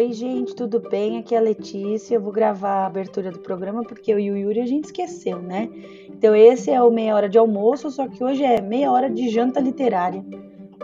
Oi, 0.00 0.14
gente, 0.14 0.54
tudo 0.54 0.80
bem? 0.80 1.18
Aqui 1.18 1.34
é 1.34 1.38
a 1.38 1.42
Letícia. 1.42 2.14
Eu 2.14 2.22
vou 2.22 2.32
gravar 2.32 2.84
a 2.84 2.86
abertura 2.86 3.30
do 3.30 3.38
programa 3.38 3.82
porque 3.82 4.10
eu 4.10 4.18
e 4.18 4.30
o 4.30 4.36
Yuri 4.38 4.60
a 4.60 4.66
gente 4.66 4.86
esqueceu, 4.86 5.42
né? 5.42 5.68
Então, 6.08 6.34
esse 6.34 6.70
é 6.70 6.82
o 6.82 6.90
meia 6.90 7.14
hora 7.14 7.28
de 7.28 7.36
almoço, 7.36 7.90
só 7.90 8.08
que 8.08 8.24
hoje 8.24 8.42
é 8.42 8.62
meia 8.62 8.90
hora 8.90 9.10
de 9.10 9.28
janta 9.28 9.60
literária, 9.60 10.24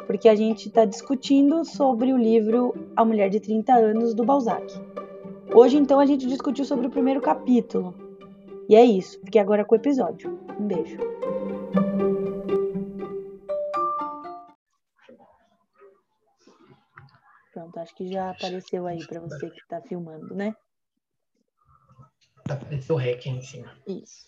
porque 0.06 0.28
a 0.28 0.34
gente 0.34 0.68
está 0.68 0.84
discutindo 0.84 1.64
sobre 1.64 2.12
o 2.12 2.18
livro 2.18 2.74
A 2.94 3.06
Mulher 3.06 3.30
de 3.30 3.40
30 3.40 3.72
Anos 3.72 4.12
do 4.12 4.22
Balzac. 4.22 4.66
Hoje, 5.54 5.78
então, 5.78 5.98
a 5.98 6.04
gente 6.04 6.26
discutiu 6.26 6.66
sobre 6.66 6.86
o 6.86 6.90
primeiro 6.90 7.22
capítulo. 7.22 7.94
E 8.68 8.76
é 8.76 8.84
isso. 8.84 9.18
Fique 9.24 9.38
agora 9.38 9.64
com 9.64 9.74
o 9.74 9.78
episódio. 9.78 10.38
Um 10.60 10.66
beijo. 10.66 10.98
Que 17.96 18.06
já 18.06 18.30
apareceu 18.30 18.86
aí 18.86 19.04
para 19.06 19.20
você 19.20 19.50
que 19.50 19.60
está 19.60 19.80
filmando, 19.80 20.34
né? 20.34 20.54
Apareceu 22.48 22.94
o 22.94 22.98
REC 22.98 23.26
em 23.26 23.42
cima. 23.42 23.76
Isso. 23.86 24.26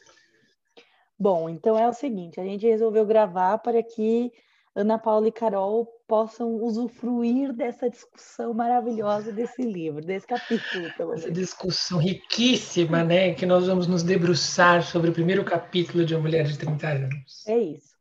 Bom, 1.19 1.49
então 1.49 1.79
é 1.79 1.87
o 1.89 1.93
seguinte, 1.93 2.41
a 2.41 2.45
gente 2.45 2.67
resolveu 2.67 3.05
gravar 3.05 3.59
para 3.59 3.83
que 3.83 4.33
Ana 4.75 4.99
Paula 4.99 5.27
e 5.27 5.33
Carol 5.33 5.87
possam 6.07 6.55
usufruir 6.63 7.53
dessa 7.53 7.91
discussão 7.91 8.55
maravilhosa 8.55 9.33
desse 9.33 9.63
livro, 9.63 10.01
desse 10.01 10.27
capítulo, 10.27 10.89
pelo 10.97 11.11
menos. 11.11 11.25
Essa 11.25 11.33
discussão 11.33 11.99
riquíssima, 11.99 13.03
né? 13.03 13.35
Que 13.35 13.45
nós 13.45 13.67
vamos 13.67 13.87
nos 13.87 14.05
debruçar 14.05 14.85
sobre 14.85 15.11
o 15.11 15.13
primeiro 15.13 15.45
capítulo 15.45 16.05
de 16.05 16.15
Uma 16.15 16.23
Mulher 16.23 16.47
de 16.47 16.57
30 16.57 16.87
anos. 16.87 17.47
É 17.47 17.59
isso. 17.59 17.95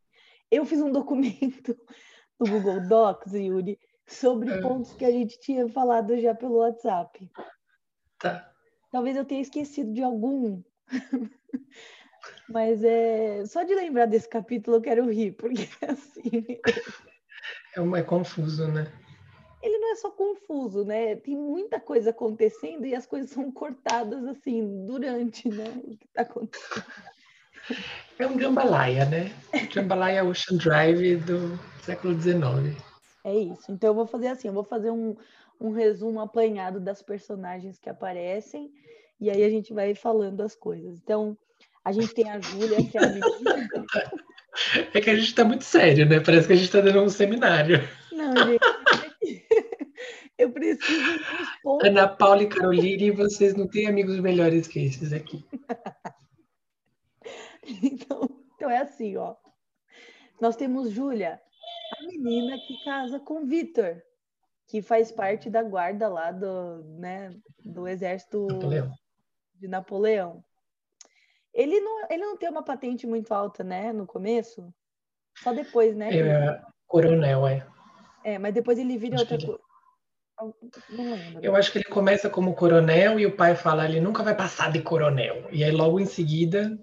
Eu 0.52 0.66
fiz 0.66 0.80
um 0.80 0.92
documento 0.92 1.76
no 2.40 2.48
Google 2.48 2.88
Docs, 2.88 3.34
Yuri, 3.34 3.80
sobre 4.08 4.50
é. 4.50 4.62
pontos 4.62 4.94
que 4.94 5.06
a 5.06 5.12
gente 5.12 5.40
tinha 5.40 5.68
falado 5.68 6.18
já 6.20 6.34
pelo 6.34 6.58
WhatsApp. 6.58 7.30
Tá. 8.18 8.50
Talvez 8.92 9.18
eu 9.18 9.26
tenha 9.26 9.42
esquecido 9.42 9.94
de 9.94 10.02
algum. 10.02 10.64
Mas 12.50 12.84
é 12.84 13.46
só 13.46 13.64
de 13.64 13.76
lembrar 13.76 14.06
desse 14.06 14.28
capítulo 14.28 14.78
eu 14.78 14.82
quero 14.82 15.10
rir, 15.12 15.34
porque 15.34 15.68
assim. 15.86 16.60
É, 17.76 18.00
é 18.00 18.04
confuso, 18.04 18.68
né? 18.70 18.92
Ele 19.62 19.78
não 19.80 19.92
é 19.92 19.96
só 19.96 20.10
confuso, 20.12 20.86
né? 20.86 21.16
Tem 21.18 21.36
muita 21.36 21.80
coisa 21.80 22.12
acontecendo 22.12 22.86
e 22.86 22.96
as 22.96 23.06
coisas 23.06 23.32
são 23.32 23.52
cortadas 23.52 24.26
assim 24.26 24.86
durante, 24.86 25.50
né? 25.50 25.66
O 25.84 25.98
que 25.98 26.06
está 26.06 26.22
acontecendo. 26.22 26.86
É 28.18 28.26
um 28.26 28.40
jambalaya, 28.40 29.06
né? 29.06 29.32
Jambalaya 29.74 30.24
Ocean 30.24 30.58
Drive 30.58 31.18
do 31.18 31.60
século 31.84 32.20
XIX. 32.20 32.87
É 33.28 33.36
isso. 33.36 33.70
Então 33.70 33.90
eu 33.90 33.94
vou 33.94 34.08
fazer 34.08 34.28
assim, 34.28 34.48
eu 34.48 34.54
vou 34.54 34.64
fazer 34.64 34.90
um, 34.90 35.14
um 35.60 35.72
resumo 35.72 36.22
apanhado 36.22 36.80
das 36.80 37.02
personagens 37.02 37.78
que 37.78 37.90
aparecem 37.90 38.72
e 39.20 39.30
aí 39.30 39.44
a 39.44 39.50
gente 39.50 39.74
vai 39.74 39.94
falando 39.94 40.42
as 40.42 40.56
coisas. 40.56 40.98
Então, 40.98 41.38
a 41.84 41.92
gente 41.92 42.14
tem 42.14 42.30
a 42.30 42.40
Júlia, 42.40 42.78
que 42.90 42.98
é 42.98 43.04
a 43.04 43.08
menina. 43.08 43.24
É 44.92 45.00
que 45.00 45.12
a 45.12 45.16
gente 45.16 45.28
está 45.28 45.46
muito 45.46 45.64
sério, 45.64 46.10
né? 46.10 46.20
Parece 46.20 46.48
que 46.48 46.54
a 46.54 46.56
gente 46.56 46.66
está 46.66 46.82
dando 46.82 47.04
um 47.04 47.10
seminário. 47.10 47.78
Não, 48.12 48.34
gente. 48.36 48.60
Eu 50.36 50.52
preciso 50.52 51.20
Ana 51.84 52.08
Paula 52.08 52.42
e 52.42 52.48
Caroline, 52.48 53.12
vocês 53.12 53.54
não 53.54 53.68
têm 53.68 53.86
amigos 53.86 54.20
melhores 54.20 54.68
que 54.68 54.80
esses 54.80 55.14
aqui. 55.14 55.46
Então, 57.84 58.30
então 58.56 58.70
é 58.70 58.78
assim, 58.78 59.18
ó. 59.18 59.36
Nós 60.40 60.56
temos 60.56 60.90
Júlia, 60.90 61.42
a 61.94 62.04
menina 62.04 62.58
que 62.60 62.84
casa 62.84 63.20
com 63.20 63.46
Vitor, 63.46 64.02
que 64.68 64.82
faz 64.82 65.12
parte 65.12 65.50
da 65.50 65.64
guarda 65.64 66.08
lá 66.08 66.32
do, 66.32 66.84
né, 67.00 67.30
do 67.64 67.88
exército 67.88 68.48
Napoleão. 68.48 68.92
de 69.56 69.68
Napoleão. 69.68 70.44
Ele 71.54 71.80
não, 71.80 72.08
ele 72.10 72.24
não 72.24 72.38
tem 72.38 72.50
uma 72.50 72.64
patente 72.64 73.08
muito 73.08 73.34
alta, 73.34 73.64
né, 73.64 73.92
no 73.92 74.06
começo? 74.06 74.74
Só 75.42 75.54
depois, 75.54 75.96
né? 75.96 76.16
É, 76.16 76.62
coronel, 76.86 77.48
é. 77.48 77.68
É, 78.24 78.38
mas 78.38 78.54
depois 78.54 78.78
ele 78.78 78.98
vira 78.98 79.16
acho 79.16 79.24
outra 79.24 79.38
coisa. 79.38 79.68
Lembro. 80.90 81.44
Eu 81.44 81.56
acho 81.56 81.72
que 81.72 81.80
ele 81.80 81.86
começa 81.86 82.30
como 82.30 82.54
coronel 82.54 83.20
e 83.20 83.26
o 83.26 83.36
pai 83.36 83.56
fala, 83.56 83.86
ele 83.86 84.00
nunca 84.00 84.22
vai 84.22 84.36
passar 84.36 84.72
de 84.72 84.82
coronel. 84.82 85.48
E 85.52 85.64
aí 85.64 85.72
logo 85.72 86.00
em 86.00 86.06
seguida 86.06 86.78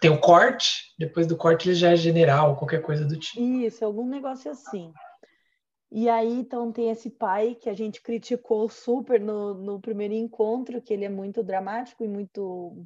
tem 0.00 0.10
o 0.10 0.20
corte, 0.20 0.94
depois 0.98 1.26
do 1.26 1.36
corte 1.36 1.68
ele 1.68 1.76
já 1.76 1.92
é 1.92 1.96
general, 1.96 2.56
qualquer 2.56 2.82
coisa 2.82 3.04
do 3.04 3.18
tipo. 3.18 3.40
Isso, 3.40 3.84
algum 3.84 4.06
negócio 4.06 4.50
assim. 4.50 4.92
E 5.90 6.08
aí, 6.08 6.40
então, 6.40 6.72
tem 6.72 6.90
esse 6.90 7.08
pai 7.08 7.54
que 7.54 7.70
a 7.70 7.74
gente 7.74 8.02
criticou 8.02 8.68
super 8.68 9.20
no, 9.20 9.54
no 9.54 9.80
primeiro 9.80 10.14
encontro, 10.14 10.82
que 10.82 10.92
ele 10.92 11.04
é 11.04 11.08
muito 11.08 11.42
dramático 11.42 12.04
e 12.04 12.08
muito. 12.08 12.84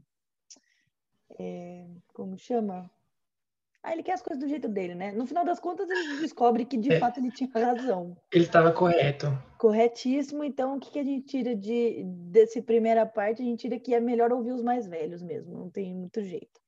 É, 1.39 1.87
como 2.13 2.37
chama? 2.37 2.91
Ah, 3.83 3.95
ele 3.95 4.03
quer 4.03 4.13
as 4.13 4.21
coisas 4.21 4.43
do 4.43 4.49
jeito 4.49 4.69
dele, 4.69 4.95
né? 4.95 5.11
No 5.13 5.27
final 5.27 5.43
das 5.43 5.59
contas, 5.59 5.89
ele 5.89 6.21
descobre 6.21 6.67
que 6.67 6.77
de 6.77 6.93
é. 6.93 6.99
fato 6.99 7.19
ele 7.19 7.31
tinha 7.31 7.49
razão. 7.55 8.15
Ele 8.31 8.45
estava 8.45 8.71
correto. 8.73 9.27
Corretíssimo. 9.57 10.45
Então, 10.45 10.77
o 10.77 10.81
que, 10.81 10.91
que 10.91 10.99
a 10.99 11.05
gente 11.05 11.27
tira 11.27 11.57
de 11.57 12.05
desse 12.05 12.61
primeira 12.61 13.07
parte? 13.07 13.41
A 13.41 13.45
gente 13.45 13.61
tira 13.61 13.79
que 13.79 13.95
é 13.95 14.01
melhor 14.01 14.33
ouvir 14.33 14.53
os 14.53 14.63
mais 14.63 14.87
velhos 14.87 15.23
mesmo, 15.23 15.57
não 15.57 15.71
tem 15.71 15.95
muito 15.95 16.23
jeito. 16.23 16.60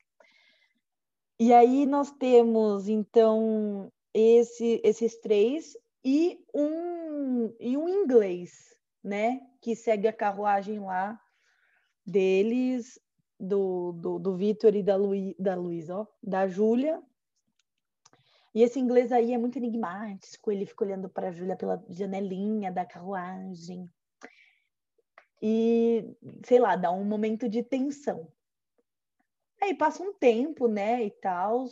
E 1.38 1.53
aí 1.53 1.87
nós 1.87 2.10
temos, 2.12 2.88
então, 2.88 3.91
esse, 4.15 4.81
esses 4.84 5.19
três 5.20 5.76
e 6.04 6.38
um, 6.54 7.54
e 7.59 7.76
um 7.76 7.88
inglês, 7.88 8.76
né? 9.03 9.41
Que 9.60 9.75
segue 9.75 10.06
a 10.06 10.12
carruagem 10.12 10.81
lá 10.81 11.19
deles, 12.04 12.98
do, 13.43 13.93
do, 13.93 14.19
do 14.20 14.37
Vitor 14.37 14.75
e 14.76 14.82
da, 14.82 14.94
Luí, 14.94 15.34
da 15.38 15.56
Luísa, 15.56 15.97
ó, 15.97 16.06
da 16.22 16.47
Júlia. 16.47 17.03
E 18.54 18.62
esse 18.62 18.78
inglês 18.78 19.10
aí 19.10 19.32
é 19.32 19.38
muito 19.38 19.56
enigmático, 19.56 20.53
ele 20.53 20.66
fica 20.66 20.84
olhando 20.84 21.09
para 21.09 21.28
a 21.28 21.32
Júlia 21.32 21.56
pela 21.56 21.82
janelinha 21.88 22.70
da 22.70 22.84
carruagem. 22.84 23.88
E, 25.41 26.04
sei 26.44 26.60
lá, 26.60 26.76
dá 26.76 26.93
um 26.93 27.04
momento 27.04 27.49
de 27.49 27.64
tensão. 27.64 28.31
Aí 29.62 29.75
passa 29.75 30.03
um 30.03 30.12
tempo, 30.12 30.67
né, 30.67 31.05
e 31.05 31.11
tal. 31.11 31.67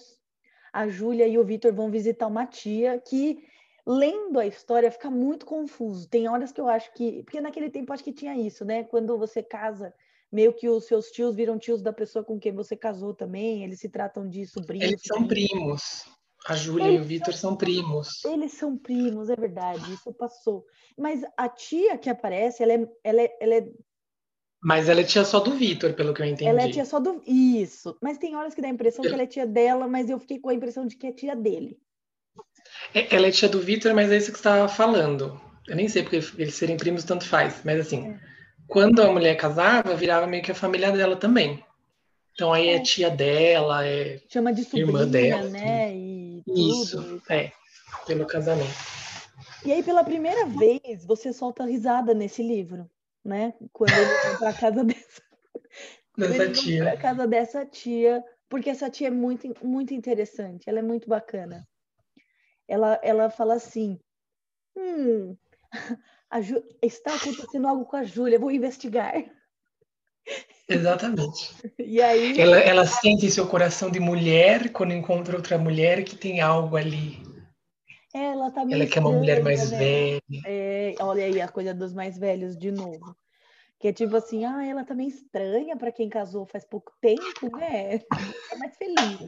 A 0.72 0.86
Júlia 0.86 1.26
e 1.26 1.36
o 1.36 1.44
Vitor 1.44 1.74
vão 1.74 1.90
visitar 1.90 2.28
uma 2.28 2.46
tia 2.46 3.00
que, 3.00 3.44
lendo 3.84 4.38
a 4.38 4.46
história, 4.46 4.92
fica 4.92 5.10
muito 5.10 5.44
confuso. 5.44 6.08
Tem 6.08 6.28
horas 6.28 6.52
que 6.52 6.60
eu 6.60 6.68
acho 6.68 6.92
que. 6.94 7.24
Porque 7.24 7.40
naquele 7.40 7.68
tempo 7.68 7.92
acho 7.92 8.04
que 8.04 8.12
tinha 8.12 8.36
isso, 8.36 8.64
né? 8.64 8.84
Quando 8.84 9.18
você 9.18 9.42
casa, 9.42 9.92
meio 10.30 10.52
que 10.52 10.68
os 10.68 10.84
seus 10.86 11.10
tios 11.10 11.34
viram 11.34 11.58
tios 11.58 11.82
da 11.82 11.92
pessoa 11.92 12.24
com 12.24 12.38
quem 12.38 12.52
você 12.52 12.76
casou 12.76 13.12
também, 13.12 13.64
eles 13.64 13.80
se 13.80 13.88
tratam 13.88 14.28
de 14.28 14.46
sobrinhos. 14.46 14.86
Eles 14.86 15.02
são 15.04 15.26
primos. 15.26 16.04
A 16.46 16.54
Júlia 16.54 16.92
e 16.92 16.98
o 16.98 17.04
Vitor 17.04 17.34
são 17.34 17.56
primos. 17.56 18.24
Eles 18.24 18.52
são 18.52 18.78
primos, 18.78 19.28
é 19.28 19.36
verdade, 19.36 19.92
isso 19.92 20.12
passou. 20.14 20.64
Mas 20.96 21.22
a 21.36 21.48
tia 21.48 21.98
que 21.98 22.08
aparece, 22.08 22.62
ela 22.62 22.72
é, 22.72 22.88
ela 23.04 23.22
é, 23.22 23.36
ela 23.40 23.54
é 23.56 23.72
mas 24.62 24.88
ela 24.88 25.00
é 25.00 25.04
tia 25.04 25.24
só 25.24 25.40
do 25.40 25.52
Vitor, 25.52 25.94
pelo 25.94 26.12
que 26.12 26.20
eu 26.20 26.26
entendi. 26.26 26.50
Ela 26.50 26.62
é 26.62 26.70
tia 26.70 26.84
só 26.84 27.00
do. 27.00 27.22
Isso. 27.26 27.96
Mas 28.00 28.18
tem 28.18 28.36
horas 28.36 28.54
que 28.54 28.60
dá 28.60 28.68
a 28.68 28.70
impressão 28.70 29.02
que 29.02 29.12
ela 29.12 29.22
é 29.22 29.26
tia 29.26 29.46
dela, 29.46 29.88
mas 29.88 30.10
eu 30.10 30.18
fiquei 30.18 30.38
com 30.38 30.50
a 30.50 30.54
impressão 30.54 30.86
de 30.86 30.96
que 30.96 31.06
é 31.06 31.12
tia 31.12 31.34
dele. 31.34 31.78
É, 32.94 33.14
ela 33.14 33.26
é 33.26 33.30
tia 33.30 33.48
do 33.48 33.60
Vitor, 33.60 33.94
mas 33.94 34.12
é 34.12 34.18
isso 34.18 34.30
que 34.30 34.38
você 34.38 34.48
estava 34.48 34.68
falando. 34.68 35.40
Eu 35.66 35.76
nem 35.76 35.88
sei 35.88 36.02
porque 36.02 36.20
eles 36.36 36.54
serem 36.54 36.76
primos 36.76 37.04
tanto 37.04 37.26
faz, 37.26 37.62
mas 37.64 37.80
assim, 37.80 38.08
é. 38.08 38.20
quando 38.66 39.00
a 39.00 39.10
mulher 39.10 39.36
casava, 39.36 39.94
virava 39.94 40.26
meio 40.26 40.42
que 40.42 40.52
a 40.52 40.54
família 40.54 40.92
dela 40.92 41.16
também. 41.16 41.64
Então 42.34 42.52
aí 42.52 42.68
é, 42.68 42.74
é 42.74 42.82
tia 42.82 43.10
dela, 43.10 43.86
é 43.86 44.20
chama 44.28 44.52
de 44.52 44.64
sobrinha, 44.64 44.86
irmã 44.86 45.06
dela, 45.06 45.48
né? 45.48 45.94
E 45.94 46.42
isso, 46.46 47.02
tudo. 47.02 47.22
é, 47.30 47.52
pelo 48.06 48.26
casamento. 48.26 48.74
E 49.64 49.72
aí 49.72 49.82
pela 49.82 50.04
primeira 50.04 50.46
vez 50.46 51.04
você 51.06 51.32
solta 51.32 51.64
risada 51.64 52.12
nesse 52.12 52.42
livro 52.42 52.88
né? 53.24 53.54
Quando 53.72 53.92
eles 53.92 54.22
vão 54.24 54.38
para 54.38 54.52
casa 54.52 54.84
dessa, 54.84 55.22
dessa 56.16 56.52
tia. 56.52 56.84
Para 56.84 56.96
casa 56.96 57.26
dessa 57.26 57.66
tia, 57.66 58.24
porque 58.48 58.70
essa 58.70 58.90
tia 58.90 59.08
é 59.08 59.10
muito, 59.10 59.52
muito 59.64 59.94
interessante, 59.94 60.68
ela 60.68 60.78
é 60.78 60.82
muito 60.82 61.08
bacana. 61.08 61.66
Ela, 62.66 63.00
ela 63.02 63.30
fala 63.30 63.54
assim: 63.54 63.98
hum, 64.76 65.36
Ju, 66.42 66.62
está 66.82 67.14
acontecendo 67.14 67.66
algo 67.66 67.84
com 67.84 67.96
a 67.96 68.04
Júlia, 68.04 68.38
vou 68.38 68.50
investigar. 68.50 69.24
Exatamente. 70.68 71.50
E 71.78 72.00
aí. 72.00 72.38
Ela, 72.40 72.58
ela 72.58 72.86
sente 72.86 73.28
seu 73.30 73.46
coração 73.46 73.90
de 73.90 73.98
mulher 73.98 74.70
quando 74.70 74.92
encontra 74.92 75.36
outra 75.36 75.58
mulher 75.58 76.04
que 76.04 76.14
tem 76.14 76.40
algo 76.40 76.76
ali. 76.76 77.20
Ela 78.12 78.50
tá 78.50 78.62
Ela 78.62 78.86
quer 78.86 79.00
uma 79.00 79.12
mulher 79.12 79.42
mais 79.42 79.70
né? 79.70 79.78
velha. 79.78 80.42
É, 80.44 80.94
olha 81.00 81.24
aí 81.24 81.40
a 81.40 81.48
coisa 81.48 81.72
dos 81.72 81.92
mais 81.92 82.18
velhos 82.18 82.56
de 82.56 82.70
novo. 82.72 83.16
Que 83.78 83.88
é 83.88 83.92
tipo 83.92 84.16
assim, 84.16 84.44
ah, 84.44 84.64
ela 84.66 84.84
tá 84.84 84.94
meio 84.94 85.08
estranha 85.08 85.76
para 85.76 85.92
quem 85.92 86.08
casou 86.08 86.44
faz 86.44 86.64
pouco 86.64 86.92
tempo, 87.00 87.56
né? 87.56 87.98
Tá 87.98 88.56
mais 88.58 88.76
feliz. 88.76 89.18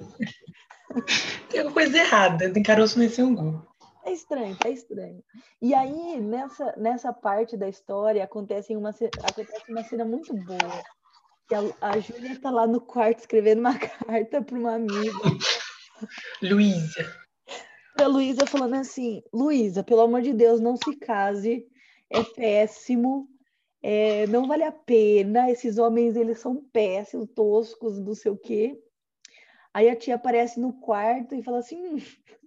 Tem 1.49 1.61
alguma 1.61 1.75
coisa 1.75 1.97
errada, 1.97 2.53
tem 2.53 2.63
caroço 2.63 2.99
nesse 2.99 3.23
angu. 3.23 3.67
É 4.05 4.13
estranho, 4.13 4.57
é 4.65 4.71
estranho. 4.71 5.23
E 5.61 5.73
aí, 5.73 6.21
nessa, 6.21 6.75
nessa 6.77 7.13
parte 7.13 7.57
da 7.57 7.69
história, 7.69 8.25
acontece 8.25 8.75
uma, 8.77 8.91
acontece 8.91 9.71
uma 9.71 9.85
cena 9.85 10.05
muito 10.05 10.35
boa. 10.35 10.83
Que 11.49 11.55
a, 11.55 11.61
a 11.81 11.99
Júlia 12.01 12.39
tá 12.41 12.51
lá 12.51 12.67
no 12.67 12.81
quarto 12.81 13.21
escrevendo 13.21 13.61
uma 13.61 13.79
carta 13.79 14.43
para 14.43 14.59
uma 14.59 14.75
amiga. 14.75 15.19
Luísa. 16.43 17.22
Pra 18.03 18.09
Luísa 18.09 18.45
falando 18.47 18.75
assim, 18.75 19.23
Luísa, 19.33 19.85
pelo 19.85 20.01
amor 20.01 20.23
de 20.23 20.33
Deus, 20.33 20.61
não 20.61 20.77
se 20.77 20.97
case, 20.97 21.65
é 22.11 22.21
péssimo, 22.25 23.29
é, 23.81 24.27
não 24.27 24.49
vale 24.49 24.65
a 24.65 24.73
pena, 24.73 25.49
esses 25.49 25.79
homens, 25.79 26.17
eles 26.17 26.41
são 26.41 26.57
péssimos, 26.73 27.29
toscos, 27.33 28.01
não 28.01 28.13
sei 28.13 28.33
o 28.33 28.37
quê. 28.37 28.77
Aí 29.73 29.89
a 29.89 29.95
tia 29.95 30.17
aparece 30.17 30.59
no 30.59 30.73
quarto 30.73 31.37
e 31.37 31.45
fala 31.45 31.61
assim, 31.61 31.81
hum, 31.81 32.03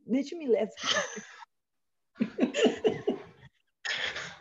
deixa-me 0.06 0.46
ler 0.46 0.70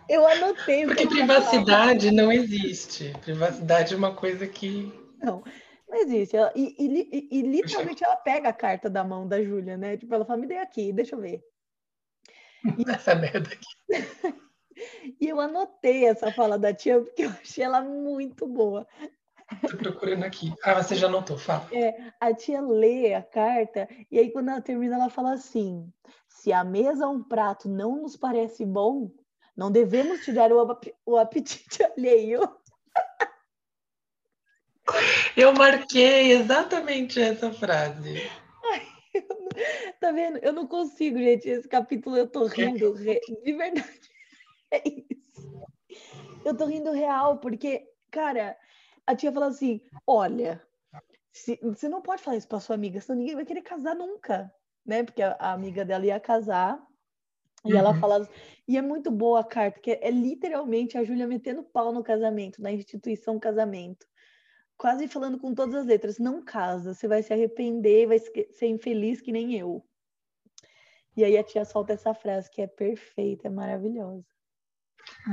Eu 0.08 0.26
anotei. 0.26 0.84
Porque 0.84 1.06
privacidade 1.06 2.10
não 2.10 2.32
existe. 2.32 3.14
Privacidade 3.22 3.94
é 3.94 3.96
uma 3.96 4.16
coisa 4.16 4.48
que. 4.48 4.92
Não, 5.22 5.44
não 5.88 5.98
existe. 5.98 6.36
E, 6.54 6.74
e, 6.78 7.08
e, 7.12 7.38
e 7.38 7.42
literalmente 7.42 8.04
ela 8.04 8.16
pega 8.16 8.48
a 8.48 8.52
carta 8.52 8.88
da 8.90 9.04
mão 9.04 9.26
da 9.26 9.42
Júlia, 9.42 9.76
né? 9.76 9.96
Tipo, 9.96 10.14
ela 10.14 10.24
fala, 10.24 10.40
me 10.40 10.46
dê 10.46 10.58
aqui, 10.58 10.92
deixa 10.92 11.14
eu 11.14 11.20
ver. 11.20 11.42
E... 12.78 12.90
Essa 12.90 13.14
merda 13.14 13.50
aqui. 13.50 14.40
e 15.20 15.28
eu 15.28 15.38
anotei 15.38 16.06
essa 16.06 16.32
fala 16.32 16.58
da 16.58 16.72
tia 16.72 16.98
porque 17.00 17.24
eu 17.24 17.30
achei 17.30 17.62
ela 17.62 17.82
muito 17.82 18.46
boa. 18.46 18.86
Tô 19.68 19.76
procurando 19.76 20.24
aqui. 20.24 20.52
Ah, 20.62 20.82
você 20.82 20.94
já 20.94 21.06
anotou, 21.06 21.36
fala. 21.36 21.68
É, 21.72 22.12
a 22.18 22.32
tia 22.32 22.60
lê 22.60 23.14
a 23.14 23.22
carta 23.22 23.88
e 24.10 24.18
aí 24.18 24.30
quando 24.30 24.50
ela 24.50 24.60
termina 24.60 24.96
ela 24.96 25.10
fala 25.10 25.34
assim: 25.34 25.92
se 26.26 26.52
a 26.52 26.64
mesa 26.64 27.06
ou 27.06 27.14
um 27.14 27.22
prato 27.22 27.68
não 27.68 28.02
nos 28.02 28.16
parece 28.16 28.64
bom, 28.64 29.10
não 29.56 29.70
devemos 29.70 30.24
tirar 30.24 30.50
o, 30.52 30.60
ap 30.60 30.86
o 31.04 31.16
apetite 31.16 31.82
alheio. 31.84 32.40
Eu 35.36 35.52
marquei 35.52 36.32
exatamente 36.32 37.20
essa 37.20 37.52
frase. 37.52 38.30
Ai, 38.72 38.82
tá 40.00 40.12
vendo? 40.12 40.38
Eu 40.38 40.52
não 40.52 40.66
consigo, 40.66 41.18
gente. 41.18 41.48
Esse 41.48 41.68
capítulo 41.68 42.16
eu 42.16 42.26
tô 42.26 42.46
rindo 42.46 42.94
de 42.94 43.52
verdade. 43.52 43.84
É 44.72 44.82
isso. 44.88 45.64
Eu 46.44 46.56
tô 46.56 46.64
rindo 46.64 46.90
real, 46.90 47.38
porque, 47.38 47.86
cara, 48.10 48.56
a 49.06 49.14
tia 49.14 49.30
falou 49.30 49.48
assim: 49.48 49.80
olha, 50.04 50.60
se, 51.32 51.58
você 51.62 51.88
não 51.88 52.02
pode 52.02 52.22
falar 52.22 52.36
isso 52.36 52.48
pra 52.48 52.58
sua 52.58 52.74
amiga, 52.74 53.00
senão 53.00 53.18
ninguém 53.18 53.36
vai 53.36 53.44
querer 53.44 53.62
casar 53.62 53.94
nunca, 53.94 54.52
né? 54.84 55.02
Porque 55.02 55.22
a, 55.22 55.36
a 55.38 55.52
amiga 55.52 55.84
dela 55.84 56.06
ia 56.06 56.18
casar. 56.18 56.84
E 57.64 57.72
uhum. 57.72 57.78
ela 57.78 57.94
fala, 57.94 58.28
e 58.68 58.76
é 58.76 58.82
muito 58.82 59.10
boa 59.10 59.40
a 59.40 59.44
carta, 59.44 59.80
que 59.80 59.92
é, 59.92 60.08
é 60.08 60.10
literalmente 60.10 60.98
a 60.98 61.04
Júlia 61.04 61.26
metendo 61.26 61.62
pau 61.62 61.92
no 61.92 62.04
casamento, 62.04 62.60
na 62.60 62.70
instituição 62.70 63.38
casamento. 63.38 64.06
Quase 64.76 65.08
falando 65.08 65.38
com 65.38 65.54
todas 65.54 65.74
as 65.74 65.86
letras, 65.86 66.18
não 66.18 66.42
casa, 66.42 66.94
você 66.94 67.06
vai 67.06 67.22
se 67.22 67.32
arrepender, 67.32 68.06
vai 68.06 68.18
ser 68.18 68.66
infeliz 68.66 69.20
que 69.20 69.32
nem 69.32 69.54
eu. 69.54 69.84
E 71.16 71.24
aí 71.24 71.38
a 71.38 71.44
tia 71.44 71.64
solta 71.64 71.92
essa 71.92 72.12
frase 72.12 72.50
que 72.50 72.60
é 72.60 72.66
perfeita, 72.66 73.46
é 73.46 73.50
maravilhosa. 73.50 74.24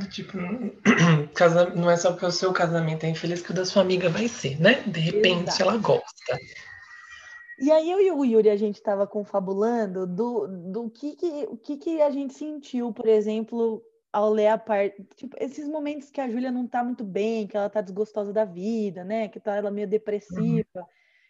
Tipo, 0.09 0.38
não 1.75 1.89
é 1.89 1.97
só 1.97 2.11
porque 2.11 2.25
o 2.25 2.31
seu 2.31 2.53
casamento 2.53 3.05
é 3.05 3.09
infeliz 3.09 3.41
que 3.41 3.51
o 3.51 3.53
da 3.53 3.65
sua 3.65 3.81
amiga 3.81 4.09
vai 4.09 4.27
ser, 4.27 4.59
né? 4.59 4.81
De 4.83 4.99
repente 4.99 5.49
Exato. 5.49 5.61
ela 5.63 5.77
gosta. 5.77 6.39
E 7.59 7.71
aí 7.71 7.91
eu 7.91 8.01
e 8.01 8.11
o 8.11 8.25
Yuri, 8.25 8.49
a 8.49 8.55
gente 8.55 8.75
estava 8.75 9.05
confabulando 9.05 10.07
do, 10.07 10.47
do 10.47 10.89
que, 10.89 11.15
que, 11.15 11.47
o 11.47 11.57
que, 11.57 11.77
que 11.77 12.01
a 12.01 12.09
gente 12.09 12.33
sentiu, 12.33 12.91
por 12.91 13.07
exemplo, 13.07 13.83
ao 14.11 14.31
ler 14.31 14.47
a 14.47 14.57
parte. 14.57 15.03
Tipo, 15.15 15.35
esses 15.39 15.67
momentos 15.67 16.09
que 16.09 16.21
a 16.21 16.29
Júlia 16.29 16.51
não 16.51 16.65
está 16.65 16.83
muito 16.83 17.03
bem, 17.03 17.47
que 17.47 17.55
ela 17.55 17.67
está 17.67 17.81
desgostosa 17.81 18.33
da 18.33 18.45
vida, 18.45 19.03
né? 19.03 19.27
Que 19.27 19.39
tá 19.39 19.55
ela 19.55 19.71
meio 19.71 19.87
depressiva. 19.87 20.65
Uhum. 20.75 20.83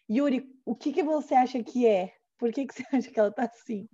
Yuri, 0.10 0.50
o 0.66 0.76
que, 0.76 0.92
que 0.92 1.04
você 1.04 1.36
acha 1.36 1.64
que 1.64 1.86
é? 1.88 2.14
Por 2.38 2.52
que, 2.52 2.66
que 2.66 2.74
você 2.74 2.84
acha 2.92 3.10
que 3.10 3.20
ela 3.20 3.30
está 3.30 3.44
assim? 3.44 3.88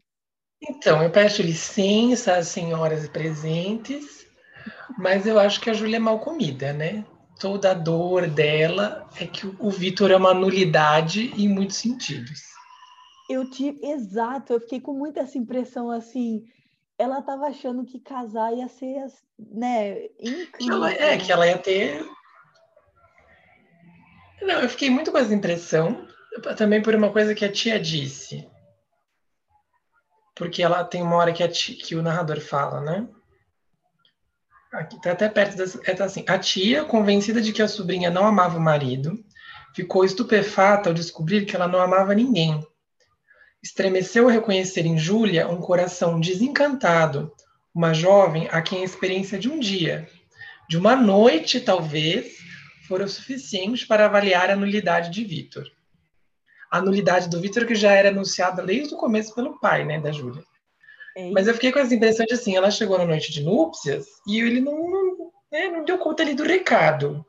Então, 0.61 1.03
eu 1.03 1.11
peço 1.11 1.41
licença 1.43 2.35
às 2.35 2.47
senhoras 2.47 3.07
presentes 3.07 4.27
mas 4.97 5.25
eu 5.25 5.39
acho 5.39 5.59
que 5.59 5.69
a 5.69 5.73
Júlia 5.73 5.97
é 5.97 5.99
mal 5.99 6.19
comida, 6.19 6.71
né? 6.73 7.05
Toda 7.39 7.71
a 7.71 7.73
dor 7.73 8.27
dela 8.27 9.07
é 9.19 9.25
que 9.25 9.45
o 9.59 9.69
Vitor 9.69 10.11
é 10.11 10.15
uma 10.15 10.33
nulidade 10.33 11.31
em 11.37 11.47
muitos 11.47 11.77
sentidos. 11.77 12.41
Eu 13.29 13.49
tive, 13.49 13.79
exato, 13.83 14.53
eu 14.53 14.59
fiquei 14.59 14.79
com 14.79 14.93
muita 14.93 15.21
essa 15.21 15.37
impressão 15.37 15.91
assim. 15.91 16.45
Ela 16.97 17.19
estava 17.19 17.47
achando 17.47 17.85
que 17.85 17.99
casar 17.99 18.53
ia 18.53 18.67
ser, 18.67 19.05
né, 19.37 20.05
incrível. 20.19 20.75
Ela, 20.75 20.91
é, 20.93 21.17
que 21.17 21.31
ela 21.31 21.45
ia 21.45 21.57
ter. 21.57 22.03
Não, 24.41 24.61
eu 24.61 24.69
fiquei 24.69 24.89
muito 24.89 25.11
com 25.11 25.17
essa 25.17 25.33
impressão, 25.33 26.07
também 26.57 26.81
por 26.81 26.95
uma 26.95 27.11
coisa 27.11 27.35
que 27.35 27.45
a 27.45 27.51
tia 27.51 27.79
disse. 27.79 28.49
Porque 30.35 30.61
ela 30.61 30.83
tem 30.83 31.01
uma 31.01 31.15
hora 31.15 31.33
que, 31.33 31.47
tia, 31.47 31.75
que 31.77 31.95
o 31.95 32.01
narrador 32.01 32.39
fala, 32.39 32.81
né? 32.81 33.07
Aqui 34.71 34.99
tá 35.01 35.11
até 35.11 35.29
perto 35.29 35.55
dessa. 35.55 35.79
É, 35.85 35.93
tá 35.93 36.05
assim. 36.05 36.23
A 36.27 36.37
tia, 36.37 36.83
convencida 36.83 37.41
de 37.41 37.53
que 37.53 37.61
a 37.61 37.67
sobrinha 37.67 38.09
não 38.09 38.25
amava 38.25 38.57
o 38.57 38.61
marido, 38.61 39.23
ficou 39.73 40.03
estupefata 40.03 40.89
ao 40.89 40.93
descobrir 40.93 41.45
que 41.45 41.55
ela 41.55 41.67
não 41.67 41.79
amava 41.79 42.13
ninguém. 42.13 42.65
Estremeceu 43.67 44.27
reconhecer 44.27 44.85
em 44.85 44.97
Júlia 44.97 45.45
um 45.49 45.59
coração 45.59 46.21
desencantado, 46.21 47.33
uma 47.75 47.93
jovem 47.93 48.47
a 48.49 48.61
quem 48.61 48.79
a 48.81 48.85
experiência 48.85 49.37
de 49.37 49.49
um 49.49 49.59
dia, 49.59 50.09
de 50.69 50.77
uma 50.77 50.95
noite 50.95 51.59
talvez, 51.59 52.37
fora 52.87 53.05
suficiente 53.09 53.85
para 53.85 54.05
avaliar 54.05 54.49
a 54.49 54.55
nulidade 54.55 55.09
de 55.09 55.21
Vitor. 55.21 55.69
A 56.71 56.79
nulidade 56.81 57.29
do 57.29 57.41
Vitor 57.41 57.65
que 57.65 57.75
já 57.75 57.91
era 57.91 58.07
anunciada 58.07 58.63
desde 58.63 58.95
o 58.95 58.97
começo 58.97 59.35
pelo 59.35 59.59
pai, 59.59 59.83
né, 59.83 59.99
da 59.99 60.13
Júlia. 60.13 60.43
É 61.17 61.29
Mas 61.31 61.45
eu 61.45 61.53
fiquei 61.53 61.73
com 61.73 61.79
essa 61.79 61.93
impressão 61.93 62.25
de 62.25 62.35
assim, 62.35 62.55
ela 62.55 62.71
chegou 62.71 62.97
na 62.97 63.05
noite 63.05 63.33
de 63.33 63.43
núpcias 63.43 64.07
e 64.25 64.39
ele 64.39 64.61
não, 64.61 64.89
não, 64.89 65.31
né, 65.51 65.67
não 65.67 65.83
deu 65.83 65.97
conta 65.97 66.23
ali 66.23 66.33
do 66.33 66.43
recado. 66.43 67.25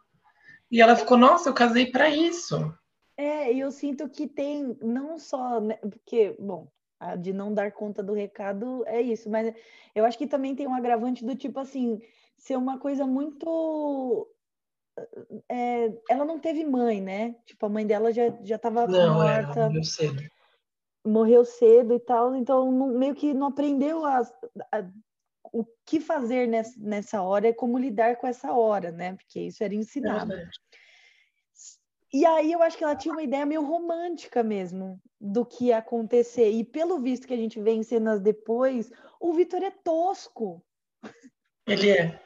E 0.70 0.80
ela 0.80 0.94
ficou, 0.94 1.18
nossa, 1.18 1.48
eu 1.48 1.54
casei 1.54 1.86
para 1.86 2.08
isso. 2.08 2.72
É, 3.18 3.52
e 3.52 3.60
eu 3.60 3.70
sinto 3.70 4.08
que 4.08 4.26
tem 4.26 4.78
não 4.80 5.18
só, 5.18 5.60
né, 5.60 5.74
porque, 5.76 6.36
bom, 6.38 6.68
a 6.98 7.16
de 7.16 7.32
não 7.32 7.52
dar 7.52 7.72
conta 7.72 8.02
do 8.02 8.14
recado 8.14 8.84
é 8.86 9.02
isso, 9.02 9.28
mas 9.28 9.52
eu 9.94 10.04
acho 10.04 10.16
que 10.16 10.26
também 10.26 10.54
tem 10.54 10.66
um 10.66 10.74
agravante 10.74 11.24
do 11.24 11.34
tipo 11.34 11.58
assim, 11.58 12.00
ser 12.36 12.56
uma 12.56 12.78
coisa 12.78 13.06
muito 13.06 14.26
é, 15.48 15.92
ela 16.08 16.24
não 16.24 16.40
teve 16.40 16.64
mãe, 16.64 17.00
né? 17.00 17.36
Tipo, 17.44 17.66
a 17.66 17.68
mãe 17.68 17.86
dela 17.86 18.12
já, 18.12 18.30
já 18.42 18.56
estava 18.56 18.86
morta. 18.86 19.60
Ela 19.60 19.84
cedo 19.84 20.22
morreu 21.08 21.44
cedo 21.44 21.94
e 21.94 22.00
tal, 22.00 22.34
então 22.34 22.70
não, 22.70 22.88
meio 22.88 23.14
que 23.14 23.32
não 23.32 23.48
aprendeu 23.48 24.04
a, 24.04 24.20
a, 24.72 24.84
o 25.52 25.64
que 25.84 26.00
fazer 26.00 26.46
nessa, 26.46 26.78
nessa 26.78 27.22
hora 27.22 27.48
e 27.48 27.54
como 27.54 27.78
lidar 27.78 28.16
com 28.16 28.26
essa 28.26 28.52
hora, 28.52 28.90
né? 28.90 29.14
Porque 29.14 29.40
isso 29.40 29.64
era 29.64 29.74
ensinado. 29.74 30.32
É 30.32 30.48
e 32.12 32.24
aí 32.24 32.52
eu 32.52 32.62
acho 32.62 32.76
que 32.76 32.84
ela 32.84 32.96
tinha 32.96 33.12
uma 33.12 33.22
ideia 33.22 33.46
meio 33.46 33.64
romântica 33.64 34.42
mesmo 34.42 35.00
do 35.20 35.44
que 35.44 35.66
ia 35.66 35.78
acontecer. 35.78 36.50
E 36.50 36.64
pelo 36.64 37.00
visto 37.00 37.26
que 37.26 37.34
a 37.34 37.38
gente 37.38 37.60
vê 37.60 37.72
em 37.72 37.82
cenas 37.82 38.20
depois, 38.20 38.90
o 39.20 39.32
Vitor 39.32 39.62
é 39.62 39.70
tosco. 39.70 40.64
Ele 41.66 41.90
é. 41.90 42.20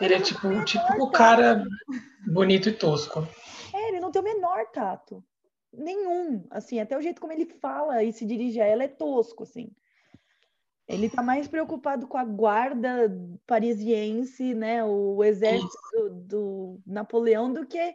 Ele 0.00 0.14
é 0.14 0.20
tipo 0.20 0.46
um 0.48 0.64
tipo 0.64 1.10
cara 1.10 1.64
bonito 2.32 2.68
e 2.68 2.72
tosco. 2.72 3.26
É, 3.74 3.88
ele 3.88 4.00
não 4.00 4.10
tem 4.10 4.20
o 4.20 4.24
menor 4.24 4.66
tato 4.72 5.24
nenhum, 5.72 6.44
assim, 6.50 6.80
até 6.80 6.96
o 6.96 7.02
jeito 7.02 7.20
como 7.20 7.32
ele 7.32 7.46
fala 7.46 8.02
e 8.02 8.12
se 8.12 8.26
dirige 8.26 8.60
a 8.60 8.66
ela 8.66 8.84
é 8.84 8.88
tosco, 8.88 9.44
assim. 9.44 9.70
Ele 10.88 11.06
está 11.06 11.22
mais 11.22 11.46
preocupado 11.46 12.08
com 12.08 12.18
a 12.18 12.24
guarda 12.24 13.16
parisiense, 13.46 14.54
né, 14.54 14.84
o 14.84 15.22
exército 15.22 15.70
do, 15.92 16.10
do, 16.10 16.80
Napoleão, 16.84 17.52
do 17.52 17.64
que 17.64 17.94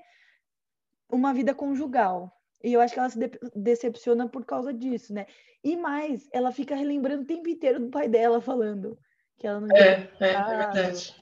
uma 1.09 1.33
vida 1.33 1.53
conjugal. 1.53 2.31
E 2.63 2.73
eu 2.73 2.81
acho 2.81 2.93
que 2.93 2.99
ela 2.99 3.09
se 3.09 3.19
de 3.19 3.31
decepciona 3.55 4.27
por 4.27 4.45
causa 4.45 4.73
disso, 4.73 5.13
né? 5.13 5.25
E 5.63 5.75
mais, 5.75 6.27
ela 6.31 6.51
fica 6.51 6.75
relembrando 6.75 7.23
o 7.23 7.27
tempo 7.27 7.47
inteiro 7.49 7.79
do 7.79 7.89
pai 7.89 8.07
dela 8.07 8.41
falando 8.41 8.97
que 9.37 9.47
ela 9.47 9.59
não 9.59 9.75
é, 9.75 10.09
é, 10.19 10.29
é 10.29 10.43
verdade. 10.43 11.15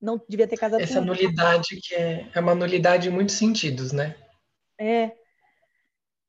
Não 0.00 0.20
devia 0.28 0.46
ter 0.46 0.56
casado. 0.56 0.82
Essa 0.82 1.00
nulidade 1.00 1.80
que 1.82 1.94
é, 1.94 2.30
é 2.34 2.40
uma 2.40 2.54
nulidade 2.54 3.08
em 3.08 3.12
muitos 3.12 3.36
sentidos, 3.36 3.92
né? 3.92 4.16
É, 4.78 5.12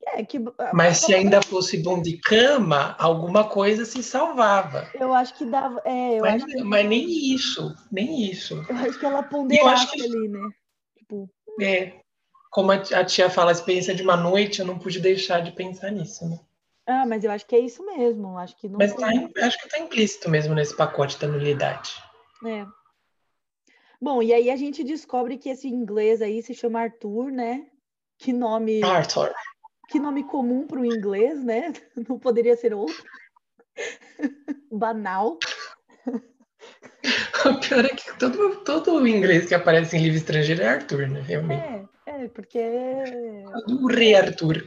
é, 0.08 0.24
que, 0.24 0.40
Mas 0.74 0.98
se 1.00 1.14
ainda 1.14 1.42
fosse 1.42 1.82
bom 1.82 2.02
de 2.02 2.18
cama, 2.20 2.96
alguma 3.00 3.50
coisa 3.50 3.86
se 3.86 4.04
salvava. 4.04 4.90
Eu 4.94 5.14
acho 5.14 5.34
que 5.36 5.46
dava. 5.46 5.82
É, 5.84 6.20
mas, 6.20 6.44
que... 6.44 6.64
mas, 6.64 6.88
nem 6.88 7.34
isso, 7.34 7.76
nem 7.92 8.30
isso. 8.30 8.64
Eu 8.70 8.76
acho 8.78 9.00
que 9.00 9.06
ela 9.06 9.24
ponderasse 9.24 9.92
que... 9.92 10.04
ali, 10.04 10.28
né? 10.28 10.50
Tipo... 10.98 11.30
É. 11.60 12.05
Como 12.56 12.72
a 12.72 13.04
tia 13.04 13.30
fala, 13.30 13.52
a 13.52 13.52
experiência 13.52 13.94
de 13.94 14.02
uma 14.02 14.16
noite, 14.16 14.62
eu 14.62 14.66
não 14.66 14.80
pude 14.80 15.02
deixar 15.02 15.42
de 15.42 15.52
pensar 15.52 15.92
nisso, 15.92 16.26
né? 16.26 16.40
Ah, 16.88 17.06
mas 17.06 17.26
eu 17.26 17.30
acho 17.30 17.46
que 17.46 17.54
é 17.54 17.60
isso 17.60 17.86
mesmo. 17.86 18.38
Acho 18.38 18.56
que 18.56 18.70
não 18.70 18.78
Mas 18.78 18.94
tá, 18.94 19.08
acho 19.46 19.60
que 19.60 19.66
está 19.66 19.78
implícito 19.78 20.30
mesmo 20.30 20.56
nesse 20.56 20.74
pacote 20.74 21.20
da 21.20 21.28
nulidade. 21.28 21.92
É. 22.46 22.66
Bom, 24.02 24.24
e 24.24 24.34
aí 24.34 24.50
a 24.50 24.56
gente 24.56 24.86
descobre 24.86 25.38
que 25.38 25.50
esse 25.50 25.68
inglês 25.68 26.22
aí 26.22 26.42
se 26.42 26.54
chama 26.54 26.80
Arthur, 26.80 27.30
né? 27.30 27.68
Que 28.18 28.32
nome, 28.32 28.82
Arthur. 28.86 29.34
que 29.90 30.00
nome 30.00 30.24
comum 30.24 30.66
para 30.66 30.80
o 30.80 30.86
inglês, 30.86 31.44
né? 31.44 31.74
Não 32.08 32.18
poderia 32.18 32.56
ser 32.56 32.74
outro. 32.74 33.04
Banal. 34.72 35.38
O 37.46 37.60
pior 37.60 37.86
é 37.86 37.90
que 37.90 38.18
todo, 38.18 38.56
todo 38.64 39.08
inglês 39.08 39.46
que 39.46 39.54
aparece 39.54 39.96
em 39.96 40.02
livro 40.02 40.18
estrangeiro 40.18 40.64
é 40.64 40.68
Arthur, 40.68 41.08
né? 41.08 41.22
Realmente. 41.22 41.64
É, 41.64 41.86
é, 42.06 42.28
porque. 42.28 42.60
O 43.68 43.88
rei 43.88 44.16
Arthur. 44.16 44.64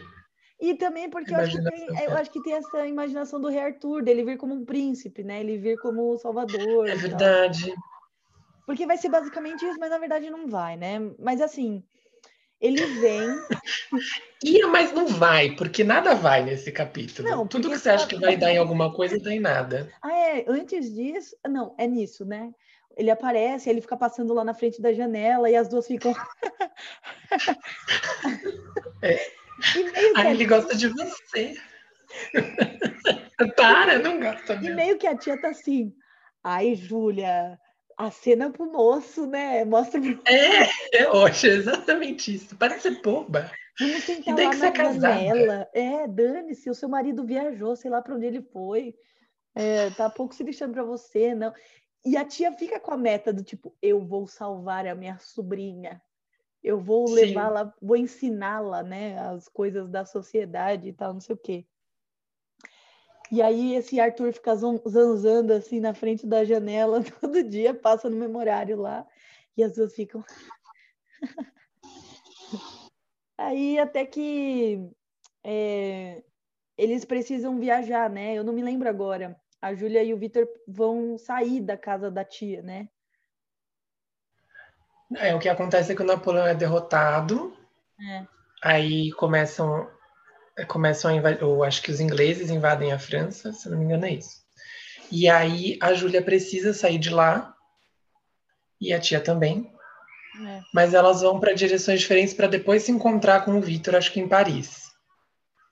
E 0.61 0.75
também 0.75 1.09
porque 1.09 1.33
eu 1.33 1.39
acho, 1.39 1.57
que 1.57 1.71
tem, 1.71 2.05
eu 2.05 2.17
acho 2.17 2.31
que 2.33 2.43
tem 2.43 2.55
essa 2.55 2.85
imaginação 2.87 3.41
do 3.41 3.49
rei 3.49 3.61
Arthur, 3.61 4.03
dele 4.03 4.25
vir 4.25 4.37
como 4.37 4.55
um 4.55 4.65
príncipe, 4.65 5.23
né? 5.23 5.41
Ele 5.41 5.57
vir 5.57 5.79
como 5.79 6.13
o 6.13 6.19
salvador. 6.19 6.89
É 6.89 6.93
tal. 6.93 7.01
verdade. 7.01 7.75
Porque 8.67 8.85
vai 8.85 8.99
ser 8.99 9.09
basicamente 9.09 9.65
isso, 9.65 9.79
mas 9.79 9.91
na 9.91 9.99
verdade 9.99 10.29
não 10.29 10.49
vai, 10.49 10.77
né? 10.77 10.99
Mas 11.19 11.41
assim, 11.41 11.83
ele 12.61 12.85
vem. 12.85 13.29
Ia, 14.45 14.67
mas 14.67 14.93
não 14.93 15.07
vai, 15.07 15.55
porque 15.55 15.85
nada 15.85 16.15
vai 16.15 16.45
nesse 16.45 16.73
capítulo. 16.73 17.29
Não, 17.29 17.47
Tudo 17.47 17.71
que 17.71 17.79
você 17.79 17.91
acha 17.91 18.07
que 18.07 18.19
vai 18.19 18.37
dar 18.37 18.53
em 18.53 18.59
alguma 18.59 18.93
coisa, 18.93 19.19
dá 19.19 19.33
em 19.33 19.41
nada. 19.41 19.93
Ah, 20.03 20.13
é, 20.13 20.45
antes 20.49 20.93
disso. 20.93 21.37
Não, 21.49 21.75
é 21.79 21.87
nisso, 21.87 22.25
né? 22.25 22.53
Ele 22.99 23.11
aparece, 23.13 23.71
ele 23.71 23.81
fica 23.81 23.97
passando 23.97 24.35
lá 24.35 24.45
na 24.45 24.53
frente 24.53 24.83
da 24.83 24.93
janela 24.93 25.49
e 25.49 25.55
as 25.55 25.69
duas 25.69 25.87
ficam. 25.87 26.13
É. 29.01 29.15
E 29.15 30.17
Aí 30.17 30.33
ele 30.33 30.45
gosta 30.45 30.75
de 30.75 30.89
você. 30.89 31.55
Para, 33.57 34.01
não 34.01 34.19
gosta 34.19 34.55
E 34.55 34.61
mesmo. 34.61 34.75
meio 34.75 34.99
que 34.99 35.07
a 35.07 35.17
tia 35.17 35.41
tá 35.41 35.51
assim. 35.51 35.95
Ai, 36.43 36.75
Júlia, 36.75 37.57
a 37.97 38.11
cena 38.11 38.51
pro 38.51 38.71
moço, 38.71 39.25
né? 39.27 39.65
Mostra 39.65 40.01
pro. 40.01 40.21
É, 40.27 40.69
é 40.93 41.09
hoje, 41.09 41.49
é 41.49 41.53
exatamente 41.53 42.35
isso. 42.35 42.57
Parece 42.57 42.91
boba. 43.03 43.51
Vamos 43.79 44.03
sentar 44.03 44.35
daí 44.35 44.47
lá 44.47 44.55
na 44.55 44.67
é 44.67 44.75
janela. 44.75 45.69
É, 45.73 46.09
dane-se, 46.09 46.69
o 46.69 46.75
seu 46.75 46.89
marido 46.89 47.25
viajou, 47.25 47.77
sei 47.77 47.91
lá 47.91 48.03
pra 48.03 48.17
onde 48.17 48.27
ele 48.27 48.43
foi. 48.43 48.95
É, 49.55 49.91
tá 49.91 50.11
pouco 50.11 50.35
se 50.35 50.43
lixando 50.43 50.73
pra 50.73 50.83
você, 50.83 51.35
não. 51.35 51.53
E 52.05 52.17
a 52.17 52.25
tia 52.25 52.53
fica 52.53 52.81
com 52.81 52.93
a 52.93 52.97
meta 52.97 53.33
do 53.33 53.43
tipo, 53.43 53.77
eu 53.83 54.05
vou 54.05 54.27
salvar 54.27 54.87
a 54.87 54.95
minha 54.95 55.19
sobrinha. 55.19 56.01
Eu 56.63 56.81
vou 56.81 57.11
levá-la, 57.11 57.73
vou 57.81 57.97
ensiná-la, 57.97 58.83
né, 58.83 59.19
as 59.19 59.49
coisas 59.49 59.89
da 59.89 60.05
sociedade 60.05 60.89
e 60.89 60.93
tal, 60.93 61.13
não 61.15 61.21
sei 61.21 61.35
o 61.35 61.39
quê. 61.39 61.67
E 63.31 63.43
aí 63.43 63.75
esse 63.75 64.01
Arthur 64.01 64.33
fica 64.33 64.57
zan- 64.57 64.81
zanzando 64.89 65.53
assim 65.53 65.81
na 65.81 65.93
frente 65.93 66.27
da 66.27 66.45
janela 66.45 67.03
todo 67.21 67.43
dia, 67.43 67.75
passa 67.75 68.09
no 68.09 68.17
memorário 68.17 68.77
lá, 68.81 69.07
e 69.57 69.63
as 69.63 69.75
duas 69.75 69.95
ficam. 69.95 70.25
Aí 73.37 73.79
até 73.79 74.05
que 74.05 74.91
é, 75.45 76.25
eles 76.77 77.05
precisam 77.05 77.61
viajar, 77.61 78.11
né? 78.11 78.35
Eu 78.35 78.43
não 78.43 78.53
me 78.53 78.63
lembro 78.63 78.89
agora. 78.89 79.41
A 79.61 79.75
Júlia 79.75 80.03
e 80.05 80.15
o 80.15 80.19
Vitor 80.19 80.47
vão 80.67 81.19
sair 81.19 81.61
da 81.61 81.77
casa 81.77 82.11
da 82.11 82.25
tia, 82.25 82.63
né? 82.63 82.89
É, 85.17 85.35
o 85.35 85.39
que 85.39 85.49
acontece 85.49 85.93
é 85.93 85.95
que 85.97 86.03
o 86.03 86.07
Napoleão 86.07 86.47
é 86.47 86.55
derrotado, 86.55 87.57
É. 88.01 88.27
aí 88.63 89.11
começam, 89.13 89.91
começam 90.69 91.11
a 91.11 91.15
invadir, 91.15 91.43
ou 91.43 91.65
acho 91.65 91.83
que 91.83 91.91
os 91.91 91.99
ingleses 91.99 92.51
invadem 92.51 92.93
a 92.93 92.99
França, 92.99 93.53
se 93.53 93.69
não 93.71 93.79
me 93.79 93.85
engano 93.85 94.05
é 94.07 94.13
isso. 94.13 94.37
E 95.11 95.29
aí 95.29 95.79
a 95.81 95.95
Júlia 95.95 96.23
precisa 96.23 96.75
sair 96.75 96.99
de 96.99 97.09
lá, 97.11 97.57
e 98.81 98.93
a 98.93 99.01
tia 99.01 99.21
também, 99.21 99.73
É. 100.47 100.61
mas 100.75 100.93
elas 100.93 101.23
vão 101.23 101.41
para 101.41 101.55
direções 101.55 102.01
diferentes 102.01 102.35
para 102.35 102.47
depois 102.47 102.83
se 102.83 102.93
encontrar 102.93 103.45
com 103.45 103.57
o 103.59 103.63
Vitor, 103.63 103.97
acho 103.97 104.13
que 104.13 104.21
em 104.21 104.29
Paris. 104.29 104.93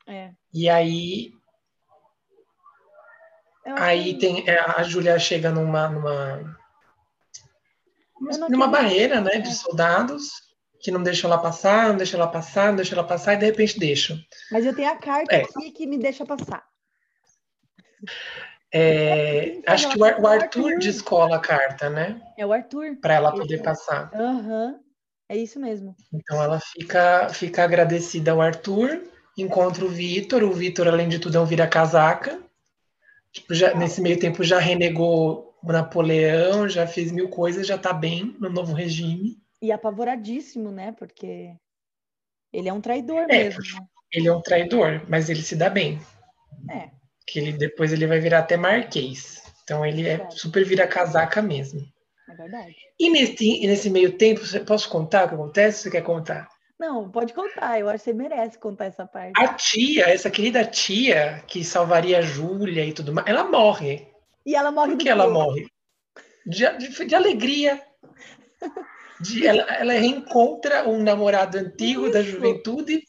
É. 0.09 0.33
E 0.53 0.67
aí, 0.69 1.31
aí 3.79 4.19
tem 4.19 4.49
é, 4.49 4.59
a 4.61 4.83
Júlia 4.83 5.19
chega 5.19 5.51
numa 5.51 5.89
numa 5.89 6.57
numa 8.49 8.67
barreira, 8.69 9.21
né, 9.21 9.33
É. 9.35 9.39
de 9.41 9.55
soldados 9.55 10.31
que 10.81 10.91
não 10.91 11.03
deixam 11.03 11.31
ela 11.31 11.41
passar, 11.41 11.89
não 11.89 11.97
deixam 11.97 12.21
ela 12.21 12.31
passar, 12.31 12.69
não 12.69 12.77
deixam 12.77 12.99
ela 12.99 13.07
passar 13.07 13.35
e 13.35 13.37
de 13.39 13.47
repente 13.47 13.79
deixam. 13.79 14.17
Mas 14.53 14.65
eu 14.65 14.75
tenho 14.75 14.91
a 14.91 14.97
carta 14.97 15.35
É. 15.35 15.43
aqui 15.43 15.71
que 15.73 15.87
me 15.87 15.99
deixa 15.99 16.25
passar. 16.25 16.65
É, 18.73 19.59
acho 19.67 19.89
que 19.89 19.99
o, 19.99 20.05
é 20.05 20.11
Arthur 20.11 20.27
Arthur. 20.43 20.79
descola 20.79 21.37
a 21.37 21.41
carta, 21.41 21.89
né, 21.89 22.21
É 22.37 22.45
o 22.45 22.53
Arthur. 22.53 22.97
para 23.01 23.15
ela 23.15 23.33
poder 23.33 23.61
é. 23.61 23.63
passar. 23.63 24.11
Aham. 24.15 24.81
É 25.29 25.37
isso 25.37 25.59
mesmo. 25.59 25.97
Então 26.13 26.41
ela 26.41 26.61
fica 26.61 27.29
fica 27.31 27.65
agradecida 27.65 28.31
ao 28.31 28.41
Arthur, 28.41 29.03
encontra 29.37 29.85
o 29.85 29.89
Vitor, 29.89 30.45
o 30.45 30.53
Vitor 30.53 30.87
além 30.87 31.09
de 31.09 31.19
tudo 31.19 31.37
é 31.37 31.41
um 31.41 31.45
vira-casaca. 31.45 32.41
Tipo, 33.37 33.53
já, 33.53 33.75
nesse 33.75 34.01
meio 34.01 34.19
tempo 34.19 34.43
já 34.43 34.59
renegou 34.59 35.55
o 35.63 35.71
Napoleão, 35.71 36.67
já 36.67 36.87
fez 36.87 37.13
mil 37.13 37.29
coisas, 37.29 37.67
já 37.67 37.77
tá 37.77 37.93
bem 37.93 38.35
no 38.41 38.49
novo 38.49 38.73
regime. 38.73 39.37
E 39.61 39.71
apavoradíssimo, 39.71 40.71
né? 40.71 40.93
Porque 40.93 41.55
ele 42.51 42.69
é 42.69 42.73
um 42.73 42.81
traidor 42.81 43.27
É, 43.29 43.45
mesmo, 43.45 43.61
né? 43.61 43.87
Ele 44.11 44.27
é 44.29 44.33
um 44.33 44.41
traidor, 44.41 45.03
mas 45.07 45.29
ele 45.29 45.43
se 45.43 45.55
dá 45.55 45.69
bem. 45.69 46.01
É. 46.71 46.89
Que 47.27 47.41
ele 47.41 47.53
depois 47.53 47.93
ele 47.93 48.07
vai 48.07 48.21
virar 48.21 48.39
até 48.39 48.57
marquês. 48.57 49.43
Então 49.65 49.85
ele 49.85 50.07
é 50.07 50.17
Verdade. 50.17 50.41
super 50.41 50.65
vira-casaca 50.65 51.43
mesmo. 51.43 51.81
É 52.31 52.35
verdade. 52.35 52.75
E 52.99 53.11
nesse, 53.11 53.45
e 53.45 53.67
nesse 53.67 53.91
meio 53.91 54.17
tempo, 54.17 54.41
posso 54.65 54.89
contar 54.89 55.27
o 55.27 55.29
que 55.29 55.35
acontece? 55.35 55.83
Você 55.83 55.91
quer 55.91 56.03
contar? 56.03 56.49
Não, 56.79 57.11
pode 57.11 57.33
contar. 57.33 57.79
Eu 57.81 57.89
acho 57.89 58.05
que 58.05 58.11
você 58.11 58.17
merece 58.17 58.59
contar 58.59 58.87
essa 58.87 59.07
parte. 59.07 59.33
A 59.41 59.55
tia, 59.55 60.05
essa 60.11 60.31
querida 60.31 60.65
tia 60.65 61.43
que 61.47 61.65
salvaria 61.65 62.19
a 62.19 62.23
Júlia 62.23 62.85
e 62.85 62.93
tudo 62.93 63.15
mais, 63.15 63.27
ela 63.27 63.45
morre. 63.45 64.07
E 64.45 64.55
ela 64.55 64.71
morre 64.71 64.93
Por 64.93 64.99
que 64.99 65.09
ela 65.09 65.29
morre? 65.29 65.67
De, 66.47 66.69
de- 66.79 67.05
de 67.07 67.15
alegria. 67.15 67.83
De- 69.19 69.47
ela, 69.47 69.63
ela 69.75 69.93
reencontra 69.95 70.87
um 70.87 71.03
namorado 71.03 71.57
antigo 71.57 72.11
da 72.11 72.21
Isso. 72.21 72.33
juventude, 72.33 73.03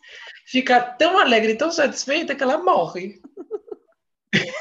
fica 0.46 0.80
tão 0.80 1.20
alegre, 1.20 1.56
tão 1.58 1.70
satisfeita 1.70 2.34
que 2.34 2.42
ela 2.44 2.58
morre. 2.58 3.20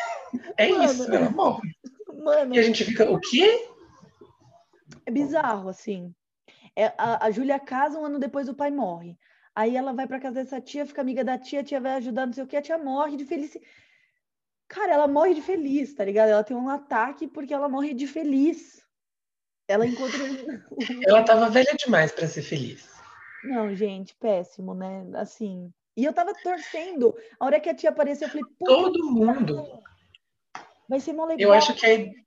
É 0.59 0.69
Mano. 0.69 0.85
isso, 0.85 1.13
ela 1.15 1.31
morre. 1.31 1.71
Mano, 2.13 2.55
E 2.55 2.59
a 2.59 2.63
gente 2.63 2.85
fica, 2.85 3.11
o 3.11 3.21
quê? 3.21 3.69
é 5.07 5.11
bizarro, 5.11 5.69
assim. 5.69 6.13
É, 6.77 6.93
a, 6.99 7.27
a 7.27 7.31
Júlia 7.31 7.59
casa, 7.59 7.99
um 7.99 8.05
ano 8.05 8.19
depois 8.19 8.49
o 8.49 8.55
pai 8.55 8.71
morre. 8.71 9.19
Aí 9.55 9.75
ela 9.75 9.95
vai 9.95 10.07
pra 10.07 10.21
casa 10.21 10.35
dessa 10.35 10.61
tia, 10.61 10.85
fica 10.85 11.01
amiga 11.01 11.25
da 11.25 11.39
tia, 11.39 11.61
a 11.61 11.65
tia 11.65 11.81
vai 11.81 11.93
ajudar, 11.95 12.27
não 12.27 12.33
sei 12.35 12.45
o 12.45 12.47
que, 12.47 12.57
a 12.57 12.63
tia 12.63 12.77
morre 12.77 13.17
de 13.17 13.25
felicidade. 13.25 13.67
Cara, 14.69 14.93
ela 14.93 15.09
morre 15.09 15.33
de 15.33 15.41
feliz, 15.41 15.95
tá 15.95 16.05
ligado? 16.05 16.29
Ela 16.29 16.45
tem 16.45 16.57
um 16.57 16.69
ataque 16.69 17.27
porque 17.27 17.55
ela 17.55 17.69
morre 17.69 17.95
de 17.95 18.07
feliz. 18.07 18.85
Ela 19.69 19.87
encontra. 19.87 20.19
Ela 21.09 21.25
tava 21.25 21.49
velha 21.49 21.75
demais 21.77 22.13
para 22.13 22.27
ser 22.29 22.43
feliz. 22.43 22.89
Não, 23.43 23.75
gente, 23.75 24.15
péssimo, 24.17 24.75
né? 24.75 25.07
Assim. 25.15 25.73
E 25.97 26.05
eu 26.05 26.13
tava 26.13 26.35
torcendo. 26.35 27.17
A 27.39 27.47
hora 27.47 27.61
que 27.61 27.69
a 27.69 27.75
tia 27.75 27.91
apareceu, 27.91 28.29
eu 28.29 28.33
falei, 28.33 28.45
Todo 28.65 29.11
mundo. 29.11 29.83
vai 30.89 31.01
ser 31.01 31.13
mó 31.13 31.25
legal. 31.25 31.49
Eu 31.49 31.53
acho 31.53 31.75
que 31.75 32.26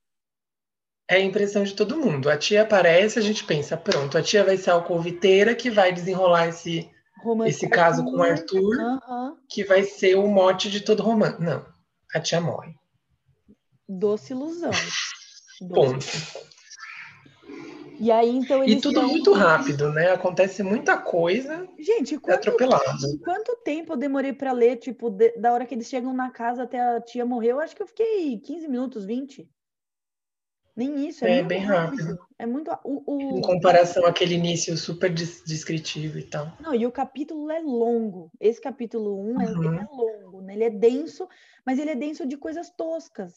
é, 1.10 1.16
a 1.16 1.20
impressão 1.20 1.64
de 1.64 1.74
todo 1.74 1.98
mundo. 1.98 2.30
A 2.30 2.38
tia 2.38 2.62
aparece, 2.62 3.18
a 3.20 3.22
gente 3.22 3.44
pensa, 3.44 3.76
pronto, 3.76 4.18
a 4.18 4.22
tia 4.22 4.44
vai 4.44 4.58
ser 4.58 4.70
a 4.70 4.74
alcoviteira 4.74 5.56
que 5.56 5.70
vai 5.70 5.92
desenrolar 5.92 6.48
esse, 6.50 6.90
Romance 7.24 7.50
esse 7.52 7.68
caso 7.68 8.04
com 8.04 8.18
o 8.18 8.24
Arthur, 8.24 8.80
Aham. 8.80 9.38
que 9.50 9.64
vai 9.64 9.84
ser 9.84 10.16
o 10.16 10.28
mote 10.28 10.70
de 10.70 10.82
todo 10.82 11.04
romance. 11.04 11.42
Não, 11.42 11.66
a 12.14 12.20
tia 12.20 12.40
morre. 12.40 12.74
Doce 13.88 14.34
ilusão. 14.34 14.72
Doce. 15.62 16.34
Ponto. 16.38 16.50
E 18.02 18.10
aí, 18.12 18.30
então, 18.30 18.64
E 18.64 18.72
eles 18.72 18.82
tudo 18.82 19.02
tão- 19.02 19.10
muito 19.10 19.34
rápido, 19.34 19.92
né? 19.92 20.12
Acontece 20.14 20.64
muita 20.64 20.96
coisa 20.98 21.68
Gente, 21.78 22.16
é 22.16 22.20
quanto, 22.20 22.36
atropelado. 22.50 23.20
quanto 23.26 23.58
tempo 23.58 23.92
eu 23.92 23.98
demorei 23.98 24.32
pra 24.32 24.54
ler, 24.54 24.78
tipo, 24.78 25.10
de- 25.10 25.34
da 25.38 25.52
hora 25.52 25.66
que 25.66 25.76
eles 25.76 25.88
chegam 25.90 26.14
na 26.14 26.32
casa 26.32 26.64
até 26.64 26.80
a 26.80 27.02
tia 27.02 27.26
morrer? 27.26 27.50
Eu 27.50 27.60
acho 27.60 27.76
que 27.76 27.84
eu 27.84 27.88
fiquei 27.88 28.38
15 28.40 28.70
minutos, 28.70 29.04
20. 29.04 29.50
Nem 30.80 31.08
isso, 31.10 31.26
é, 31.26 31.40
É 31.40 31.44
bem 31.44 31.60
rápido. 31.60 32.18
É 32.38 32.46
muito. 32.46 32.72
O, 32.86 33.04
Em 33.20 33.40
o... 33.40 33.42
comparação 33.42 34.06
àquele 34.06 34.36
início 34.36 34.78
super 34.78 35.14
des- 35.14 35.44
descritivo 35.46 36.18
e 36.18 36.24
tal. 36.24 36.54
Não, 36.62 36.74
e 36.74 36.86
o 36.88 36.92
capítulo 36.92 37.52
é 37.52 37.60
longo. 37.60 38.32
Esse 38.40 38.62
capítulo 38.62 39.20
1 39.34 39.42
é, 39.42 39.44
ele 39.46 39.58
Uhum. 39.68 39.74
é 39.80 39.88
longo, 39.92 40.42
né? 40.42 40.54
Ele 40.54 40.64
é 40.64 40.70
denso, 40.70 41.28
mas 41.66 41.78
ele 41.80 41.90
é 41.92 41.96
denso 41.96 42.26
de 42.26 42.38
coisas 42.38 42.70
toscas, 42.70 43.34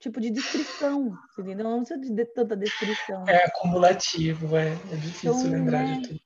tipo 0.00 0.18
de 0.22 0.30
descrição, 0.30 1.12
entendeu? 1.38 1.64
Não 1.68 1.84
precisa 1.84 2.00
de, 2.00 2.24
tanta 2.24 2.56
descrição. 2.56 3.28
É 3.28 3.44
acumulativo, 3.44 4.56
é, 4.56 4.68
é 4.72 4.96
difícil 4.96 5.32
Então, 5.36 5.50
lembrar 5.50 5.84
né? 5.84 5.96
de 6.00 6.08
tudo. 6.08 6.20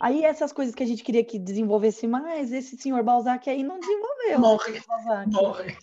Aí 0.00 0.24
essas 0.24 0.50
coisas 0.54 0.74
que 0.74 0.82
a 0.82 0.86
gente 0.86 1.04
queria 1.04 1.22
que 1.22 1.38
desenvolvesse 1.38 2.06
mais, 2.06 2.50
esse 2.50 2.78
senhor 2.78 3.02
Balzac 3.02 3.50
aí 3.50 3.62
não 3.62 3.78
desenvolveu. 3.78 4.38
Morre. 4.40 4.80
Morre. 5.26 5.76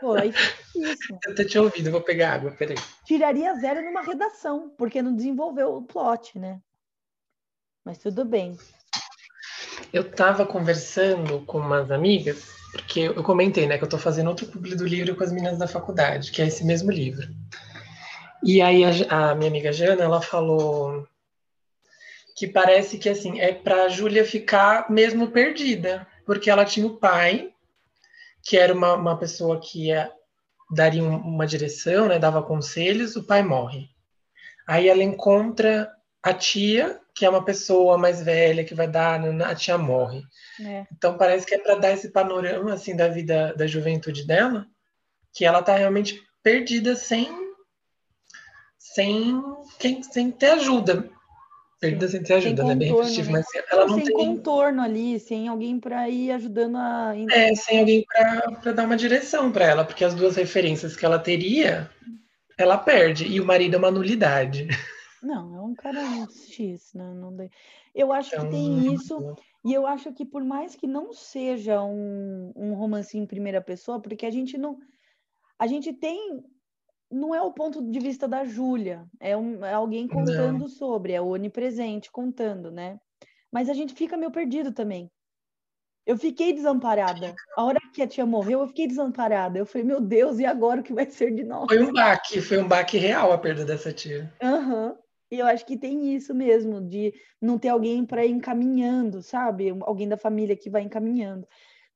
Pô, 0.00 0.16
isso. 0.18 1.18
Eu 1.24 1.32
até 1.32 1.44
tinha 1.44 1.62
ouvido, 1.62 1.90
vou 1.90 2.00
pegar 2.00 2.34
água, 2.34 2.50
peraí. 2.50 2.76
Tiraria 3.04 3.54
zero 3.54 3.82
numa 3.82 4.02
redação, 4.02 4.70
porque 4.76 5.00
não 5.00 5.14
desenvolveu 5.14 5.74
o 5.74 5.82
plot, 5.82 6.38
né? 6.38 6.60
Mas 7.84 7.98
tudo 7.98 8.24
bem. 8.24 8.56
Eu 9.92 10.02
estava 10.02 10.44
conversando 10.44 11.40
com 11.46 11.58
umas 11.58 11.90
amigas, 11.90 12.54
porque 12.72 13.00
eu 13.00 13.22
comentei, 13.22 13.66
né, 13.66 13.78
que 13.78 13.84
eu 13.84 13.86
estou 13.86 13.98
fazendo 13.98 14.28
outro 14.28 14.46
público 14.46 14.76
do 14.76 14.86
livro 14.86 15.16
com 15.16 15.24
as 15.24 15.32
meninas 15.32 15.58
da 15.58 15.66
faculdade, 15.66 16.30
que 16.30 16.42
é 16.42 16.46
esse 16.46 16.64
mesmo 16.64 16.90
livro. 16.90 17.26
E 18.42 18.60
aí 18.60 18.84
a, 18.84 19.30
a 19.30 19.34
minha 19.34 19.48
amiga 19.48 19.72
Jana, 19.72 20.04
ela 20.04 20.20
falou 20.20 21.06
que 22.36 22.46
parece 22.46 22.98
que 22.98 23.08
assim 23.08 23.40
é 23.40 23.52
para 23.52 23.88
Júlia 23.88 24.24
ficar 24.24 24.90
mesmo 24.90 25.28
perdida, 25.28 26.06
porque 26.26 26.50
ela 26.50 26.64
tinha 26.64 26.86
o 26.86 26.96
pai, 26.96 27.52
que 28.48 28.56
era 28.56 28.72
uma, 28.72 28.94
uma 28.94 29.18
pessoa 29.18 29.60
que 29.60 29.88
ia, 29.88 30.10
daria 30.70 31.04
uma 31.04 31.46
direção, 31.46 32.08
né, 32.08 32.18
dava 32.18 32.42
conselhos, 32.42 33.14
o 33.14 33.22
pai 33.22 33.42
morre. 33.42 33.90
Aí 34.66 34.88
ela 34.88 35.02
encontra 35.02 35.92
a 36.22 36.32
tia, 36.32 36.98
que 37.14 37.26
é 37.26 37.28
uma 37.28 37.44
pessoa 37.44 37.98
mais 37.98 38.22
velha 38.22 38.64
que 38.64 38.74
vai 38.74 38.88
dar, 38.88 39.20
a 39.44 39.54
tia 39.54 39.76
morre. 39.76 40.22
É. 40.64 40.86
Então 40.90 41.18
parece 41.18 41.44
que 41.44 41.54
é 41.54 41.58
para 41.58 41.74
dar 41.74 41.92
esse 41.92 42.08
panorama 42.10 42.72
assim 42.72 42.96
da 42.96 43.06
vida 43.08 43.52
da 43.54 43.66
juventude 43.66 44.26
dela, 44.26 44.66
que 45.34 45.44
ela 45.44 45.62
tá 45.62 45.76
realmente 45.76 46.18
perdida 46.42 46.96
sem 46.96 47.28
sem 48.78 49.42
quem 49.78 50.02
sem 50.02 50.30
ter 50.30 50.52
ajuda. 50.52 51.10
Perdida 51.80 52.08
sem 52.08 52.22
ter 52.22 52.34
ajuda, 52.34 52.62
sem 52.62 52.68
né? 52.68 52.74
Bem 52.74 52.92
mas 53.30 53.46
ela 53.70 53.86
não, 53.86 53.94
sem 53.94 54.04
tem 54.04 54.14
contorno 54.14 54.82
ali, 54.82 55.20
sem 55.20 55.46
alguém 55.46 55.78
para 55.78 56.08
ir 56.08 56.32
ajudando 56.32 56.76
a 56.76 57.12
É, 57.30 57.54
sem 57.54 57.78
alguém 57.78 58.04
para 58.04 58.72
dar 58.72 58.84
uma 58.84 58.96
direção 58.96 59.52
para 59.52 59.64
ela, 59.64 59.84
porque 59.84 60.04
as 60.04 60.14
duas 60.14 60.34
referências 60.34 60.96
que 60.96 61.06
ela 61.06 61.20
teria, 61.20 61.88
ela 62.58 62.76
perde 62.76 63.26
e 63.26 63.40
o 63.40 63.46
marido 63.46 63.76
é 63.76 63.78
uma 63.78 63.92
nulidade. 63.92 64.66
Não, 65.22 65.56
é 65.56 65.60
um 65.60 65.74
cara 65.74 66.00
X, 66.48 66.92
né? 66.94 67.12
Não. 67.14 67.36
Eu 67.94 68.12
acho 68.12 68.30
que 68.30 68.46
tem 68.48 68.92
isso, 68.92 69.36
e 69.64 69.72
eu 69.72 69.86
acho 69.86 70.12
que 70.12 70.24
por 70.24 70.44
mais 70.44 70.74
que 70.74 70.86
não 70.86 71.12
seja 71.12 71.82
um, 71.82 72.52
um 72.56 72.74
romance 72.74 73.16
em 73.16 73.26
primeira 73.26 73.60
pessoa, 73.60 74.00
porque 74.00 74.26
a 74.26 74.30
gente 74.30 74.56
não. 74.56 74.78
A 75.58 75.66
gente 75.66 75.92
tem. 75.92 76.42
Não 77.10 77.34
é 77.34 77.40
o 77.40 77.52
ponto 77.52 77.82
de 77.82 77.98
vista 77.98 78.28
da 78.28 78.44
Júlia, 78.44 79.06
é, 79.18 79.36
um, 79.36 79.64
é 79.64 79.72
alguém 79.72 80.06
contando 80.06 80.60
não. 80.60 80.68
sobre, 80.68 81.12
é 81.12 81.20
o 81.20 81.28
onipresente 81.28 82.10
contando, 82.10 82.70
né? 82.70 82.98
Mas 83.50 83.70
a 83.70 83.74
gente 83.74 83.94
fica 83.94 84.16
meio 84.16 84.30
perdido 84.30 84.72
também. 84.72 85.10
Eu 86.06 86.16
fiquei 86.16 86.52
desamparada. 86.54 87.34
A 87.54 87.64
hora 87.64 87.78
que 87.92 88.00
a 88.00 88.06
tia 88.06 88.24
morreu, 88.24 88.60
eu 88.60 88.66
fiquei 88.66 88.86
desamparada. 88.86 89.58
Eu 89.58 89.66
falei, 89.66 89.86
meu 89.86 90.00
Deus, 90.00 90.38
e 90.38 90.46
agora 90.46 90.80
o 90.80 90.82
que 90.82 90.92
vai 90.92 91.04
ser 91.10 91.34
de 91.34 91.44
nós? 91.44 91.66
Foi 91.68 91.82
um 91.82 91.92
baque, 91.92 92.40
foi 92.40 92.58
um 92.58 92.66
baque 92.66 92.96
real 92.96 93.30
a 93.30 93.36
perda 93.36 93.64
dessa 93.64 93.92
tia. 93.92 94.32
Aham. 94.42 94.90
Uhum. 94.90 94.96
E 95.30 95.38
eu 95.38 95.46
acho 95.46 95.66
que 95.66 95.76
tem 95.76 96.14
isso 96.14 96.34
mesmo, 96.34 96.80
de 96.80 97.12
não 97.40 97.58
ter 97.58 97.68
alguém 97.68 98.06
para 98.06 98.24
ir 98.24 98.30
encaminhando, 98.30 99.22
sabe? 99.22 99.68
Alguém 99.82 100.08
da 100.08 100.16
família 100.16 100.56
que 100.56 100.70
vai 100.70 100.80
encaminhando. 100.80 101.46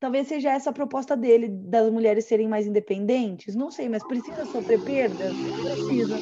Talvez 0.03 0.27
seja 0.27 0.51
essa 0.51 0.71
a 0.71 0.73
proposta 0.73 1.17
dele, 1.17 1.47
das 1.47 1.89
mulheres 1.89 2.25
serem 2.25 2.49
mais 2.49 2.67
independentes. 2.67 3.55
Não 3.55 3.71
sei, 3.71 3.89
mas 3.89 4.03
precisa 4.03 4.45
sofrer 4.45 4.83
perdas? 4.83 5.33
Precisa. 5.33 6.17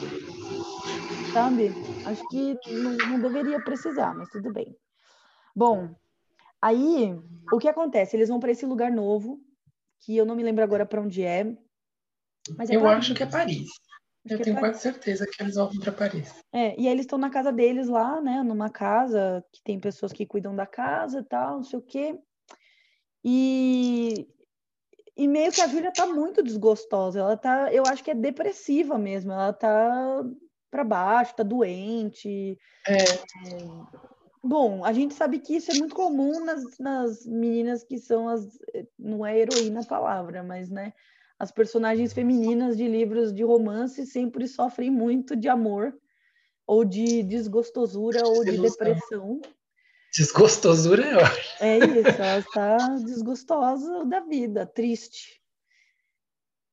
Sabe? 1.33 1.73
Acho 2.05 2.29
que 2.29 2.59
não, 2.69 2.93
não 3.09 3.21
deveria 3.23 3.59
precisar, 3.59 4.15
mas 4.15 4.29
tudo 4.29 4.53
bem. 4.53 4.77
Bom, 5.57 5.95
aí 6.61 7.19
o 7.51 7.57
que 7.57 7.69
acontece? 7.69 8.15
Eles 8.15 8.29
vão 8.29 8.39
para 8.39 8.51
esse 8.51 8.67
lugar 8.67 8.93
novo, 8.93 9.41
que 10.01 10.15
eu 10.15 10.27
não 10.27 10.37
me 10.37 10.43
lembro 10.43 10.63
agora 10.63 10.85
para 10.85 11.01
onde 11.01 11.23
é. 11.23 11.45
Mas 12.59 12.69
é 12.69 12.77
eu 12.77 12.87
acho 12.87 13.15
que 13.15 13.23
é 13.23 13.27
Paris. 13.27 13.71
Eu 14.29 14.43
tenho 14.43 14.57
pra... 14.57 14.69
quase 14.69 14.83
certeza 14.83 15.27
que 15.27 15.43
eles 15.43 15.55
vão 15.55 15.71
para 15.79 15.91
Paris. 15.91 16.35
É, 16.53 16.79
e 16.79 16.87
aí 16.87 16.93
eles 16.93 17.07
estão 17.07 17.19
na 17.19 17.31
casa 17.31 17.51
deles 17.51 17.89
lá, 17.89 18.21
né? 18.21 18.43
Numa 18.43 18.69
casa 18.69 19.43
que 19.51 19.63
tem 19.65 19.81
pessoas 19.81 20.13
que 20.13 20.27
cuidam 20.27 20.55
da 20.55 20.67
casa 20.67 21.21
e 21.21 21.25
tal, 21.25 21.57
não 21.57 21.65
sei 21.65 21.79
o 21.79 21.83
quê. 21.83 22.21
E, 23.25 24.27
e 25.17 25.29
meio 25.29 25.53
que 25.53 25.61
a 25.61 25.69
Júlia 25.69 25.93
tá 25.93 26.07
muito 26.07 26.43
desgostosa. 26.43 27.21
Ela 27.21 27.37
tá, 27.37 27.73
eu 27.73 27.85
acho 27.87 28.03
que 28.03 28.11
é 28.11 28.15
depressiva 28.15 28.99
mesmo. 28.99 29.33
Ela 29.33 29.53
tá 29.53 30.25
para 30.71 30.85
baixo, 30.85 31.37
tá 31.37 31.43
doente. 31.43 32.59
É. 32.87 33.15
é. 33.15 33.19
Bom, 34.43 34.85
a 34.85 34.93
gente 34.93 35.15
sabe 35.15 35.39
que 35.39 35.57
isso 35.57 35.71
é 35.71 35.75
muito 35.75 35.95
comum 35.95 36.45
nas, 36.45 36.79
nas 36.79 37.27
meninas 37.27 37.85
que 37.85 37.99
são 37.99 38.29
as. 38.29 38.59
Não 38.99 39.25
é 39.25 39.39
heroína 39.39 39.81
a 39.81 39.87
palavra, 39.87 40.43
mas, 40.43 40.71
né? 40.71 40.93
as 41.41 41.51
personagens 41.51 42.13
femininas 42.13 42.77
de 42.77 42.87
livros 42.87 43.33
de 43.33 43.43
romance 43.43 44.05
sempre 44.05 44.47
sofrem 44.47 44.91
muito 44.91 45.35
de 45.35 45.49
amor, 45.49 45.99
ou 46.67 46.85
de 46.85 47.23
desgostosura, 47.23 48.27
ou 48.27 48.45
de 48.45 48.59
depressão. 48.59 49.41
Desgostosura 50.13 51.05
é 51.05 51.17
ótimo. 51.17 51.55
É 51.61 51.79
isso, 51.79 52.23
ela 52.23 52.39
está 52.39 52.77
desgostosa 52.99 54.05
da 54.05 54.21
vida, 54.21 54.67
triste. 54.67 55.41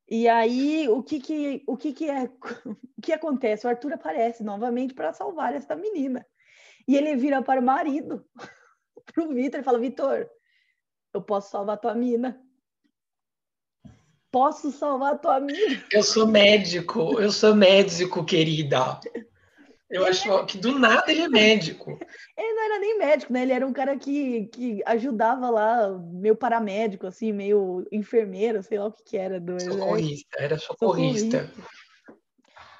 E 0.10 0.28
aí, 0.28 0.88
o 0.90 1.04
que 1.04 1.20
que, 1.20 1.64
o 1.68 1.76
que, 1.76 1.94
que 1.94 2.10
é, 2.10 2.24
o 2.66 3.02
que 3.02 3.14
acontece? 3.14 3.68
O 3.68 3.70
Arthur 3.70 3.94
aparece 3.94 4.44
novamente 4.44 4.94
para 4.94 5.14
salvar 5.14 5.54
essa 5.54 5.76
menina. 5.76 6.26
E 6.88 6.96
ele 6.96 7.16
vira 7.16 7.42
para 7.42 7.60
o 7.60 7.64
marido, 7.64 8.26
para 9.14 9.24
o 9.24 9.34
Vitor, 9.34 9.60
e 9.60 9.64
fala: 9.64 9.80
Vitor, 9.80 10.28
eu 11.14 11.22
posso 11.22 11.52
salvar 11.52 11.78
tua 11.78 11.94
mina 11.94 12.42
posso 14.32 14.72
salvar 14.72 15.14
a 15.14 15.18
tua 15.18 15.36
amiga. 15.38 15.84
Eu 15.92 16.04
sou 16.04 16.28
médico, 16.28 17.20
eu 17.20 17.32
sou 17.32 17.56
médico, 17.56 18.24
querida. 18.24 19.00
Eu 19.90 20.06
acho 20.06 20.46
que 20.46 20.58
do 20.58 20.78
nada 20.78 21.10
ele 21.10 21.22
é 21.22 21.30
médico. 21.30 21.98
Ele 22.38 22.54
não 22.54 22.64
era 22.66 22.80
nem 22.80 22.98
médico, 23.00 23.34
né? 23.34 23.42
Ele 23.42 23.54
era 23.54 23.66
um 23.66 23.74
cara 23.74 23.98
que, 23.98 24.48
que 24.48 24.84
ajudava 24.86 25.50
lá, 25.50 25.98
meio 25.98 26.36
paramédico, 26.36 27.08
assim, 27.08 27.32
meio 27.32 27.88
enfermeiro, 27.92 28.62
sei 28.62 28.78
lá 28.78 28.88
o 28.88 28.92
que, 28.92 29.04
que 29.04 29.18
era. 29.18 29.40
Do, 29.40 29.60
socorrista, 29.60 30.38
era 30.38 30.58
socorrista. 30.58 31.48
socorrista. 31.48 31.78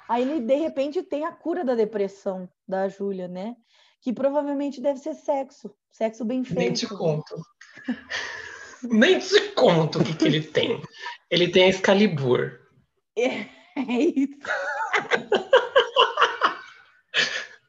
Aí 0.08 0.22
ele, 0.22 0.40
de 0.40 0.54
repente, 0.54 1.02
tem 1.02 1.24
a 1.24 1.32
cura 1.32 1.64
da 1.64 1.74
depressão 1.74 2.48
da 2.66 2.88
Júlia, 2.88 3.26
né? 3.26 3.56
Que 4.00 4.12
provavelmente 4.12 4.80
deve 4.80 5.00
ser 5.00 5.14
sexo. 5.14 5.74
Sexo 5.90 6.24
bem 6.24 6.44
feito. 6.44 6.58
Nem 6.58 6.72
te 6.72 6.86
conto. 6.86 7.34
Nem 8.82 9.18
te 9.18 9.40
conto 9.54 9.98
o 9.98 10.04
que, 10.04 10.14
que 10.14 10.24
ele 10.24 10.40
tem. 10.40 10.80
Ele 11.28 11.48
tem 11.48 11.64
a 11.64 11.68
Excalibur. 11.68 12.60
É, 13.16 13.46
é 13.76 14.02
isso. 14.14 14.38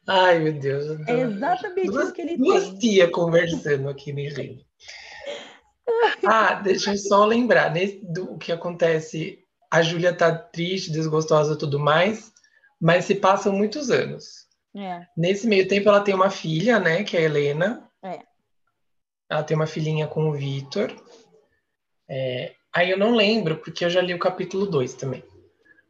Ai, 0.09 0.39
meu 0.39 0.53
Deus. 0.53 0.85
É 1.07 1.21
exatamente 1.21 1.85
duas, 1.85 2.05
isso 2.05 2.13
que 2.13 2.21
ele 2.21 2.35
duas 2.35 2.63
tem. 2.63 2.69
Duas 2.71 2.81
tia 2.81 3.11
conversando 3.11 3.87
aqui 3.87 4.11
me 4.11 4.27
rindo. 4.27 4.65
Ah, 6.25 6.55
deixa 6.55 6.91
eu 6.91 6.97
só 6.97 7.25
lembrar 7.25 7.71
nesse, 7.71 7.99
do 8.03 8.35
que 8.37 8.51
acontece. 8.51 9.39
A 9.69 9.83
Júlia 9.83 10.11
tá 10.11 10.35
triste, 10.35 10.91
desgostosa 10.91 11.53
e 11.53 11.57
tudo 11.57 11.77
mais, 11.77 12.33
mas 12.81 13.05
se 13.05 13.13
passam 13.13 13.53
muitos 13.53 13.91
anos. 13.91 14.47
É. 14.75 15.05
Nesse 15.15 15.45
meio 15.45 15.67
tempo, 15.67 15.89
ela 15.89 16.01
tem 16.01 16.15
uma 16.15 16.31
filha, 16.31 16.79
né, 16.79 17.03
que 17.03 17.15
é 17.15 17.19
a 17.19 17.23
Helena. 17.23 17.87
É. 18.03 18.19
Ela 19.29 19.43
tem 19.43 19.55
uma 19.55 19.67
filhinha 19.67 20.07
com 20.07 20.27
o 20.27 20.33
Vitor. 20.33 20.91
É, 22.09 22.55
aí 22.73 22.89
eu 22.89 22.97
não 22.97 23.13
lembro, 23.13 23.57
porque 23.57 23.85
eu 23.85 23.89
já 23.91 24.01
li 24.01 24.15
o 24.15 24.19
capítulo 24.19 24.65
2 24.65 24.95
também. 24.95 25.23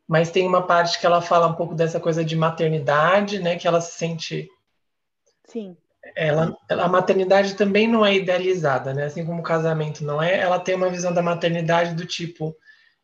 Mas 0.09 0.31
tem 0.31 0.47
uma 0.47 0.65
parte 0.65 0.99
que 0.99 1.05
ela 1.05 1.21
fala 1.21 1.45
um 1.45 1.53
pouco 1.53 1.75
dessa 1.75 1.99
coisa 1.99 2.25
de 2.25 2.35
maternidade, 2.35 3.37
né? 3.37 3.57
Que 3.57 3.67
ela 3.67 3.79
se 3.79 3.95
sente. 3.95 4.49
Sim. 5.45 5.77
Ela, 6.15 6.57
a 6.67 6.87
maternidade 6.87 7.53
também 7.53 7.87
não 7.87 8.03
é 8.03 8.15
idealizada, 8.15 8.91
né? 8.91 9.05
Assim 9.05 9.23
como 9.23 9.41
o 9.41 9.43
casamento 9.43 10.03
não 10.03 10.19
é, 10.19 10.39
ela 10.39 10.59
tem 10.59 10.73
uma 10.73 10.89
visão 10.89 11.13
da 11.13 11.21
maternidade 11.21 11.93
do 11.93 12.07
tipo: 12.07 12.57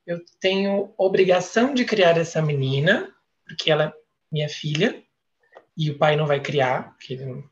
eu 0.07 0.19
tenho 0.39 0.95
obrigação 0.97 1.75
de 1.75 1.85
criar 1.85 2.17
essa 2.17 2.41
menina, 2.41 3.13
porque 3.45 3.71
ela 3.71 3.83
é 3.83 3.93
minha 4.31 4.49
filha, 4.49 4.99
e 5.77 5.91
o 5.91 5.99
pai 5.99 6.15
não 6.15 6.25
vai 6.25 6.39
criar, 6.39 6.95
porque 6.95 7.13
ele, 7.13 7.43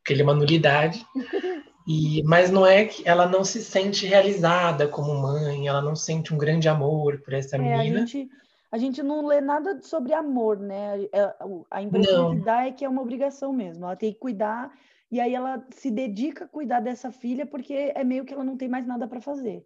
porque 0.00 0.12
ele 0.12 0.20
é 0.20 0.24
uma 0.24 0.34
nulidade. 0.34 1.02
E, 1.84 2.22
mas 2.22 2.48
não 2.48 2.64
é 2.64 2.84
que 2.84 3.02
ela 3.04 3.26
não 3.26 3.42
se 3.42 3.60
sente 3.60 4.06
realizada 4.06 4.86
como 4.86 5.20
mãe, 5.20 5.66
ela 5.66 5.82
não 5.82 5.96
sente 5.96 6.32
um 6.32 6.38
grande 6.38 6.68
amor 6.68 7.20
por 7.22 7.34
essa 7.34 7.56
é, 7.56 7.58
menina. 7.58 8.04
A 8.04 8.06
gente, 8.06 8.30
a 8.72 8.78
gente 8.78 9.02
não 9.02 9.26
lê 9.26 9.38
nada 9.42 9.82
sobre 9.82 10.14
amor, 10.14 10.58
né? 10.58 11.04
É, 11.12 11.34
a 11.70 11.82
impressão 11.82 12.30
não. 12.30 12.38
que 12.38 12.44
dá 12.44 12.66
é 12.66 12.72
que 12.72 12.84
é 12.86 12.88
uma 12.88 13.02
obrigação 13.02 13.52
mesmo. 13.52 13.84
Ela 13.84 13.96
tem 13.96 14.10
que 14.14 14.18
cuidar 14.18 14.72
e 15.10 15.20
aí 15.20 15.34
ela 15.34 15.62
se 15.72 15.90
dedica 15.90 16.46
a 16.46 16.48
cuidar 16.48 16.80
dessa 16.80 17.12
filha 17.12 17.44
porque 17.44 17.92
é 17.94 18.02
meio 18.02 18.24
que 18.24 18.32
ela 18.32 18.42
não 18.42 18.56
tem 18.56 18.68
mais 18.68 18.86
nada 18.86 19.06
para 19.06 19.20
fazer. 19.20 19.62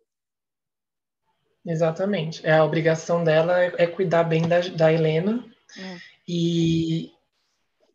Exatamente. 1.65 2.45
É 2.45 2.55
a 2.55 2.65
obrigação 2.65 3.23
dela 3.23 3.63
é, 3.63 3.75
é 3.79 3.87
cuidar 3.87 4.25
bem 4.25 4.43
da, 4.49 4.59
da 4.61 4.93
Helena. 4.93 5.45
É. 5.79 5.97
E 6.27 7.13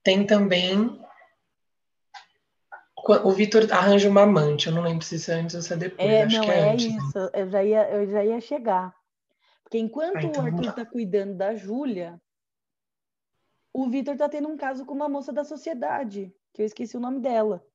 tem 0.02 0.26
também 0.26 0.98
O 3.26 3.32
Vitor 3.32 3.68
arranja 3.70 4.08
uma 4.08 4.22
amante, 4.22 4.68
eu 4.68 4.74
não 4.74 4.84
lembro 4.84 5.04
se 5.04 5.16
isso 5.16 5.30
é 5.32 5.36
antes 5.36 5.56
ou 5.56 5.62
se 5.62 5.74
é 5.74 5.76
depois. 5.76 6.10
É, 6.10 6.24
Acho 6.24 6.38
não, 6.38 6.46
que 6.46 6.52
é, 6.52 6.58
é 6.58 6.72
antes. 6.72 6.86
isso. 6.86 7.30
Eu 7.34 7.50
já 7.50 7.64
ia, 7.64 7.90
eu 7.90 8.10
já 8.10 8.24
ia 8.24 8.40
chegar. 8.40 9.01
Porque 9.72 9.80
enquanto 9.80 10.18
Ah, 10.18 10.24
então 10.24 10.44
o 10.44 10.46
Arthur 10.48 10.70
está 10.70 10.86
cuidando 10.86 11.34
da 11.34 11.56
Júlia, 11.56 12.22
o 13.74 13.90
Vitor 13.90 14.16
está 14.16 14.28
tendo 14.28 14.50
um 14.50 14.58
caso 14.58 14.86
com 14.86 14.94
uma 14.94 15.08
moça 15.08 15.32
da 15.32 15.46
sociedade, 15.46 16.36
que 16.52 16.62
eu 16.62 16.66
esqueci 16.66 16.98
o 16.98 17.00
nome 17.00 17.22
dela. 17.22 17.66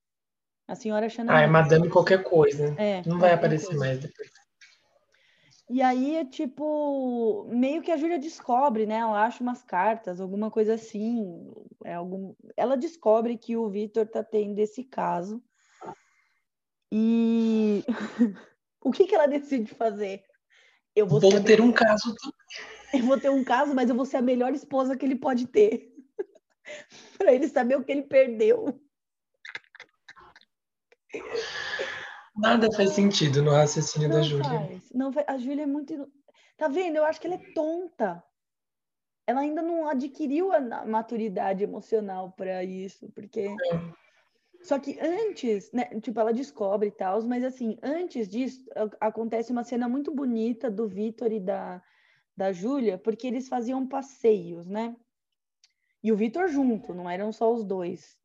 A 0.69 0.75
senhora 0.75 1.09
Xana 1.09 1.35
Ah, 1.35 1.41
é. 1.41 1.47
Madame 1.47 1.89
qualquer 1.89 2.23
coisa. 2.23 2.75
É, 2.79 3.03
Não 3.07 3.19
vai 3.19 3.33
aparecer 3.33 3.69
coisa. 3.69 3.81
mais 3.81 3.99
depois. 3.99 4.31
E 5.71 5.81
aí 5.81 6.17
é 6.17 6.25
tipo, 6.27 7.47
meio 7.49 7.81
que 7.81 7.91
a 7.91 7.97
Júlia 7.97 8.19
descobre, 8.19 8.85
né? 8.85 8.97
Ela 8.97 9.25
acha 9.25 9.43
umas 9.43 9.63
cartas, 9.63 10.21
alguma 10.21 10.51
coisa 10.51 10.75
assim. 10.75 11.51
É 11.83 11.95
algum... 11.95 12.35
Ela 12.59 12.77
descobre 12.77 13.39
que 13.39 13.57
o 13.57 13.71
Vitor 13.71 14.07
tá 14.07 14.23
tendo 14.23 14.59
esse 14.59 14.85
caso. 14.85 15.43
E 16.93 17.83
o 18.85 18.91
que 18.91 19.07
que 19.07 19.15
ela 19.15 19.27
decide 19.27 19.75
fazer? 19.75 20.23
Eu 20.97 21.07
vou, 21.07 21.21
Vou 21.21 21.45
ter 21.45 21.61
um 21.61 21.71
caso. 21.71 22.17
eu 22.95 23.05
vou 23.05 23.21
ter 23.21 23.31
um 23.31 23.45
caso, 23.45 23.75
mas 23.75 23.91
eu 23.91 23.95
vou 23.95 24.07
ser 24.07 24.17
a 24.17 24.23
melhor 24.23 24.55
esposa 24.55 24.97
que 24.97 25.05
ele 25.05 25.15
pode 25.15 25.47
ter. 25.47 25.95
Para 27.19 27.35
ele 27.35 27.47
saber 27.49 27.77
o 27.77 27.85
que 27.85 27.93
ele 27.93 28.03
perdeu. 28.05 28.81
Nada 32.35 32.73
faz 32.73 32.91
sentido 32.91 33.43
no 33.43 33.51
raciocínio 33.51 34.09
da 34.09 34.17
Não 34.17 34.25
Júlia. 34.25 34.81
Não 34.95 35.13
faz. 35.13 35.27
A 35.29 35.37
Júlia 35.37 35.65
é 35.65 35.67
muito. 35.67 36.11
Tá 36.57 36.67
vendo? 36.69 36.97
Eu 36.97 37.05
acho 37.05 37.21
que 37.21 37.27
ela 37.27 37.37
é 37.37 37.53
tonta. 37.55 38.25
Ela 39.27 39.41
ainda 39.41 39.61
não 39.61 39.89
adquiriu 39.89 40.51
a 40.53 40.87
maturidade 40.87 41.63
emocional 41.63 42.33
para 42.33 42.65
isso, 42.65 43.11
porque. 43.15 43.55
Só 44.67 44.81
que 44.81 44.99
antes, 45.01 45.71
né? 45.71 45.85
Tipo, 46.01 46.19
ela 46.19 46.33
descobre 46.33 46.89
e 46.89 46.91
tal, 46.91 47.23
mas 47.23 47.45
assim, 47.45 47.79
antes 47.81 48.29
disso, 48.29 48.65
acontece 49.01 49.53
uma 49.53 49.63
cena 49.63 49.89
muito 49.89 50.13
bonita 50.13 50.69
do 50.69 50.89
Vitor 50.89 51.31
e 51.31 51.39
da, 51.39 51.81
da 52.37 52.51
Júlia, 52.51 52.99
porque 52.99 53.29
eles 53.29 53.47
faziam 53.47 53.87
passeios, 53.87 54.67
né? 54.67 54.97
E 56.03 56.11
o 56.11 56.17
Vitor 56.17 56.49
junto, 56.49 56.93
não 56.93 57.09
eram 57.09 57.31
só 57.31 57.53
os 57.55 57.63
dois. 57.63 58.19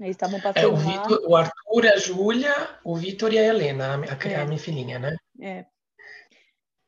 Eles 0.00 0.16
estavam 0.16 0.38
É, 0.38 0.42
passeando 0.42 0.76
o, 0.76 0.76
lá. 0.76 1.02
Vitor, 1.02 1.30
o 1.30 1.36
Arthur, 1.36 1.86
a 1.92 1.96
Júlia, 1.98 2.78
o 2.82 2.96
Vitor 2.96 3.30
e 3.34 3.38
a 3.38 3.44
Helena, 3.44 3.96
a, 3.96 3.96
a, 3.96 4.30
É. 4.30 4.36
a 4.36 4.46
minha 4.46 4.58
filhinha, 4.58 4.98
né? 4.98 5.14
É. 5.38 5.66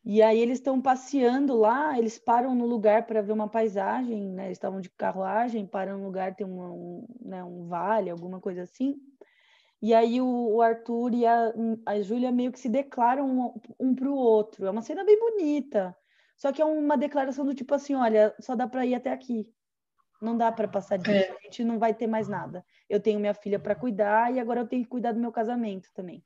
E 0.06 0.22
aí 0.22 0.38
eles 0.40 0.58
estão 0.58 0.80
passeando 0.80 1.56
lá, 1.56 1.98
eles 1.98 2.18
param 2.18 2.54
no 2.54 2.64
lugar 2.66 3.06
para 3.06 3.22
ver 3.22 3.32
uma 3.32 3.50
paisagem, 3.50 4.30
né? 4.30 4.46
Eles 4.46 4.56
estavam 4.58 4.80
de 4.80 4.88
carruagem, 4.90 5.66
param 5.66 5.98
no 5.98 6.04
lugar, 6.06 6.36
tem 6.36 6.46
uma- 6.46 6.70
um, 6.72 7.06
né, 7.20 7.42
um 7.44 7.66
vale, 7.66 8.08
alguma 8.10 8.40
coisa 8.40 8.62
assim. 8.62 8.96
E 9.82 9.94
aí 9.94 10.20
o, 10.20 10.26
o 10.56 10.62
Arthur 10.62 11.14
e 11.14 11.26
a, 11.26 11.52
a 11.86 12.00
Júlia 12.00 12.32
meio 12.32 12.52
que 12.52 12.58
se 12.60 12.68
declaram 12.68 13.26
um, 13.28 13.60
um 13.80 13.94
para 13.94 14.08
o 14.10 14.14
outro. 14.16 14.66
É 14.66 14.70
uma 14.70 14.82
cena 14.82 15.04
bem 15.04 15.18
bonita. 15.18 15.96
Só 16.36 16.52
que 16.52 16.62
é 16.62 16.64
uma 16.64 16.96
declaração 16.98 17.44
do 17.44 17.54
tipo 17.54 17.74
assim, 17.74 17.94
olha, 17.94 18.34
só 18.40 18.54
dá 18.56 18.68
para 18.68 18.86
ir 18.86 18.94
até 18.94 19.12
aqui. 19.12 19.48
Não 20.20 20.36
dá 20.36 20.52
para 20.52 20.68
passar 20.68 20.98
disso, 20.98 21.32
É. 21.32 21.36
a 21.36 21.40
gente 21.44 21.64
não 21.64 21.78
vai 21.78 21.94
ter 21.94 22.06
mais 22.06 22.28
nada. 22.28 22.64
Eu 22.88 23.00
tenho 23.00 23.20
minha 23.20 23.34
filha 23.34 23.58
para 23.60 23.74
cuidar 23.74 24.32
e 24.34 24.40
agora 24.40 24.60
eu 24.60 24.68
tenho 24.68 24.82
que 24.84 24.88
cuidar 24.90 25.12
do 25.12 25.20
meu 25.20 25.32
casamento 25.32 25.90
também. 25.94 26.24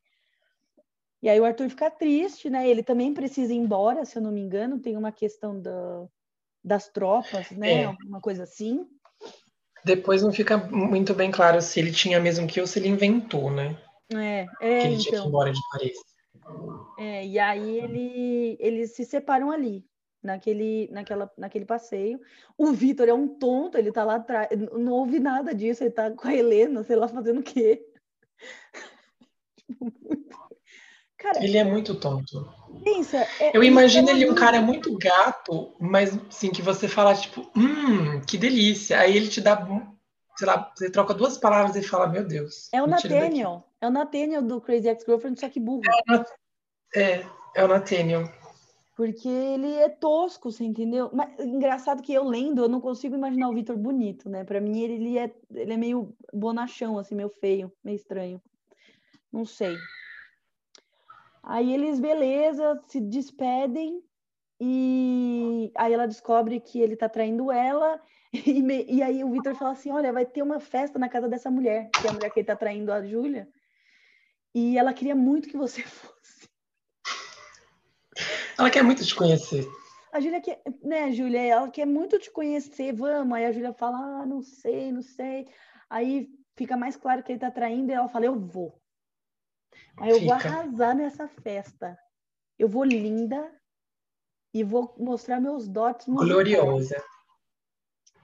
E 1.22 1.28
aí 1.28 1.38
o 1.38 1.44
Arthur 1.44 1.68
fica 1.68 1.90
triste, 1.90 2.48
né? 2.48 2.68
Ele 2.68 2.82
também 2.82 3.12
precisa 3.12 3.52
ir 3.52 3.56
embora, 3.56 4.04
se 4.04 4.16
eu 4.16 4.22
não 4.22 4.32
me 4.32 4.40
engano, 4.40 4.78
tem 4.78 4.96
uma 4.96 5.12
questão 5.12 5.60
da, 5.60 6.06
das 6.64 6.88
tropas, 6.88 7.50
né? 7.50 7.82
É. 7.82 7.84
Alguma 7.84 8.20
coisa 8.20 8.44
assim. 8.44 8.86
Depois 9.84 10.22
não 10.22 10.32
fica 10.32 10.56
muito 10.56 11.14
bem 11.14 11.30
claro 11.30 11.60
se 11.60 11.78
ele 11.80 11.92
tinha 11.92 12.20
mesmo 12.20 12.46
que 12.46 12.60
ou 12.60 12.66
se 12.66 12.78
ele 12.78 12.88
inventou, 12.88 13.50
né? 13.50 13.78
É, 14.12 14.46
Que 14.46 14.64
é 14.64 14.86
ele 14.86 14.96
tinha 14.96 14.98
que 14.98 15.08
ir 15.08 15.18
então. 15.18 15.28
embora 15.28 15.52
de 15.52 15.60
Paris. 15.72 15.98
É, 16.98 17.26
e 17.26 17.38
aí 17.38 17.78
ele, 17.78 18.56
eles 18.60 18.94
se 18.94 19.04
separam 19.04 19.50
ali, 19.50 19.86
naquele, 20.22 20.88
naquela, 20.90 21.30
naquele 21.36 21.64
passeio. 21.64 22.20
O 22.58 22.72
Vitor 22.72 23.08
é 23.08 23.14
um 23.14 23.28
tonto, 23.28 23.78
ele 23.78 23.92
tá 23.92 24.04
lá 24.04 24.16
atrás, 24.16 24.48
não 24.72 24.92
ouve 24.92 25.18
nada 25.18 25.54
disso, 25.54 25.82
ele 25.82 25.90
tá 25.90 26.10
com 26.10 26.28
a 26.28 26.34
Helena, 26.34 26.82
sei 26.82 26.96
lá, 26.96 27.08
fazendo 27.08 27.40
o 27.40 27.42
quê. 27.42 27.86
Tipo, 29.56 29.84
muito- 30.02 30.49
Cara, 31.20 31.44
Ele 31.44 31.58
é 31.58 31.64
muito 31.64 31.94
tonto. 31.94 32.48
pensa. 32.82 33.18
é- 33.38 33.54
Eu 33.54 33.62
imagino 33.62 34.08
são 34.08 34.16
ele 34.16 34.30
um 34.30 34.34
cara 34.34 34.60
muito 34.62 34.96
gato, 34.96 35.74
mas 35.78 36.18
assim, 36.28 36.50
que 36.50 36.62
você 36.62 36.88
fala, 36.88 37.14
tipo, 37.14 37.42
hum, 37.54 38.20
que 38.26 38.38
delícia. 38.38 38.98
Aí 38.98 39.14
ele 39.14 39.28
te 39.28 39.40
dá, 39.40 39.66
sei 40.36 40.46
lá, 40.46 40.72
você 40.74 40.90
troca 40.90 41.12
duas 41.12 41.36
palavras 41.36 41.76
e 41.76 41.82
fala, 41.82 42.06
meu 42.08 42.26
Deus. 42.26 42.72
É 42.72 42.82
o 42.82 42.86
daqui. 42.86 43.08
Nathaniel, 43.08 43.64
é 43.80 43.86
o 43.86 43.90
Nathaniel 43.90 44.42
do 44.42 44.60
Crazy 44.62 44.88
Ex-Girlfriend, 44.88 45.38
só 45.38 45.48
que 45.50 45.60
burro. 45.60 45.82
É, 46.94 47.24
é 47.54 47.64
o 47.64 47.68
Nathaniel. 47.68 48.24
Porque 48.96 49.28
ele 49.28 49.74
é 49.74 49.88
tosco, 49.88 50.50
você 50.50 50.64
entendeu? 50.64 51.10
Mas 51.12 51.38
engraçado 51.38 52.02
que 52.02 52.12
eu 52.12 52.24
lendo, 52.24 52.62
eu 52.62 52.68
não 52.68 52.80
consigo 52.80 53.14
imaginar 53.14 53.48
o 53.48 53.54
Vitor 53.54 53.76
bonito, 53.76 54.28
né? 54.28 54.44
Pra 54.44 54.60
mim, 54.60 54.80
ele, 54.80 54.94
ele 54.94 55.18
é, 55.18 55.34
ele 55.54 55.72
é 55.72 55.76
meio 55.76 56.14
bonachão, 56.32 56.98
assim, 56.98 57.14
meio 57.14 57.30
feio, 57.30 57.72
meio 57.84 57.96
estranho. 57.96 58.42
Não 59.32 59.44
sei. 59.44 59.76
Aí 61.42 61.72
eles, 61.72 61.98
beleza, 61.98 62.82
se 62.86 63.00
despedem 63.00 64.02
e 64.60 65.72
aí 65.74 65.92
ela 65.92 66.06
descobre 66.06 66.60
que 66.60 66.80
ele 66.80 66.94
tá 66.96 67.08
traindo 67.08 67.50
ela 67.50 68.00
e, 68.32 68.62
me- 68.62 68.84
e 68.84 69.02
aí 69.02 69.24
o 69.24 69.30
Vitor 69.30 69.54
fala 69.54 69.72
assim, 69.72 69.90
olha, 69.90 70.12
vai 70.12 70.26
ter 70.26 70.42
uma 70.42 70.60
festa 70.60 70.98
na 70.98 71.08
casa 71.08 71.28
dessa 71.28 71.50
mulher, 71.50 71.90
que 71.98 72.06
é 72.06 72.10
a 72.10 72.12
mulher 72.12 72.30
que 72.30 72.40
ele 72.40 72.46
tá 72.46 72.54
traindo 72.56 72.92
a 72.92 73.04
Júlia, 73.04 73.48
e 74.54 74.76
ela 74.76 74.92
queria 74.92 75.14
muito 75.14 75.48
que 75.48 75.56
você 75.56 75.82
fosse. 75.82 76.48
Ela 78.58 78.70
quer 78.70 78.82
muito 78.82 79.04
te 79.04 79.14
conhecer. 79.14 79.66
A 80.12 80.20
Júlia 80.20 80.40
quer, 80.40 80.60
né, 80.82 81.12
Júlia, 81.12 81.40
ela 81.40 81.70
quer 81.70 81.86
muito 81.86 82.18
te 82.18 82.30
conhecer, 82.30 82.92
vamos. 82.92 83.32
Aí 83.32 83.46
a 83.46 83.52
Júlia 83.52 83.72
fala, 83.72 83.96
ah, 84.22 84.26
não 84.26 84.42
sei, 84.42 84.90
não 84.92 85.02
sei. 85.02 85.48
Aí 85.88 86.28
fica 86.56 86.76
mais 86.76 86.96
claro 86.96 87.22
que 87.22 87.32
ele 87.32 87.38
tá 87.38 87.50
traindo 87.50 87.90
e 87.90 87.94
ela 87.94 88.08
fala, 88.08 88.26
eu 88.26 88.38
vou. 88.38 88.79
Aí 90.00 90.10
eu 90.10 90.20
vou 90.20 90.36
Fica. 90.36 90.48
arrasar 90.48 90.96
nessa 90.96 91.28
festa. 91.28 91.98
Eu 92.58 92.68
vou 92.68 92.84
linda 92.84 93.50
e 94.52 94.64
vou 94.64 94.94
mostrar 94.98 95.40
meus 95.40 95.68
dotes 95.68 96.06
musicais. 96.06 96.32
Gloriosa. 96.32 97.04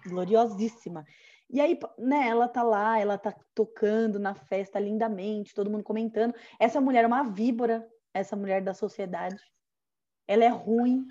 Gloriosíssima. 0.07 1.05
E 1.49 1.61
aí, 1.61 1.79
né, 1.99 2.29
ela 2.29 2.49
tá 2.49 2.63
lá, 2.63 2.99
ela 2.99 3.19
tá 3.19 3.35
tocando 3.55 4.19
na 4.19 4.35
festa 4.35 4.81
lindamente, 4.81 5.55
todo 5.55 5.71
mundo 5.71 5.85
comentando. 5.85 6.35
Essa 6.59 6.81
mulher 6.81 7.05
é 7.05 7.07
uma 7.07 7.23
víbora, 7.23 7.87
essa 8.13 8.35
mulher 8.35 8.63
da 8.63 8.75
sociedade. 8.75 9.41
Ela 10.27 10.45
é 10.45 10.49
ruim, 10.49 11.07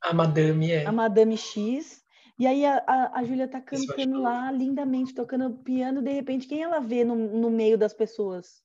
A 0.00 0.12
Madame 0.12 0.70
é. 0.70 0.86
a 0.86 0.92
Madame 0.92 1.36
X. 1.36 2.04
E 2.38 2.46
aí 2.46 2.64
a, 2.64 2.84
a, 2.86 3.18
a 3.18 3.24
Júlia 3.24 3.48
tá 3.48 3.60
cantando 3.60 4.20
lá 4.20 4.52
lindamente, 4.52 5.12
tocando 5.12 5.58
piano, 5.58 6.00
de 6.00 6.12
repente, 6.12 6.46
quem 6.46 6.62
ela 6.62 6.78
vê 6.78 7.04
no, 7.04 7.16
no 7.16 7.50
meio 7.50 7.76
das 7.76 7.92
pessoas? 7.92 8.62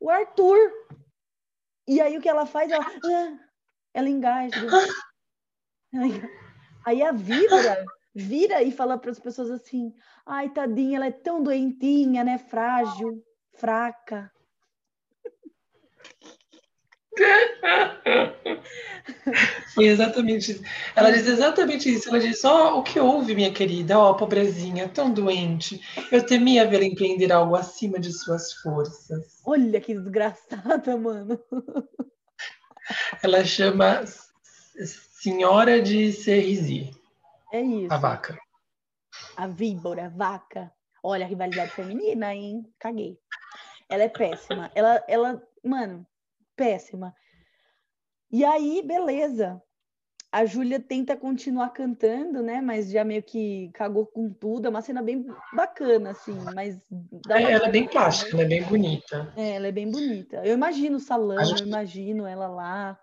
O 0.00 0.10
Arthur. 0.10 0.72
E 1.86 2.00
aí 2.00 2.16
o 2.16 2.20
que 2.20 2.28
ela 2.28 2.46
faz? 2.46 2.70
Ela, 2.70 2.84
ah, 2.86 3.38
ela 3.92 4.08
engasga. 4.08 4.68
Aí 6.84 7.02
a 7.02 7.12
víbora 7.12 7.84
vira 8.14 8.62
e 8.62 8.70
fala 8.70 8.98
para 8.98 9.10
as 9.10 9.18
pessoas 9.18 9.50
assim: 9.50 9.94
ai, 10.26 10.50
tadinha, 10.50 10.96
ela 10.96 11.06
é 11.06 11.10
tão 11.10 11.42
doentinha, 11.42 12.24
né? 12.24 12.38
Frágil, 12.38 13.22
fraca. 13.52 14.30
Foi 19.74 19.84
exatamente 19.86 20.52
isso. 20.52 20.62
Ela 20.96 21.10
diz 21.10 21.26
exatamente 21.26 21.92
isso. 21.92 22.08
Ela 22.08 22.20
diz: 22.20 22.44
Ó, 22.44 22.78
o 22.78 22.82
que 22.82 22.98
houve, 22.98 23.34
minha 23.34 23.52
querida? 23.52 23.98
Ó, 23.98 24.14
pobrezinha, 24.14 24.88
tão 24.88 25.12
doente. 25.12 25.80
Eu 26.10 26.24
temia 26.24 26.66
vê-la 26.66 26.84
empreender 26.84 27.32
algo 27.32 27.54
acima 27.54 27.98
de 27.98 28.12
suas 28.12 28.52
forças. 28.54 29.33
Olha 29.46 29.80
que 29.80 29.94
desgraçada, 29.94 30.96
mano. 30.96 31.38
Ela 33.22 33.44
chama 33.44 34.02
Senhora 34.06 35.80
de 35.82 36.12
Cerisy, 36.12 36.90
É 37.52 37.60
isso. 37.60 37.92
a 37.92 37.96
vaca. 37.96 38.38
A 39.36 39.46
víbora, 39.46 40.06
a 40.06 40.08
vaca. 40.08 40.72
Olha 41.02 41.24
a 41.24 41.28
rivalidade 41.28 41.70
feminina, 41.72 42.34
hein? 42.34 42.64
Caguei. 42.78 43.18
Ela 43.88 44.04
é 44.04 44.08
péssima. 44.08 44.70
Ela, 44.74 45.04
ela, 45.06 45.42
mano, 45.62 46.06
péssima. 46.56 47.14
E 48.30 48.44
aí, 48.44 48.82
beleza. 48.82 49.62
A 50.36 50.44
Júlia 50.46 50.80
tenta 50.80 51.16
continuar 51.16 51.68
cantando, 51.70 52.42
né? 52.42 52.60
Mas 52.60 52.90
já 52.90 53.04
meio 53.04 53.22
que 53.22 53.70
cagou 53.72 54.04
com 54.04 54.28
tudo. 54.28 54.66
É 54.66 54.68
uma 54.68 54.82
cena 54.82 55.00
bem 55.00 55.24
bacana, 55.52 56.10
assim, 56.10 56.36
mas 56.52 56.76
É, 57.30 57.52
ela 57.52 57.68
é 57.68 57.70
bem 57.70 57.82
desculpa, 57.82 57.90
plástica, 57.92 58.32
ela 58.32 58.42
é 58.42 58.48
bem 58.48 58.62
bonita. 58.64 59.22
né? 59.22 59.32
É, 59.36 59.50
ela 59.54 59.68
é 59.68 59.72
bem 59.72 59.88
bonita. 59.88 60.38
Eu 60.44 60.54
imagino 60.54 60.96
o 60.96 61.00
salão, 61.00 61.44
gente- 61.44 61.60
eu 61.62 61.68
imagino 61.68 62.26
ela 62.26 62.48
lá. 62.48 62.98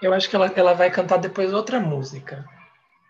Eu 0.00 0.14
acho 0.14 0.30
que 0.30 0.36
ela, 0.36 0.46
ela 0.54 0.74
vai 0.74 0.92
cantar 0.92 1.16
depois 1.16 1.52
outra 1.52 1.80
música. 1.80 2.44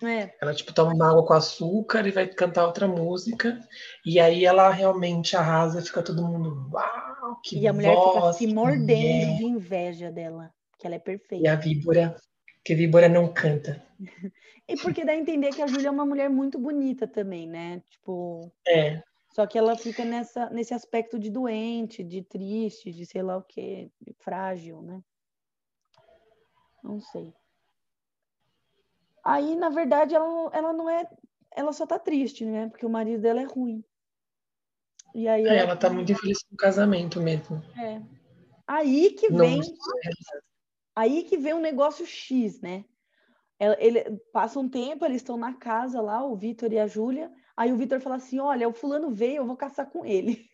É. 0.02 0.34
Ela, 0.40 0.54
tipo, 0.54 0.72
toma 0.72 0.94
uma 0.94 1.10
água 1.10 1.26
com 1.26 1.34
açúcar 1.34 2.06
e 2.06 2.10
vai 2.12 2.26
cantar 2.26 2.64
outra 2.66 2.88
música. 2.88 3.60
E 4.06 4.18
aí 4.18 4.46
ela 4.46 4.70
realmente 4.70 5.36
arrasa, 5.36 5.82
fica 5.82 6.02
todo 6.02 6.22
mundo, 6.24 6.70
uau, 6.72 7.40
que 7.44 7.58
E 7.58 7.68
a 7.68 7.74
mulher 7.74 7.94
voz, 7.94 8.38
fica 8.38 8.48
se 8.48 8.54
mordendo 8.54 9.36
de 9.36 9.44
inveja 9.44 10.10
dela, 10.10 10.50
que 10.78 10.86
ela 10.86 10.96
é 10.96 10.98
E 10.98 11.02
perfeita. 11.02 11.52
a 11.52 11.56
víbora, 11.56 12.16
que 12.64 12.72
a 12.72 12.76
víbora 12.76 13.08
não 13.08 13.32
canta. 13.32 13.84
E 14.68 14.76
porque 14.78 15.04
dá 15.04 15.12
a 15.12 15.16
entender 15.16 15.54
que 15.54 15.62
a 15.62 15.66
Júlia 15.68 15.86
é 15.86 15.90
uma 15.90 16.04
mulher 16.04 16.28
muito 16.28 16.58
bonita 16.58 17.06
também, 17.06 17.46
né? 17.46 17.80
Tipo, 17.88 18.52
É, 18.66 19.00
só 19.32 19.46
que 19.46 19.56
ela 19.56 19.76
fica 19.76 20.04
nessa, 20.04 20.50
nesse 20.50 20.74
aspecto 20.74 21.20
de 21.20 21.30
doente, 21.30 22.02
de 22.02 22.20
triste, 22.22 22.90
de 22.90 23.06
sei 23.06 23.22
lá 23.22 23.36
o 23.36 23.42
quê, 23.44 23.88
de 24.00 24.12
frágil, 24.18 24.82
né? 24.82 25.00
Não 26.82 27.00
sei. 27.00 27.32
Aí, 29.24 29.54
na 29.54 29.68
verdade, 29.68 30.14
ela, 30.16 30.26
não- 30.26 30.50
ela 30.52 30.72
não 30.72 30.90
é. 30.90 31.08
Ela 31.52 31.72
só 31.72 31.86
tá 31.86 31.98
triste, 31.98 32.44
né? 32.44 32.68
Porque 32.68 32.84
o 32.84 32.90
marido 32.90 33.22
dela 33.22 33.40
é 33.40 33.44
ruim. 33.44 33.84
E 35.14 35.28
aí 35.28 35.46
é, 35.46 35.58
ela 35.58 35.76
tá 35.76 35.88
muito 35.88 36.10
infeliz 36.12 36.42
com 36.42 36.54
o 36.54 36.58
casamento 36.58 37.20
mesmo. 37.20 37.62
É. 37.78 38.02
Aí 38.66 39.12
que 39.12 39.30
Não, 39.30 39.38
vem, 39.46 39.60
aí 40.96 41.22
que 41.22 41.36
vem 41.36 41.54
um 41.54 41.60
negócio 41.60 42.04
X, 42.06 42.60
né? 42.60 42.84
Ele, 43.78 44.04
passa 44.32 44.58
um 44.58 44.68
tempo, 44.68 45.04
eles 45.04 45.18
estão 45.18 45.36
na 45.36 45.54
casa 45.54 46.00
lá, 46.00 46.24
o 46.24 46.36
Vitor 46.36 46.72
e 46.72 46.78
a 46.78 46.86
Júlia. 46.86 47.30
Aí 47.56 47.72
o 47.72 47.76
Vitor 47.76 48.00
fala 48.00 48.16
assim: 48.16 48.38
Olha, 48.40 48.68
o 48.68 48.72
fulano 48.72 49.10
veio, 49.10 49.36
eu 49.38 49.46
vou 49.46 49.56
caçar 49.56 49.86
com 49.86 50.04
ele. 50.04 50.44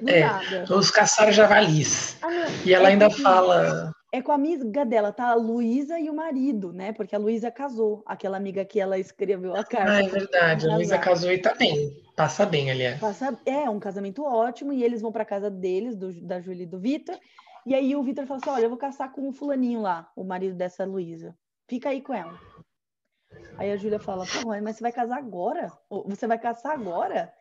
Do 0.00 0.08
É. 0.08 0.20
nada. 0.20 0.64
Os 0.76 0.90
caçaram 0.90 1.32
javalis. 1.32 2.16
Ah, 2.22 2.28
E 2.64 2.72
ela 2.74 2.88
é 2.88 2.92
ainda 2.92 3.08
com- 3.08 3.16
fala. 3.22 3.92
É 4.14 4.20
com 4.20 4.30
a 4.30 4.34
amiga 4.34 4.84
dela, 4.84 5.10
tá? 5.10 5.30
A 5.30 5.34
Luísa 5.34 5.98
e 5.98 6.10
o 6.10 6.14
marido, 6.14 6.70
né? 6.72 6.92
Porque 6.92 7.16
a 7.16 7.18
Luísa 7.18 7.50
casou, 7.50 8.02
aquela 8.04 8.36
amiga 8.36 8.62
que 8.62 8.78
ela 8.78 8.98
escreveu 8.98 9.56
a 9.56 9.64
carta. 9.64 9.90
Ah, 9.92 10.02
é 10.04 10.08
verdade. 10.08 10.68
A. 10.68 10.74
Luísa 10.76 10.98
casou 10.98 11.32
e 11.32 11.38
tá 11.38 11.54
bem. 11.54 11.96
Passa 12.14 12.44
bem, 12.44 12.70
aliás. 12.70 13.00
Passa- 13.00 13.38
É 13.46 13.70
um 13.70 13.80
casamento 13.80 14.22
ótimo 14.22 14.70
e 14.72 14.84
eles 14.84 15.00
vão 15.00 15.10
para 15.10 15.24
casa 15.24 15.50
deles, 15.50 15.96
do- 15.96 16.20
da 16.20 16.40
Júlia 16.40 16.64
e 16.64 16.66
do 16.66 16.78
Vitor. 16.78 17.18
E 17.64 17.74
aí 17.74 17.94
o 17.94 18.02
Vitor 18.02 18.26
fala 18.26 18.40
assim: 18.40 18.50
Olha, 18.50 18.64
eu 18.64 18.68
vou 18.68 18.78
caçar 18.78 19.12
com 19.12 19.28
o 19.28 19.32
fulaninho 19.32 19.80
lá, 19.80 20.10
o 20.16 20.24
marido 20.24 20.54
dessa 20.56 20.84
Luísa. 20.84 21.36
Fica 21.68 21.90
aí 21.90 22.00
com 22.02 22.12
ela. 22.12 22.38
Aí 23.56 23.70
a 23.70 23.76
Júlia 23.76 23.98
fala: 23.98 24.24
Pô, 24.26 24.48
mãe, 24.48 24.60
mas 24.60 24.76
você 24.76 24.82
vai 24.82 24.92
casar 24.92 25.18
agora? 25.18 25.72
Você 26.06 26.26
vai 26.26 26.38
caçar 26.38 26.72
agora? 26.72 27.32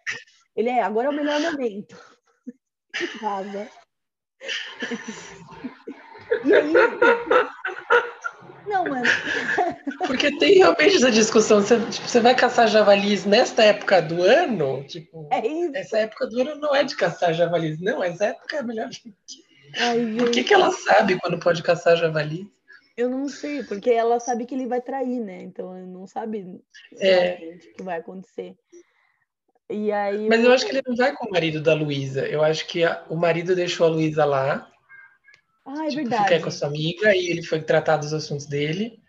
Ele 0.56 0.70
é, 0.70 0.82
agora 0.82 1.08
é 1.08 1.10
o 1.10 1.14
melhor 1.16 1.40
momento. 1.40 1.98
E 3.02 3.06
Vaza. 3.20 3.70
E 6.44 6.54
aí. 6.54 6.74
Não, 8.68 8.86
mano. 8.86 9.06
Porque 10.08 10.38
tem 10.38 10.56
realmente 10.60 10.96
essa 10.96 11.12
discussão. 11.12 11.62
Você, 11.62 11.80
tipo, 11.88 12.08
você 12.08 12.20
vai 12.20 12.36
caçar 12.36 12.68
javalis 12.68 13.26
nesta 13.26 13.64
época 13.64 14.02
do 14.02 14.24
ano? 14.24 14.84
Tipo, 14.86 15.28
É 15.32 15.46
isso. 15.46 15.76
essa 15.76 16.00
época 16.00 16.28
do 16.28 16.42
ano 16.42 16.56
não 16.56 16.76
é 16.76 16.84
de 16.84 16.96
caçar 16.96 17.34
javalis. 17.34 17.80
Não, 17.80 18.04
essa 18.04 18.26
época 18.28 18.58
é 18.58 18.64
melhor. 18.64 18.90
Ai, 19.78 20.16
Por 20.18 20.32
que, 20.32 20.44
que 20.44 20.54
ela 20.54 20.72
sabe 20.72 21.20
quando 21.20 21.40
pode 21.40 21.64
caçar 21.64 21.98
javalis? 21.98 22.46
eu 22.98 23.10
não 23.10 23.28
sei, 23.28 23.64
porque 23.64 23.90
ela 23.90 24.20
sabe 24.20 24.46
que 24.46 24.54
ele 24.54 24.68
vai 24.68 24.82
trair, 24.82 25.20
né? 25.20 25.42
Então 25.42 25.76
ela 25.76 25.86
não 25.88 26.06
sabe 26.06 26.46
É. 27.00 27.56
o 27.56 27.76
que 27.78 27.84
vai 27.84 27.98
acontecer. 28.00 28.56
E 29.70 29.92
aí. 29.92 30.28
Mas 30.28 30.44
eu 30.44 30.52
acho 30.52 30.66
que 30.66 30.72
ele 30.72 30.82
não 30.86 30.96
vai 30.96 31.16
com 31.16 31.28
o 31.28 31.32
marido 31.32 31.62
da 31.62 31.74
Luísa. 31.74 32.28
Eu 32.28 32.44
acho 32.44 32.68
que 32.68 32.84
a- 32.84 33.04
o 33.10 33.16
marido 33.16 33.56
deixou 33.56 33.88
a 33.88 33.90
Luísa 33.90 34.26
lá. 34.26 34.70
Ah, 35.66 35.86
é 35.86 35.90
tipo, 35.90 36.02
verdade. 36.02 36.24
ficar 36.26 36.42
com 36.42 36.50
a 36.50 36.52
sua 36.52 36.68
amiga 36.68 37.16
e 37.16 37.28
ele 37.30 37.42
foi 37.44 37.62
tratar 37.62 37.98
dos 37.98 38.14
assuntos 38.14 38.46
dele. 38.46 39.00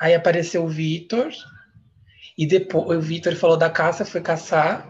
Aí 0.00 0.14
apareceu 0.14 0.64
o 0.64 0.68
Vitor. 0.68 1.30
E 2.36 2.46
depois 2.46 2.98
o 2.98 3.00
Vitor 3.00 3.36
falou 3.36 3.56
da 3.56 3.70
caça, 3.70 4.04
foi 4.04 4.20
caçar. 4.20 4.88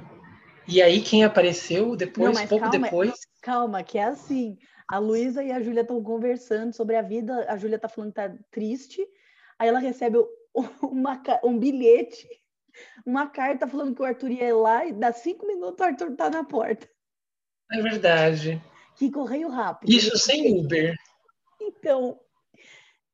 E 0.67 0.81
aí 0.81 1.03
quem 1.03 1.23
apareceu 1.25 1.95
depois, 1.95 2.38
Não, 2.40 2.47
pouco 2.49 2.64
calma, 2.64 2.81
depois, 2.85 3.12
Calma, 3.43 3.83
que 3.85 3.99
é 3.99 4.05
assim. 4.05 4.57
A 4.88 4.99
Luísa 4.99 5.42
e 5.42 5.51
a 5.51 5.61
Júlia 5.61 5.81
estão 5.81 6.03
conversando 6.03 6.75
sobre 6.75 6.97
a 6.97 7.03
vida. 7.03 7.47
A 7.49 7.57
Júlia 7.57 7.79
tá 7.79 7.88
falando 7.88 8.11
que 8.11 8.16
tá 8.16 8.35
triste. 8.51 9.07
Aí 9.59 9.68
ela 9.68 9.79
recebe 9.79 10.18
uma 10.83 11.23
um 11.42 11.59
bilhete, 11.59 12.29
uma 13.07 13.27
carta 13.29 13.66
falando 13.66 13.94
que 13.94 14.03
o 14.03 14.05
Arthur 14.05 14.31
ia 14.31 14.55
lá 14.55 14.85
e 14.85 14.92
dá 14.92 15.12
cinco 15.12 15.47
minutos 15.47 15.81
o 15.81 15.85
Arthur 15.85 16.14
tá 16.16 16.29
na 16.31 16.44
porta. 16.44 16.88
é 17.73 17.81
verdade. 17.81 18.62
Que 18.97 19.11
correio 19.11 19.49
rápido. 19.49 19.90
Isso 19.90 20.16
sem 20.18 20.61
Uber. 20.61 20.94
Então. 21.61 22.20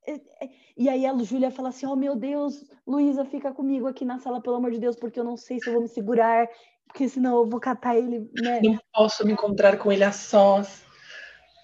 é- 0.06 0.14
é- 0.44 0.50
E 0.76 0.88
aí 0.88 1.06
a 1.06 1.16
Júlia 1.18 1.50
fala 1.50 1.68
assim: 1.68 1.86
Oh 1.86 1.96
meu 1.96 2.16
Deus, 2.16 2.64
Luísa, 2.86 3.24
fica 3.24 3.52
comigo 3.52 3.86
aqui 3.86 4.04
na 4.04 4.18
sala, 4.18 4.40
pelo 4.40 4.56
amor 4.56 4.70
de 4.72 4.78
Deus, 4.78 4.96
porque 4.96 5.20
eu 5.20 5.24
não 5.24 5.36
sei 5.36 5.60
se 5.60 5.68
eu 5.68 5.74
vou 5.74 5.82
me 5.82 5.88
segurar, 5.88 6.48
porque 6.86 7.08
senão 7.08 7.38
eu 7.38 7.46
vou 7.46 7.60
catar 7.60 7.96
ele, 7.96 8.30
né? 8.42 8.60
Não 8.62 8.78
posso 8.92 9.24
me 9.24 9.32
encontrar 9.32 9.76
com 9.78 9.92
ele 9.92 10.02
a 10.04 10.10
sós. 10.12 10.84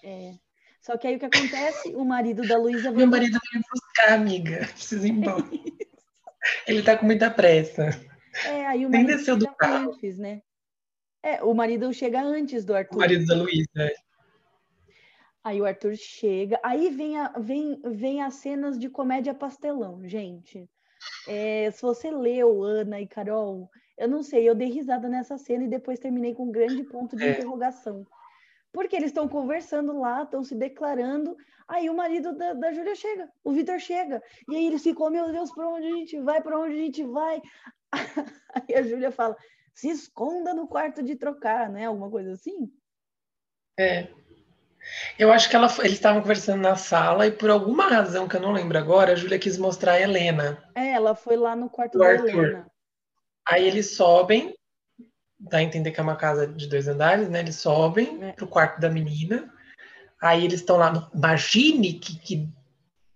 É. 0.09 0.35
Só 0.81 0.97
que 0.97 1.07
aí 1.09 1.17
o 1.17 1.19
que 1.19 1.25
acontece? 1.27 1.89
O 1.97 2.05
marido 2.05 2.47
da 2.47 2.57
Luísa 2.57 2.93
Meu 2.93 3.09
marido 3.09 3.33
veio 3.53 3.61
me 3.61 3.65
buscar, 3.73 4.13
amiga. 4.13 4.59
Preciso 4.69 5.05
ir 5.05 5.11
embora. 5.11 5.43
Ele 6.69 6.81
tá 6.83 6.97
com 6.97 7.07
muita 7.07 7.29
pressa. 7.29 7.91
É, 8.47 8.67
aí 8.67 8.87
o 8.87 8.89
Nem 8.89 9.03
marido 9.03 9.17
desceu 9.19 9.37
do 9.37 9.53
carro. 9.57 9.91
antes, 9.93 10.17
né? 10.17 10.43
É, 11.25 11.43
o 11.43 11.53
marido 11.55 11.93
chega 11.93 12.23
antes 12.23 12.65
do 12.65 12.73
O 12.73 12.77
Arthur. 12.77 12.99
marido 12.99 13.27
da 13.27 13.35
Luísa. 13.35 13.93
Aí 15.43 15.61
o 15.61 15.65
Arthur 15.65 15.97
chega, 15.97 16.59
aí 16.63 16.91
vem, 16.91 17.17
a, 17.19 17.29
vem, 17.39 17.81
vem 17.85 18.23
as 18.23 18.35
cenas 18.35 18.79
de 18.79 18.89
comédia 18.89 19.33
pastelão, 19.35 20.07
gente. 20.07 20.69
É, 21.27 21.71
se 21.73 21.83
você 21.83 22.11
leu, 22.11 22.63
Ana 22.63 23.01
e 23.01 23.07
Carol, 23.07 23.69
eu 23.99 24.09
não 24.09 24.23
sei, 24.23 24.49
eu 24.49 24.55
dei 24.55 24.69
risada 24.69 25.09
nessa 25.09 25.37
cena 25.39 25.65
e 25.65 25.69
depois 25.69 25.99
terminei 26.01 26.35
com 26.35 26.45
um 26.45 26.51
grande 26.53 26.83
ponto 26.85 27.17
de 27.17 27.25
É. 27.25 27.31
interrogação. 27.31 28.05
Porque 28.77 28.95
eles 28.95 29.09
estão 29.09 29.27
conversando 29.27 29.99
lá, 29.99 30.23
estão 30.23 30.45
se 30.45 30.55
declarando, 30.55 31.35
aí 31.67 31.89
o 31.89 31.97
marido 31.97 32.37
da, 32.37 32.53
da 32.53 32.71
Júlia 32.75 32.95
chega, 32.95 33.27
o 33.43 33.51
Vitor 33.51 33.79
chega, 33.81 34.23
e 34.47 34.55
aí 34.55 34.67
eles 34.67 34.83
ficam, 34.83 35.07
oh, 35.07 35.11
meu 35.11 35.33
Deus, 35.33 35.51
para 35.51 35.67
onde 35.67 35.87
a 35.87 35.93
gente 35.93 36.21
vai, 36.21 36.43
para 36.43 36.59
onde 36.59 36.75
a 36.75 36.79
gente 36.79 37.03
vai? 37.03 37.41
Aí 38.53 38.75
a 38.75 38.83
Júlia 38.83 39.11
fala, 39.11 39.35
se 39.73 39.89
esconda 39.89 40.53
no 40.53 40.69
quarto 40.69 41.03
de 41.03 41.17
trocar, 41.17 41.71
né? 41.71 41.87
Alguma 41.87 42.11
coisa 42.11 42.33
assim? 42.33 42.71
É. 43.81 44.09
Eu 45.19 45.33
acho 45.33 45.49
que 45.49 45.57
ela, 45.57 45.69
eles 45.79 45.93
estavam 45.93 46.21
conversando 46.21 46.61
na 46.61 46.77
sala 46.77 47.27
e 47.27 47.31
por 47.31 47.49
alguma 47.49 47.89
razão 47.89 48.29
que 48.29 48.37
eu 48.37 48.41
não 48.43 48.53
lembro 48.53 48.77
agora, 48.77 49.13
a 49.13 49.17
Júlia 49.17 49.39
quis 49.39 49.57
mostrar 49.57 49.93
a 49.93 50.01
Helena. 50.03 50.63
É, 50.75 50.91
ela 50.91 51.15
foi 51.15 51.37
lá 51.37 51.57
no 51.57 51.71
quarto 51.71 51.95
Do 51.95 52.01
da 52.01 52.11
Arthur. 52.11 52.29
Helena. 52.29 52.71
Aí 53.49 53.67
eles 53.67 53.97
sobem, 53.97 54.55
dá 55.39 55.59
a 55.59 55.63
entender 55.63 55.91
que 55.91 56.01
é 56.01 56.03
uma 56.03 56.17
casa 56.17 56.47
de 56.47 56.67
dois 56.67 56.89
andares, 56.89 57.29
né? 57.29 57.41
Eles 57.41 57.57
sobem 57.57 58.23
É. 58.23 58.33
pro 58.33 58.47
quarto 58.47 58.81
da 58.81 58.89
menina. 58.89 59.53
Aí 60.21 60.45
eles 60.45 60.61
estão 60.61 60.77
lá. 60.77 60.93
No... 60.93 61.11
Imagine 61.15 61.95
que, 61.95 62.19
que, 62.19 62.49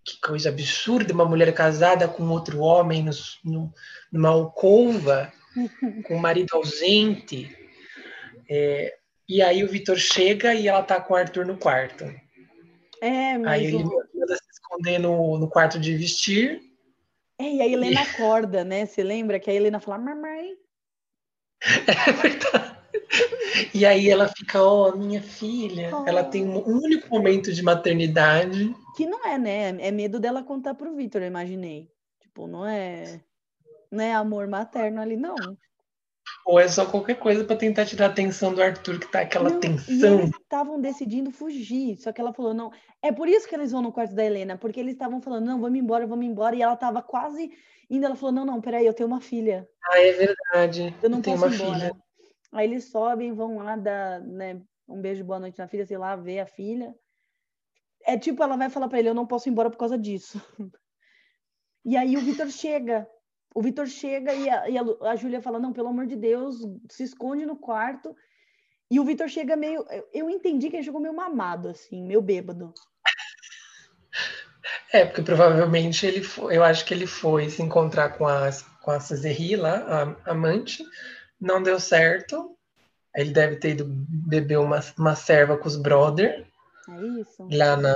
que 0.04 0.20
coisa 0.20 0.50
absurda, 0.50 1.14
uma 1.14 1.24
mulher 1.24 1.52
casada 1.54 2.06
com 2.06 2.28
outro 2.28 2.61
homem 2.61 3.02
no, 3.02 3.11
no, 3.44 3.74
numa 4.12 4.28
alcova, 4.28 5.33
com 6.06 6.16
o 6.16 6.20
marido 6.20 6.54
ausente. 6.54 7.56
É, 8.48 8.96
e 9.28 9.40
aí 9.40 9.64
o 9.64 9.68
Vitor 9.68 9.96
chega 9.96 10.54
e 10.54 10.68
ela 10.68 10.83
tá 10.83 11.00
com 11.00 11.14
o 11.14 11.16
Arthur 11.16 11.46
no 11.46 11.56
quarto. 11.56 12.04
É, 13.00 13.38
mas 13.38 13.52
Aí 13.52 13.66
ele 13.66 13.85
manda 13.85 14.37
se 14.37 14.50
esconder 14.52 14.98
no, 14.98 15.38
no 15.38 15.48
quarto 15.48 15.78
de 15.78 15.96
vestir. 15.96 16.61
É, 17.38 17.54
e 17.54 17.62
a 17.62 17.66
Helena 17.66 18.02
acorda, 18.02 18.62
né? 18.62 18.85
Você 18.85 19.02
lembra 19.02 19.40
que 19.40 19.50
a 19.50 19.54
Helena 19.54 19.80
fala, 19.80 19.96
mamãe. 19.96 20.54
É 21.87 22.12
verdade. 22.12 22.81
E 23.75 23.85
aí 23.85 24.09
ela 24.09 24.29
fica, 24.29 24.62
ó, 24.62 24.94
minha 24.94 25.23
filha. 25.23 25.90
Oh. 25.94 26.05
Ela 26.07 26.25
tem 26.25 26.46
um 26.46 26.64
único 26.66 27.09
momento 27.11 27.53
de 27.53 27.62
maternidade. 27.62 28.75
Que 28.96 29.07
não 29.07 29.27
é, 29.27 29.38
né? 29.38 29.68
É 29.81 29.90
medo 29.90 30.20
dela 30.20 30.42
contar 30.42 30.75
pro 30.75 30.94
Vitor, 30.94 31.23
eu 31.23 31.27
imaginei. 31.29 31.90
Tipo, 32.20 32.46
não 32.46 32.66
é, 32.66 33.20
não 33.90 34.03
é 34.03 34.14
amor 34.14 34.46
materno 34.49 35.01
ali, 35.01 35.16
não. 35.16 35.35
Ou 36.45 36.59
é 36.59 36.69
só 36.69 36.87
qualquer 36.87 37.19
coisa 37.19 37.45
pra 37.45 37.57
tentar 37.57 37.87
tirar 37.87 38.07
a 38.07 38.09
atenção 38.09 38.55
do 38.55 38.62
Arthur, 38.62 38.99
que 38.99 39.11
tá 39.11 39.21
aquela 39.21 39.51
Não, 39.51 39.61
tensão. 39.61 40.21
eles 40.21 40.31
estavam 40.31 40.81
decidindo 40.81 41.31
fugir, 41.31 41.97
só 41.97 42.12
que 42.12 42.21
ela 42.21 42.33
falou, 42.33 42.55
não. 42.55 42.73
É 43.03 43.12
por 43.12 43.29
isso 43.29 43.49
que 43.49 43.55
eles 43.55 43.73
vão 43.73 43.83
no 43.83 43.93
quarto 43.93 44.14
da 44.14 44.25
Helena, 44.25 44.57
porque 44.59 44.81
eles 44.81 44.95
estavam 44.95 45.21
falando, 45.21 45.47
não, 45.47 45.61
vamos 45.61 45.79
embora, 45.79 46.07
vamos 46.07 46.27
embora. 46.27 46.57
E 46.57 46.62
ela 46.62 46.77
tava 46.77 47.03
quase 47.03 47.51
indo, 47.88 48.05
ela 48.05 48.16
falou, 48.16 48.33
não, 48.33 48.45
não, 48.45 48.61
peraí, 48.61 48.87
eu 48.87 48.95
tenho 48.95 49.09
uma 49.09 49.21
filha. 49.21 49.69
Ah, 49.85 50.01
é 50.01 50.12
verdade. 50.12 50.97
Eu 51.03 51.11
não 51.11 51.21
tenho 51.21 51.37
posso 51.37 51.47
uma 51.49 51.55
embora. 51.55 51.79
filha. 51.79 51.97
Aí 52.53 52.66
eles 52.66 52.85
sobem, 52.85 53.33
vão 53.33 53.59
lá 53.59 53.77
dar, 53.77 54.21
né, 54.21 54.61
um 54.88 55.01
beijo, 55.01 55.25
boa 55.25 55.38
noite 55.38 55.59
na 55.59 55.69
filha, 55.69 55.87
sei 55.87 55.99
lá, 55.99 56.16
ver 56.16 56.40
a 56.40 56.47
filha. 56.47 56.95
É 58.05 58.19
tipo, 58.19 58.43
ela 58.43 58.57
vai 58.57 58.71
falar 58.71 58.88
pra 58.88 58.99
ele, 58.99 59.09
eu 59.09 59.14
não 59.14 59.27
posso 59.27 59.49
ir 59.49 59.53
embora 59.53 59.71
por 59.71 59.79
causa 59.79 59.97
disso. 59.99 60.40
E 61.83 61.97
aí 61.97 62.14
o 62.14 62.21
Vitor 62.21 62.51
chega. 62.51 63.09
O 63.54 63.60
Vitor 63.62 63.86
chega 63.86 64.32
e 64.32 64.48
a, 64.48 64.68
e 64.70 64.78
a, 64.78 64.82
a 65.10 65.16
Júlia 65.16 65.42
fala, 65.42 65.58
não, 65.58 65.72
pelo 65.72 65.88
amor 65.88 66.06
de 66.06 66.16
Deus, 66.16 66.56
se 66.88 67.02
esconde 67.02 67.44
no 67.44 67.56
quarto. 67.56 68.14
E 68.90 68.98
o 69.00 69.04
Vitor 69.04 69.28
chega 69.28 69.56
meio. 69.56 69.84
eu- 69.90 70.08
Eu 70.12 70.30
entendi 70.30 70.68
que 70.70 70.76
ele 70.76 70.82
chegou 70.84 71.00
meio 71.00 71.14
mamado, 71.14 71.68
assim, 71.68 72.04
meio 72.04 72.22
bêbado. 72.22 72.72
É, 74.92 75.04
porque 75.04 75.22
provavelmente 75.22 76.04
ele 76.04 76.22
foi, 76.22 76.56
eu 76.56 76.64
acho 76.64 76.84
que 76.84 76.92
ele 76.92 77.06
foi 77.06 77.48
se 77.48 77.62
encontrar 77.62 78.18
com 78.18 78.26
a, 78.26 78.50
com 78.82 78.90
a 78.90 78.98
Cezerri 79.00 79.54
lá, 79.56 80.16
a 80.26 80.30
amante, 80.32 80.84
não 81.40 81.62
deu 81.62 81.78
certo. 81.78 82.56
Ele 83.14 83.32
deve 83.32 83.56
ter 83.56 83.70
ido 83.70 83.84
beber 83.88 84.58
uma, 84.58 84.80
uma 84.98 85.14
serva 85.16 85.56
com 85.56 85.66
os 85.66 85.76
brother. 85.76 86.46
É 86.88 87.20
isso. 87.20 87.48
Lá 87.50 87.76
na, 87.76 87.94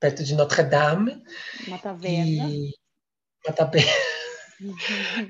perto 0.00 0.24
de 0.24 0.34
Notre 0.34 0.62
Dame. 0.64 1.22
Uma 1.66 1.78
taverna. 1.78 2.48
E, 2.48 2.72
uma 3.46 3.54
taverna. 3.54 3.90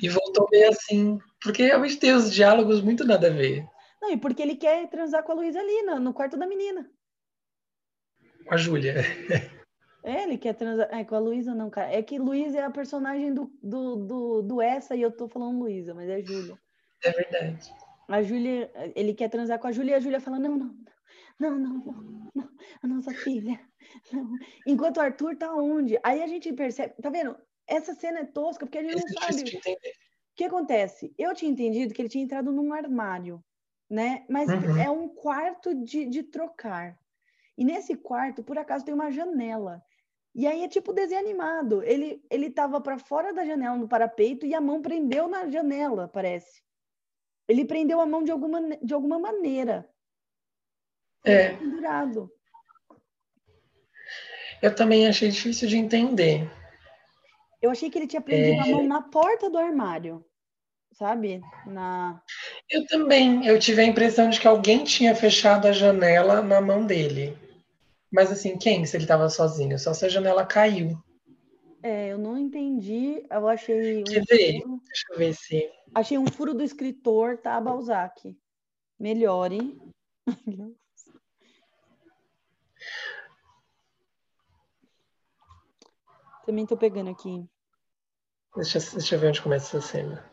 E 0.02 0.08
voltou 0.08 0.48
meio 0.50 0.68
assim, 0.68 1.18
porque 1.42 1.64
realmente 1.64 1.96
tem 1.96 2.12
os 2.12 2.32
diálogos 2.32 2.80
muito 2.80 3.04
nada 3.04 3.28
a 3.28 3.30
ver. 3.30 3.66
Não, 4.00 4.12
e 4.12 4.16
porque 4.16 4.42
ele 4.42 4.56
quer 4.56 4.88
transar 4.88 5.22
com 5.22 5.32
a 5.32 5.34
Luísa 5.34 5.60
ali, 5.60 5.82
no, 5.82 5.98
no 5.98 6.12
quarto 6.12 6.36
da 6.36 6.46
menina. 6.46 6.90
Com 8.46 8.54
a 8.54 8.56
Júlia. 8.56 8.94
É, 10.06 10.24
ele 10.24 10.36
quer 10.36 10.52
transar. 10.52 10.86
É, 10.92 11.02
com 11.02 11.14
a 11.14 11.18
Luísa 11.18 11.54
não, 11.54 11.70
cara. 11.70 11.90
É 11.90 12.02
que 12.02 12.18
Luísa 12.18 12.58
é 12.58 12.62
a 12.62 12.70
personagem 12.70 13.32
do, 13.32 13.50
do, 13.62 13.96
do, 13.96 14.42
do 14.42 14.60
essa 14.60 14.94
e 14.94 15.00
eu 15.00 15.10
tô 15.10 15.26
falando 15.28 15.60
Luísa, 15.60 15.94
mas 15.94 16.10
é 16.10 16.20
Júlia. 16.20 16.58
É 17.02 17.10
verdade. 17.10 17.72
A 18.06 18.22
Júlia, 18.22 18.70
ele 18.94 19.14
quer 19.14 19.30
transar 19.30 19.58
com 19.58 19.66
a 19.66 19.72
Júlia 19.72 19.92
e 19.92 19.94
a 19.94 20.00
Júlia 20.00 20.20
fala: 20.20 20.38
não, 20.38 20.58
não, 20.58 20.76
não, 21.40 21.58
não, 21.58 21.78
não, 21.78 22.30
não, 22.34 22.50
a 22.82 22.86
nossa 22.86 23.12
filha. 23.12 23.58
Não. 24.12 24.30
Enquanto 24.66 24.98
o 24.98 25.00
Arthur 25.00 25.36
tá 25.36 25.54
onde? 25.54 25.98
Aí 26.02 26.22
a 26.22 26.26
gente 26.26 26.52
percebe, 26.52 26.94
tá 27.00 27.08
vendo? 27.08 27.34
Essa 27.66 27.94
cena 27.94 28.20
é 28.20 28.24
tosca 28.24 28.66
porque 28.66 28.78
a 28.78 28.82
gente 28.82 28.94
não 28.94 29.22
sabe. 29.22 29.56
O 30.34 30.36
que 30.36 30.44
acontece? 30.44 31.14
Eu 31.16 31.34
tinha 31.34 31.50
entendido 31.50 31.94
que 31.94 32.02
ele 32.02 32.08
tinha 32.08 32.24
entrado 32.24 32.50
num 32.50 32.72
armário, 32.72 33.42
né? 33.88 34.24
Mas 34.28 34.48
uhum. 34.48 34.76
é 34.76 34.90
um 34.90 35.08
quarto 35.08 35.74
de, 35.74 36.06
de 36.06 36.22
trocar. 36.24 36.98
E 37.56 37.64
nesse 37.64 37.94
quarto, 37.94 38.42
por 38.42 38.58
acaso, 38.58 38.84
tem 38.84 38.92
uma 38.92 39.10
janela. 39.10 39.82
E 40.34 40.46
aí 40.46 40.64
é 40.64 40.68
tipo 40.68 40.92
desenho 40.92 41.20
animado. 41.20 41.82
Ele 41.84 42.20
ele 42.28 42.50
tava 42.50 42.80
para 42.80 42.98
fora 42.98 43.32
da 43.32 43.44
janela 43.44 43.76
no 43.76 43.88
parapeito 43.88 44.44
e 44.44 44.54
a 44.54 44.60
mão 44.60 44.82
prendeu 44.82 45.28
na 45.28 45.48
janela, 45.48 46.08
parece. 46.08 46.62
Ele 47.46 47.64
prendeu 47.64 48.00
a 48.00 48.06
mão 48.06 48.24
de 48.24 48.32
alguma 48.32 48.76
de 48.78 48.92
alguma 48.92 49.18
maneira. 49.18 49.88
É. 51.24 51.54
Pendurado. 51.54 52.30
Eu 54.60 54.74
também 54.74 55.06
achei 55.06 55.30
difícil 55.30 55.68
de 55.68 55.76
entender. 55.76 56.50
Eu 57.64 57.70
achei 57.70 57.88
que 57.88 57.96
ele 57.96 58.06
tinha 58.06 58.20
prendido 58.20 58.56
é... 58.56 58.60
a 58.60 58.66
mão 58.66 58.86
na 58.86 59.00
porta 59.00 59.48
do 59.48 59.56
armário, 59.56 60.22
sabe? 60.92 61.40
Na. 61.66 62.22
Eu 62.68 62.86
também. 62.86 63.46
Eu 63.46 63.58
tive 63.58 63.80
a 63.80 63.86
impressão 63.86 64.28
de 64.28 64.38
que 64.38 64.46
alguém 64.46 64.84
tinha 64.84 65.16
fechado 65.16 65.66
a 65.66 65.72
janela 65.72 66.42
na 66.42 66.60
mão 66.60 66.86
dele. 66.86 67.34
Mas 68.12 68.30
assim, 68.30 68.58
quem? 68.58 68.84
Se 68.84 68.98
ele 68.98 69.04
estava 69.04 69.30
sozinho? 69.30 69.78
Só 69.78 69.94
se 69.94 70.04
a 70.04 70.10
janela 70.10 70.44
caiu. 70.44 71.02
É, 71.82 72.08
eu 72.12 72.18
não 72.18 72.36
entendi. 72.36 73.24
Eu 73.30 73.48
achei. 73.48 74.02
Um 74.02 74.04
Quer 74.04 74.24
ver? 74.28 74.60
Furo... 74.60 74.82
Deixa 74.84 75.06
eu 75.10 75.18
ver 75.18 75.34
se. 75.34 75.70
Achei 75.94 76.18
um 76.18 76.26
furo 76.26 76.52
do 76.52 76.62
escritor, 76.62 77.38
tá, 77.38 77.58
Balzac? 77.62 78.36
Melhore. 78.98 79.74
Também 86.44 86.66
tô 86.66 86.76
pegando 86.76 87.08
aqui. 87.08 87.48
Deixa, 88.56 88.78
deixa 88.78 89.14
eu 89.14 89.18
ver 89.18 89.28
onde 89.28 89.42
começa 89.42 89.76
essa 89.76 89.86
cena. 89.86 90.24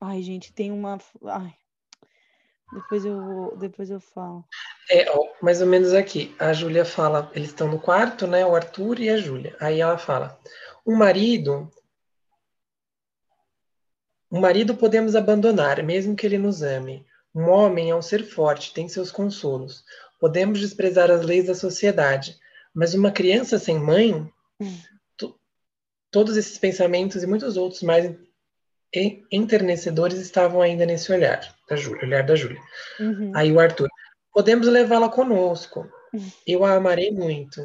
Ai, 0.00 0.22
gente, 0.22 0.52
tem 0.52 0.70
uma. 0.70 0.98
Ai. 1.26 1.54
Depois 2.72 3.04
eu, 3.04 3.56
depois 3.58 3.90
eu 3.90 4.00
falo. 4.00 4.44
É, 4.90 5.10
ó, 5.10 5.32
mais 5.42 5.60
ou 5.60 5.66
menos 5.66 5.92
aqui. 5.92 6.34
A 6.38 6.52
Júlia 6.52 6.84
fala, 6.84 7.30
eles 7.34 7.50
estão 7.50 7.68
no 7.68 7.80
quarto, 7.80 8.26
né? 8.26 8.44
O 8.44 8.54
Arthur 8.54 9.00
e 9.00 9.08
a 9.08 9.16
Júlia. 9.16 9.56
Aí 9.60 9.80
ela 9.80 9.96
fala: 9.96 10.38
"Um 10.86 10.96
marido, 10.96 11.70
um 14.30 14.40
marido 14.40 14.76
podemos 14.76 15.14
abandonar, 15.14 15.82
mesmo 15.82 16.16
que 16.16 16.26
ele 16.26 16.38
nos 16.38 16.60
ame. 16.60 17.06
Um 17.34 17.48
homem 17.48 17.90
é 17.90 17.96
um 17.96 18.02
ser 18.02 18.24
forte, 18.24 18.74
tem 18.74 18.88
seus 18.88 19.10
consolos. 19.10 19.84
Podemos 20.20 20.60
desprezar 20.60 21.10
as 21.10 21.22
leis 21.22 21.46
da 21.46 21.54
sociedade, 21.54 22.36
mas 22.74 22.94
uma 22.94 23.10
criança 23.10 23.58
sem 23.58 23.78
mãe, 23.78 24.12
hum. 24.60 24.78
todos 26.10 26.36
esses 26.36 26.58
pensamentos 26.58 27.22
e 27.22 27.26
muitos 27.26 27.56
outros 27.56 27.82
mais 27.82 28.14
enternecedores 29.30 30.18
estavam 30.18 30.62
ainda 30.62 30.86
nesse 30.86 31.12
olhar 31.12 31.40
da 31.68 31.76
Júlia, 31.76 32.04
olhar 32.04 32.22
da 32.22 32.36
Júlia. 32.36 32.60
Uhum. 33.00 33.32
Aí 33.34 33.52
o 33.52 33.58
Arthur, 33.58 33.88
podemos 34.32 34.68
levá-la 34.68 35.08
conosco. 35.08 35.88
Uhum. 36.12 36.30
Eu 36.46 36.64
a 36.64 36.74
amarei 36.74 37.10
muito. 37.10 37.60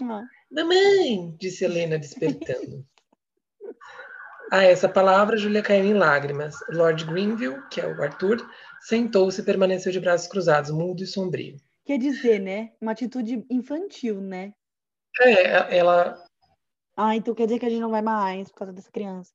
Uhum. 0.00 0.26
Mamãe, 0.50 1.34
disse 1.38 1.64
Helena 1.64 1.98
despertando. 1.98 2.84
A 4.50 4.64
essa 4.64 4.88
palavra, 4.88 5.36
Júlia 5.36 5.62
caiu 5.62 5.84
em 5.84 5.94
lágrimas. 5.94 6.56
Lord 6.70 7.04
Greenville, 7.04 7.62
que 7.70 7.80
é 7.80 7.86
o 7.86 8.02
Arthur, 8.02 8.44
sentou-se 8.80 9.40
e 9.40 9.44
permaneceu 9.44 9.92
de 9.92 10.00
braços 10.00 10.26
cruzados, 10.26 10.72
mudo 10.72 11.04
e 11.04 11.06
sombrio. 11.06 11.56
Quer 11.90 11.98
dizer, 11.98 12.38
né? 12.38 12.70
Uma 12.80 12.92
atitude 12.92 13.44
infantil, 13.50 14.20
né? 14.20 14.54
É, 15.22 15.76
ela. 15.76 16.24
Ah, 16.96 17.16
então 17.16 17.34
quer 17.34 17.46
dizer 17.46 17.58
que 17.58 17.66
a 17.66 17.68
gente 17.68 17.80
não 17.80 17.90
vai 17.90 18.00
mais 18.00 18.48
por 18.48 18.58
causa 18.58 18.72
dessa 18.72 18.92
criança. 18.92 19.32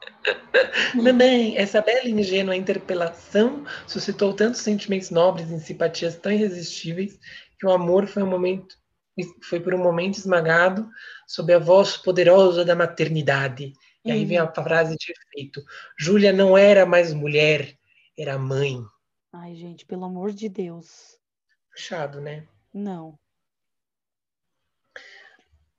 Mamãe, 0.94 1.54
essa 1.58 1.82
bela 1.82 2.08
e 2.08 2.12
ingênua 2.12 2.56
interpelação 2.56 3.62
suscitou 3.86 4.32
tantos 4.32 4.62
sentimentos 4.62 5.10
nobres 5.10 5.50
e 5.50 5.60
simpatias 5.60 6.16
tão 6.16 6.32
irresistíveis 6.32 7.20
que 7.60 7.66
o 7.66 7.72
amor 7.72 8.06
foi 8.06 8.22
um 8.22 8.30
momento 8.30 8.74
foi 9.42 9.60
por 9.60 9.74
um 9.74 9.82
momento 9.82 10.16
esmagado 10.16 10.88
sob 11.26 11.52
a 11.52 11.58
voz 11.58 11.98
poderosa 11.98 12.64
da 12.64 12.74
maternidade. 12.74 13.74
E 14.02 14.10
aí 14.10 14.24
vem 14.24 14.38
a 14.38 14.46
uhum. 14.46 14.54
frase 14.54 14.96
de 14.96 15.12
efeito: 15.12 15.60
Júlia 15.98 16.32
não 16.32 16.56
era 16.56 16.86
mais 16.86 17.12
mulher, 17.12 17.76
era 18.16 18.38
mãe. 18.38 18.80
Ai, 19.30 19.54
gente, 19.54 19.84
pelo 19.84 20.06
amor 20.06 20.32
de 20.32 20.48
Deus. 20.48 21.17
Puxado, 21.78 22.20
né? 22.20 22.42
Não. 22.74 23.16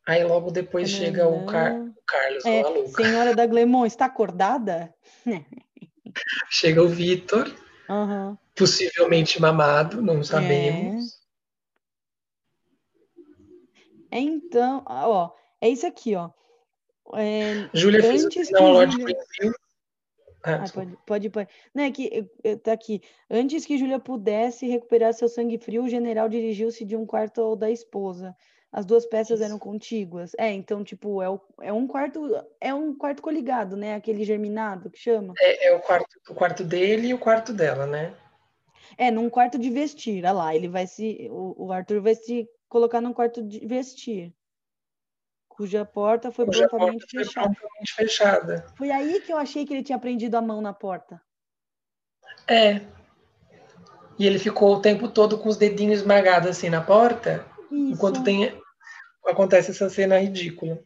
Aí 0.08 0.24
logo 0.24 0.50
depois 0.50 0.90
chega 0.90 1.28
o, 1.28 1.46
Car 1.46 1.76
o 1.76 1.94
Carlos, 2.08 2.46
é. 2.46 2.64
Senhora 2.96 3.36
da 3.36 3.46
Glemon, 3.46 3.86
está 3.86 4.06
acordada? 4.06 4.96
chega 6.50 6.82
o 6.82 6.88
Vitor, 6.88 7.54
uhum. 7.90 8.38
possivelmente 8.56 9.42
mamado, 9.42 10.02
não 10.02 10.24
sabemos. 10.24 11.20
É. 14.10 14.20
é. 14.20 14.22
então, 14.22 14.82
ó, 14.88 15.32
é 15.60 15.68
isso 15.68 15.86
aqui, 15.86 16.16
ó. 16.16 16.30
É, 17.14 17.70
Júlia 17.74 18.02
fez 18.02 18.24
o 18.24 18.32
sinal 18.32 18.68
ao 18.68 18.72
Lord 18.72 18.96
Ah, 20.44 20.64
ah, 20.64 20.70
pode, 20.74 20.98
pode, 21.06 21.30
pode. 21.30 21.50
Não, 21.74 21.84
é 21.84 21.92
que 21.92 22.30
tá 22.64 22.72
aqui. 22.72 23.02
Antes 23.30 23.66
que 23.66 23.78
Júlia 23.78 24.00
pudesse 24.00 24.68
recuperar 24.68 25.14
seu 25.14 25.28
sangue 25.28 25.58
frio, 25.58 25.84
o 25.84 25.90
general 25.90 26.30
dirigiu-se 26.30 26.86
de 26.86 26.96
um 26.96 27.06
quarto 27.06 27.56
da 27.56 27.70
esposa. 27.70 28.36
As 28.72 28.86
duas 28.86 29.06
peças 29.06 29.40
Isso. 29.40 29.44
eram 29.44 29.58
contíguas. 29.58 30.32
É, 30.38 30.52
então, 30.52 30.84
tipo, 30.84 31.22
é, 31.22 31.30
o, 31.30 31.42
é 31.62 31.74
um 31.74 31.88
quarto, 31.88 32.22
é 32.62 32.74
um 32.74 32.96
quarto 32.96 33.22
coligado, 33.22 33.76
né? 33.76 33.96
Aquele 33.96 34.24
germinado 34.24 34.90
que 34.90 35.00
chama. 35.00 35.34
É, 35.40 35.68
é 35.68 35.76
o 35.76 35.80
quarto, 35.80 36.20
o 36.30 36.36
quarto 36.36 36.64
dele 36.64 37.08
e 37.08 37.14
o 37.14 37.18
quarto 37.18 37.52
dela, 37.52 37.86
né? 37.86 38.14
É, 38.98 39.10
num 39.10 39.30
quarto 39.30 39.58
de 39.58 39.70
vestir, 39.70 40.24
olha 40.24 40.32
lá, 40.32 40.56
ele 40.56 40.68
vai 40.68 40.86
se. 40.86 41.28
O, 41.32 41.66
o 41.66 41.72
Arthur 41.72 42.02
vai 42.02 42.16
se 42.16 42.48
colocar 42.68 43.02
num 43.02 43.14
quarto 43.14 43.42
de 43.42 43.66
vestir. 43.66 44.34
Cuja 45.60 45.84
porta 45.84 46.32
foi 46.32 46.46
cuja 46.46 46.70
prontamente 46.70 47.06
porta 47.06 47.26
fechada. 47.26 47.54
Foi 47.54 48.06
fechada. 48.06 48.66
Foi 48.78 48.92
aí 48.92 49.20
que 49.20 49.34
eu 49.34 49.38
achei 49.38 49.66
que 49.66 49.74
ele 49.74 49.84
tinha 49.84 50.00
prendido 50.00 50.36
a 50.36 50.42
mão 50.42 50.62
na 50.62 50.72
porta. 50.72 51.22
É. 52.48 52.80
E 54.18 54.26
ele 54.26 54.40
ficou 54.40 54.74
o 54.74 54.82
tempo 54.82 55.10
todo 55.10 55.38
com 55.38 55.50
os 55.50 55.58
dedinhos 55.58 56.00
esmagados 56.00 56.50
assim 56.50 56.70
na 56.70 56.80
porta 56.80 57.46
isso. 57.70 57.92
Enquanto 57.92 58.24
tem 58.24 58.58
acontece 59.26 59.72
essa 59.72 59.90
cena 59.90 60.18
ridícula. 60.18 60.82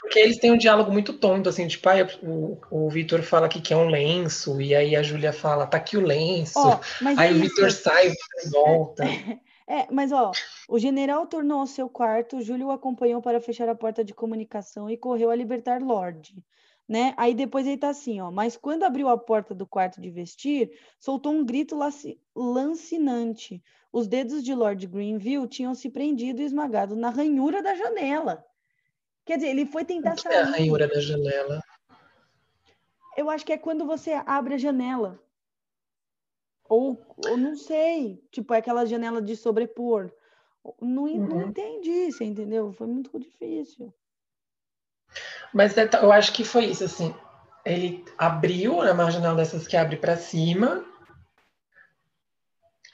Porque 0.00 0.18
eles 0.18 0.38
têm 0.38 0.50
um 0.50 0.58
diálogo 0.58 0.90
muito 0.90 1.12
tonto, 1.12 1.48
assim, 1.48 1.68
tipo, 1.68 1.88
ah, 1.88 1.94
o, 2.20 2.58
o 2.68 2.90
Vitor 2.90 3.22
fala 3.22 3.48
que 3.48 3.60
quer 3.60 3.76
um 3.76 3.88
lenço, 3.88 4.60
e 4.60 4.74
aí 4.74 4.96
a 4.96 5.04
Júlia 5.04 5.32
fala, 5.32 5.68
tá 5.68 5.76
aqui 5.76 5.96
o 5.96 6.04
lenço. 6.04 6.58
Oh, 6.58 6.80
aí 7.16 7.28
é 7.28 7.32
o 7.32 7.40
Vitor 7.40 7.70
sai 7.70 8.08
e 8.08 8.48
volta. 8.50 9.04
É, 9.66 9.86
mas 9.92 10.12
ó, 10.12 10.32
o 10.68 10.78
general 10.78 11.26
tornou 11.26 11.60
ao 11.60 11.66
seu 11.66 11.88
quarto, 11.88 12.42
Júlio 12.42 12.68
o 12.68 12.70
acompanhou 12.70 13.22
para 13.22 13.40
fechar 13.40 13.68
a 13.68 13.74
porta 13.74 14.04
de 14.04 14.14
comunicação 14.14 14.90
e 14.90 14.96
correu 14.96 15.30
a 15.30 15.36
libertar 15.36 15.80
Lorde 15.80 16.44
né? 16.88 17.14
Aí 17.16 17.34
depois 17.34 17.66
ele 17.66 17.78
tá 17.78 17.88
assim, 17.88 18.20
ó. 18.20 18.30
Mas 18.30 18.56
quando 18.56 18.82
abriu 18.82 19.08
a 19.08 19.16
porta 19.16 19.54
do 19.54 19.66
quarto 19.66 20.00
de 20.00 20.10
vestir, 20.10 20.78
soltou 20.98 21.32
um 21.32 21.44
grito 21.44 21.74
lancinante. 22.34 23.62
Os 23.92 24.06
dedos 24.06 24.42
de 24.42 24.54
Lord 24.54 24.86
Greenville 24.86 25.48
tinham 25.48 25.74
se 25.74 25.88
prendido 25.90 26.40
e 26.42 26.44
esmagado 26.44 26.94
na 26.94 27.10
ranhura 27.10 27.62
da 27.62 27.74
janela. 27.74 28.44
Quer 29.24 29.36
dizer, 29.36 29.48
ele 29.48 29.64
foi 29.64 29.84
tentar 29.84 30.18
sair. 30.18 30.34
É 30.34 30.40
a 30.40 30.44
ranhura 30.44 30.86
da 30.86 31.00
janela. 31.00 31.62
Eu 33.16 33.30
acho 33.30 33.44
que 33.44 33.52
é 33.52 33.58
quando 33.58 33.86
você 33.86 34.12
abre 34.26 34.54
a 34.54 34.58
janela. 34.58 35.18
Ou, 36.68 37.04
ou 37.28 37.36
não 37.36 37.56
sei, 37.56 38.22
tipo, 38.30 38.54
é 38.54 38.58
aquela 38.58 38.86
janela 38.86 39.20
de 39.20 39.36
sobrepor. 39.36 40.10
Não, 40.80 41.04
uhum. 41.04 41.26
não 41.26 41.48
entendi, 41.48 42.10
você 42.10 42.24
entendeu? 42.24 42.72
Foi 42.72 42.86
muito 42.86 43.18
difícil. 43.18 43.92
Mas 45.52 45.76
é 45.76 45.88
eu 46.00 46.12
acho 46.12 46.32
que 46.32 46.44
foi 46.44 46.66
isso, 46.66 46.84
assim. 46.84 47.14
Ele 47.64 48.04
abriu, 48.16 48.82
né, 48.82 48.92
uma 48.92 49.10
janela 49.10 49.36
dessas 49.36 49.66
que 49.66 49.76
abre 49.76 49.96
para 49.96 50.16
cima. 50.16 50.84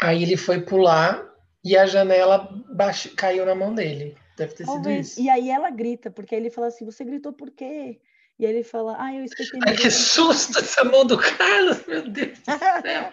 Aí 0.01 0.23
ele 0.23 0.37
foi 0.37 0.61
pular 0.61 1.29
e 1.65 1.77
a 1.77 1.87
janela 1.87 2.49
baixo, 2.71 3.15
caiu 3.15 3.45
na 3.45 3.55
mão 3.55 3.75
dele. 3.75 4.17
Deve 4.37 4.55
ter 4.55 4.65
Talvez. 4.65 5.09
sido 5.09 5.21
isso. 5.21 5.21
E 5.21 5.29
aí 5.29 5.51
ela 5.51 5.71
grita, 5.71 6.11
porque 6.11 6.35
ele 6.35 6.51
fala 6.51 6.69
assim: 6.69 6.85
Você 6.85 7.05
gritou 7.05 7.33
por 7.33 7.51
quê? 7.51 8.01
E 8.39 8.47
aí 8.47 8.53
ele 8.53 8.63
fala: 8.63 8.97
Ah, 8.99 9.13
eu 9.15 9.25
espetei. 9.25 9.61
Ai, 9.67 9.75
que 9.77 9.91
susto 9.91 10.59
essa 10.59 10.85
mão 10.85 11.05
do 11.05 11.19
Carlos, 11.19 11.85
meu 11.87 12.09
Deus 12.09 12.39
do 12.39 12.45
céu. 12.83 13.13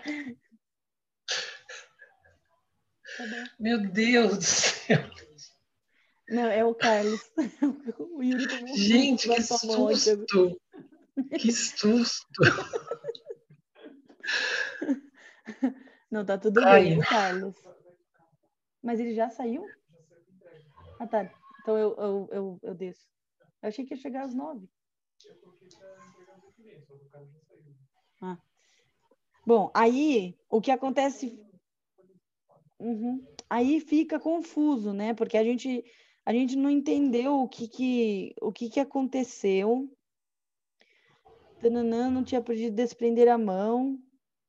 Meu 3.60 3.80
Deus 3.80 4.38
do 4.38 4.44
céu. 4.44 5.00
Não, 6.30 6.46
é 6.46 6.66
o 6.66 6.74
Carlos. 6.74 7.22
O 8.00 8.24
Yuri 8.24 8.48
Gente, 8.76 9.28
que 9.28 9.44
susto! 9.44 10.58
Que 11.38 11.52
susto! 11.52 12.42
Não, 16.10 16.26
tá 16.26 16.38
tudo 16.38 16.64
Ai. 16.64 16.90
bem, 16.90 17.00
Carlos. 17.02 17.56
Mas 18.82 19.00
ele 19.00 19.14
já 19.14 19.30
saiu? 19.30 19.70
Ah, 21.00 21.08
tá. 21.08 21.32
Então 21.62 21.78
eu, 21.78 21.96
eu, 21.98 22.30
eu, 22.32 22.60
eu 22.64 22.74
desço. 22.74 23.06
Eu 23.62 23.70
achei 23.70 23.86
que 23.86 23.94
ia 23.94 24.00
chegar 24.00 24.24
às 24.24 24.34
nove. 24.34 24.68
Ah. 28.22 28.38
Bom, 29.46 29.70
aí 29.74 30.38
o 30.50 30.62
que 30.62 30.72
acontece. 30.72 31.45
Uhum. 32.86 33.26
Aí 33.50 33.80
fica 33.80 34.20
confuso, 34.20 34.94
né? 34.94 35.16
Porque 35.16 35.38
a 35.40 35.44
gente, 35.44 35.84
a 36.24 36.32
gente 36.32 36.56
não 36.56 36.70
entendeu 36.70 37.40
o 37.40 37.50
que, 37.50 37.68
que, 37.68 38.36
o 38.40 38.52
que, 38.52 38.70
que 38.70 38.80
aconteceu. 38.80 39.92
Tananã 41.60 42.12
não 42.12 42.24
tinha 42.24 42.42
podido 42.42 42.76
desprender 42.76 43.28
a 43.28 43.40
mão. 43.40 44.00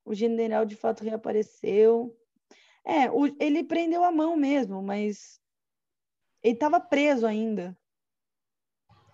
O 0.04 0.14
general 0.14 0.66
de 0.66 0.76
fato 0.76 1.02
reapareceu. 1.02 2.14
É, 2.84 3.10
o, 3.10 3.26
ele 3.40 3.64
prendeu 3.64 4.04
a 4.04 4.12
mão 4.12 4.36
mesmo, 4.36 4.82
mas 4.82 5.40
ele 6.42 6.54
estava 6.54 6.78
preso 6.78 7.26
ainda. 7.26 7.74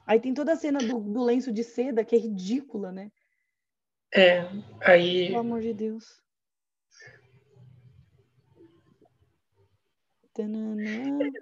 Aí 0.04 0.18
tem 0.18 0.34
toda 0.34 0.52
a 0.52 0.56
cena 0.56 0.80
do, 0.80 0.98
do, 0.98 1.22
lenço 1.22 1.52
de 1.52 1.62
seda, 1.62 2.04
que 2.04 2.16
é 2.16 2.18
ridícula, 2.18 2.90
né? 2.90 3.12
É, 4.12 4.42
aí. 4.80 5.28
Pelo 5.28 5.38
amor 5.38 5.60
de 5.60 5.72
Deus. 5.72 6.20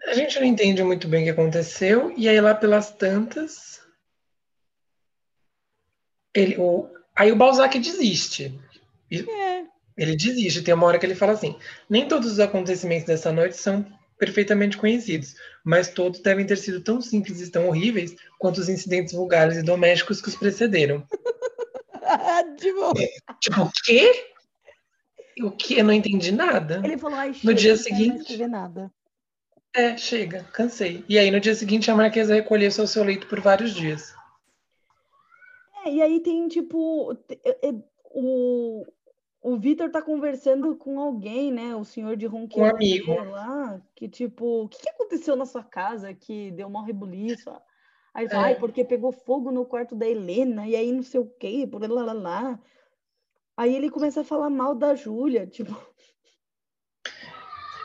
A 0.07 0.15
gente 0.15 0.39
não 0.41 0.47
entende 0.47 0.83
muito 0.83 1.07
bem 1.07 1.23
o 1.23 1.25
que 1.25 1.31
aconteceu, 1.31 2.13
e 2.17 2.29
aí 2.29 2.41
lá 2.41 2.55
pelas 2.55 2.91
tantas. 2.91 3.81
Ele, 6.35 6.57
o, 6.59 6.89
aí 7.17 7.31
o 7.31 7.37
Balzac 7.37 7.79
desiste. 7.79 8.59
É. 9.13 9.65
Ele 9.97 10.17
desiste. 10.17 10.63
Tem 10.63 10.75
uma 10.75 10.87
hora 10.87 10.99
que 10.99 11.07
ele 11.07 11.15
fala 11.15 11.33
assim: 11.33 11.57
nem 11.89 12.09
todos 12.09 12.33
os 12.33 12.41
acontecimentos 12.41 13.07
dessa 13.07 13.33
noite 13.33 13.57
são 13.57 13.87
perfeitamente 14.19 14.77
conhecidos, 14.77 15.35
mas 15.65 15.89
todos 15.89 16.21
devem 16.21 16.45
ter 16.45 16.57
sido 16.57 16.81
tão 16.81 17.01
simples 17.01 17.41
e 17.41 17.51
tão 17.51 17.69
horríveis 17.69 18.15
quanto 18.39 18.59
os 18.59 18.69
incidentes 18.69 19.15
vulgares 19.15 19.57
e 19.57 19.63
domésticos 19.63 20.21
que 20.21 20.29
os 20.29 20.37
precederam. 20.37 21.07
tipo... 22.59 22.93
Tipo, 23.41 23.63
o 23.63 23.71
quê? 23.85 24.31
O 25.43 25.51
que? 25.51 25.79
Eu 25.79 25.85
não 25.85 25.93
entendi 25.93 26.33
nada. 26.33 26.81
Ele 26.85 26.99
falou, 26.99 27.19
Ai, 27.19 27.35
no 27.43 27.55
dia 27.55 27.77
seguinte. 27.77 28.37
Não 28.37 28.49
nada. 28.49 28.93
É, 29.75 29.97
chega, 29.97 30.45
cansei. 30.53 31.05
E 31.09 31.19
aí, 31.19 31.31
no 31.31 31.39
dia 31.39 31.55
seguinte, 31.55 31.91
a 31.91 31.97
Marquesa 31.97 32.35
recolheu-se 32.35 32.81
ao 32.81 32.87
seu 32.87 33.05
leito 33.05 33.29
por 33.29 33.41
vários 33.41 33.73
dias. 33.73 34.13
É, 35.85 35.93
e 35.93 36.03
aí 36.03 36.21
tem, 36.21 36.49
tipo, 36.49 37.17
é, 37.45 37.69
é, 37.69 37.75
o, 38.13 38.85
o 39.43 39.57
Vitor 39.57 39.91
tá 39.91 40.03
conversando 40.03 40.75
com 40.77 40.99
alguém, 40.99 41.53
né? 41.53 41.75
O 41.77 41.85
senhor 41.85 42.17
de 42.17 42.27
Ronqueiro. 42.27 42.67
Um 42.67 42.75
amigo. 42.75 43.15
Lá, 43.25 43.81
que 43.95 44.09
tipo, 44.09 44.65
o 44.65 44.69
que, 44.69 44.83
que 44.83 44.91
aconteceu 44.91 45.37
na 45.37 45.47
sua 45.47 45.63
casa 45.63 46.13
que 46.13 46.51
deu 46.51 46.67
uma 46.67 46.85
rebuliço? 46.85 47.51
Aí 48.13 48.25
ele 48.25 48.31
fala, 48.31 48.51
é. 48.51 48.55
porque 48.57 48.85
pegou 48.85 49.13
fogo 49.13 49.53
no 49.53 49.65
quarto 49.65 49.95
da 49.95 50.07
Helena, 50.07 50.67
e 50.67 50.75
aí 50.75 50.91
não 50.91 51.03
sei 51.03 51.21
o 51.21 51.27
quê, 51.27 51.67
por 51.71 51.81
lá, 51.89 52.05
lá, 52.05 52.13
lá. 52.13 52.61
Aí 53.61 53.77
ele 53.77 53.91
começa 53.91 54.23
a 54.23 54.25
falar 54.25 54.49
mal 54.49 54.75
da 54.75 54.95
Júlia, 54.95 55.47
tipo. 55.47 55.77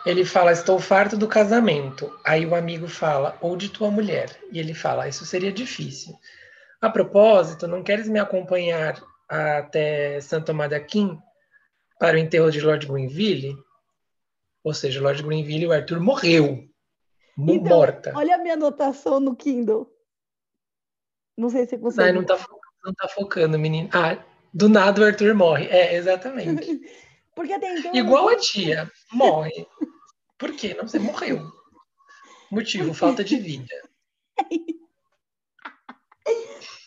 Ele 0.06 0.24
fala, 0.24 0.54
estou 0.54 0.80
farto 0.80 1.18
do 1.18 1.28
casamento. 1.28 2.18
Aí 2.24 2.46
o 2.46 2.56
amigo 2.56 2.88
fala, 2.88 3.38
ou 3.42 3.58
de 3.58 3.68
tua 3.68 3.92
mulher. 3.92 4.40
E 4.54 4.58
ele 4.58 4.74
fala, 4.74 5.10
isso 5.10 5.26
seria 5.26 5.52
difícil. 5.52 6.18
A 6.80 6.90
propósito, 6.90 7.68
não 7.68 7.84
queres 7.84 8.08
me 8.08 8.20
acompanhar 8.20 9.04
até 9.28 10.22
Santo 10.22 10.46
Tomás 10.46 10.70
de 10.70 10.76
Aquim? 10.76 11.22
para 12.00 12.16
o 12.16 12.20
enterro 12.20 12.50
de 12.50 12.62
Lord 12.62 12.88
Greenville, 12.88 13.58
ou 14.64 14.74
seja, 14.74 15.02
Lord 15.02 15.24
Greenville, 15.24 15.68
o 15.68 15.74
Arthur 15.74 16.00
morreu. 16.00 16.70
Então, 17.38 17.78
morta. 17.78 18.14
Olha 18.16 18.36
a 18.36 18.38
minha 18.38 18.54
anotação 18.54 19.20
no 19.20 19.36
Kindle. 19.36 19.94
Não 21.38 21.50
sei 21.50 21.66
se 21.66 21.72
você 21.72 21.78
consegue. 21.78 22.14
Não, 22.14 22.22
não, 22.22 22.26
tá, 22.26 22.46
não 22.82 22.94
tá 22.94 23.10
focando, 23.10 23.60
menino. 23.60 23.90
Ah, 23.92 24.24
do 24.56 24.70
nada 24.70 25.02
o 25.02 25.06
Arthur 25.06 25.36
morre. 25.36 25.68
É, 25.68 25.96
exatamente. 25.96 26.66
Porque 27.36 27.52
até 27.52 27.78
então. 27.78 27.94
Igual 27.94 28.30
a 28.30 28.38
tia, 28.38 28.90
morre. 29.12 29.68
Por 30.38 30.56
quê? 30.56 30.74
Não, 30.74 30.88
você 30.88 30.98
morreu. 30.98 31.52
Motivo, 32.50 32.94
falta 32.94 33.22
de 33.22 33.36
vida. 33.36 33.76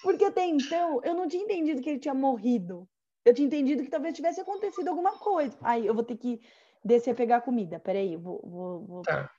Porque 0.03 0.25
até 0.25 0.47
então 0.47 1.03
eu 1.05 1.13
não 1.13 1.29
tinha 1.29 1.45
entendido 1.45 1.83
que 1.83 1.91
ele 1.91 1.99
tinha 1.99 2.15
morrido. 2.15 2.89
Eu 3.23 3.35
tinha 3.35 3.47
entendido 3.47 3.83
que 3.83 3.91
talvez 3.91 4.17
tivesse 4.17 4.41
acontecido 4.41 4.89
alguma 4.89 5.19
coisa. 5.19 5.55
Aí 5.61 5.87
eu 5.87 5.93
vou 5.93 6.03
ter 6.03 6.17
que 6.17 6.41
descer 6.83 7.11
a 7.11 7.15
pegar 7.15 7.43
comida. 7.43 7.79
Peraí, 7.79 8.17
vou. 8.17 8.41
vou, 8.43 8.87
vou... 8.87 9.03
Tá. 9.03 9.31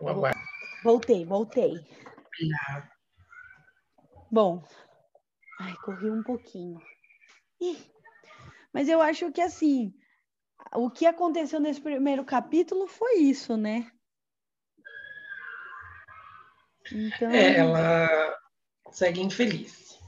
Vou... 0.00 0.22
Voltei, 0.82 1.26
voltei. 1.26 1.74
Bom. 4.30 4.64
Ai, 5.60 5.74
corri 5.84 6.10
um 6.10 6.22
pouquinho. 6.22 6.80
Mas 8.72 8.88
eu 8.88 9.00
acho 9.00 9.32
que 9.32 9.40
assim, 9.40 9.94
o 10.74 10.90
que 10.90 11.06
aconteceu 11.06 11.60
nesse 11.60 11.80
primeiro 11.80 12.24
capítulo 12.24 12.86
foi 12.86 13.18
isso, 13.18 13.56
né? 13.56 13.90
Então... 16.92 17.30
É, 17.30 17.56
ela 17.56 18.38
segue 18.90 19.20
infeliz. 19.20 19.98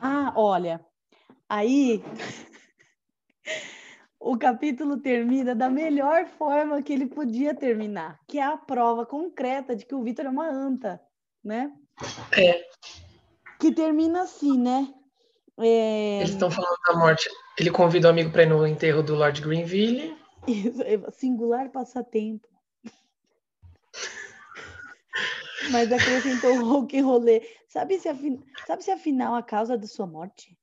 Ah, 0.00 0.32
olha, 0.36 0.84
aí 1.48 2.02
o 4.20 4.36
capítulo 4.36 4.98
termina 4.98 5.54
da 5.54 5.68
melhor 5.68 6.26
forma 6.26 6.82
que 6.82 6.92
ele 6.92 7.06
podia 7.06 7.54
terminar, 7.54 8.20
que 8.28 8.38
é 8.38 8.42
a 8.42 8.56
prova 8.56 9.06
concreta 9.06 9.74
de 9.74 9.84
que 9.84 9.94
o 9.94 10.02
Vitor 10.02 10.26
é 10.26 10.28
uma 10.28 10.48
anta, 10.48 11.00
né? 11.42 11.72
É. 12.36 12.64
Que 13.58 13.72
termina 13.72 14.22
assim, 14.22 14.58
né? 14.58 14.92
É... 15.58 16.18
Eles 16.18 16.30
estão 16.30 16.50
falando 16.50 16.76
da 16.86 16.94
morte. 16.94 17.28
Ele 17.58 17.70
convida 17.70 18.08
o 18.08 18.10
amigo 18.10 18.30
para 18.30 18.42
ir 18.42 18.46
no 18.46 18.66
enterro 18.66 19.02
do 19.02 19.14
Lord 19.14 19.40
Greenville. 19.40 20.16
É 20.84 21.10
singular 21.10 21.70
passatempo. 21.70 22.46
Mas 25.70 25.90
acrescentou 25.90 26.58
o 26.58 26.68
rock 26.68 26.98
and 26.98 27.04
rolê. 27.04 27.42
Sabe 27.66 27.98
se, 27.98 28.08
afin... 28.08 28.40
Sabe 28.66 28.84
se 28.84 28.90
afinal 28.90 29.34
a 29.34 29.42
causa 29.42 29.76
da 29.76 29.86
sua 29.86 30.06
morte? 30.06 30.56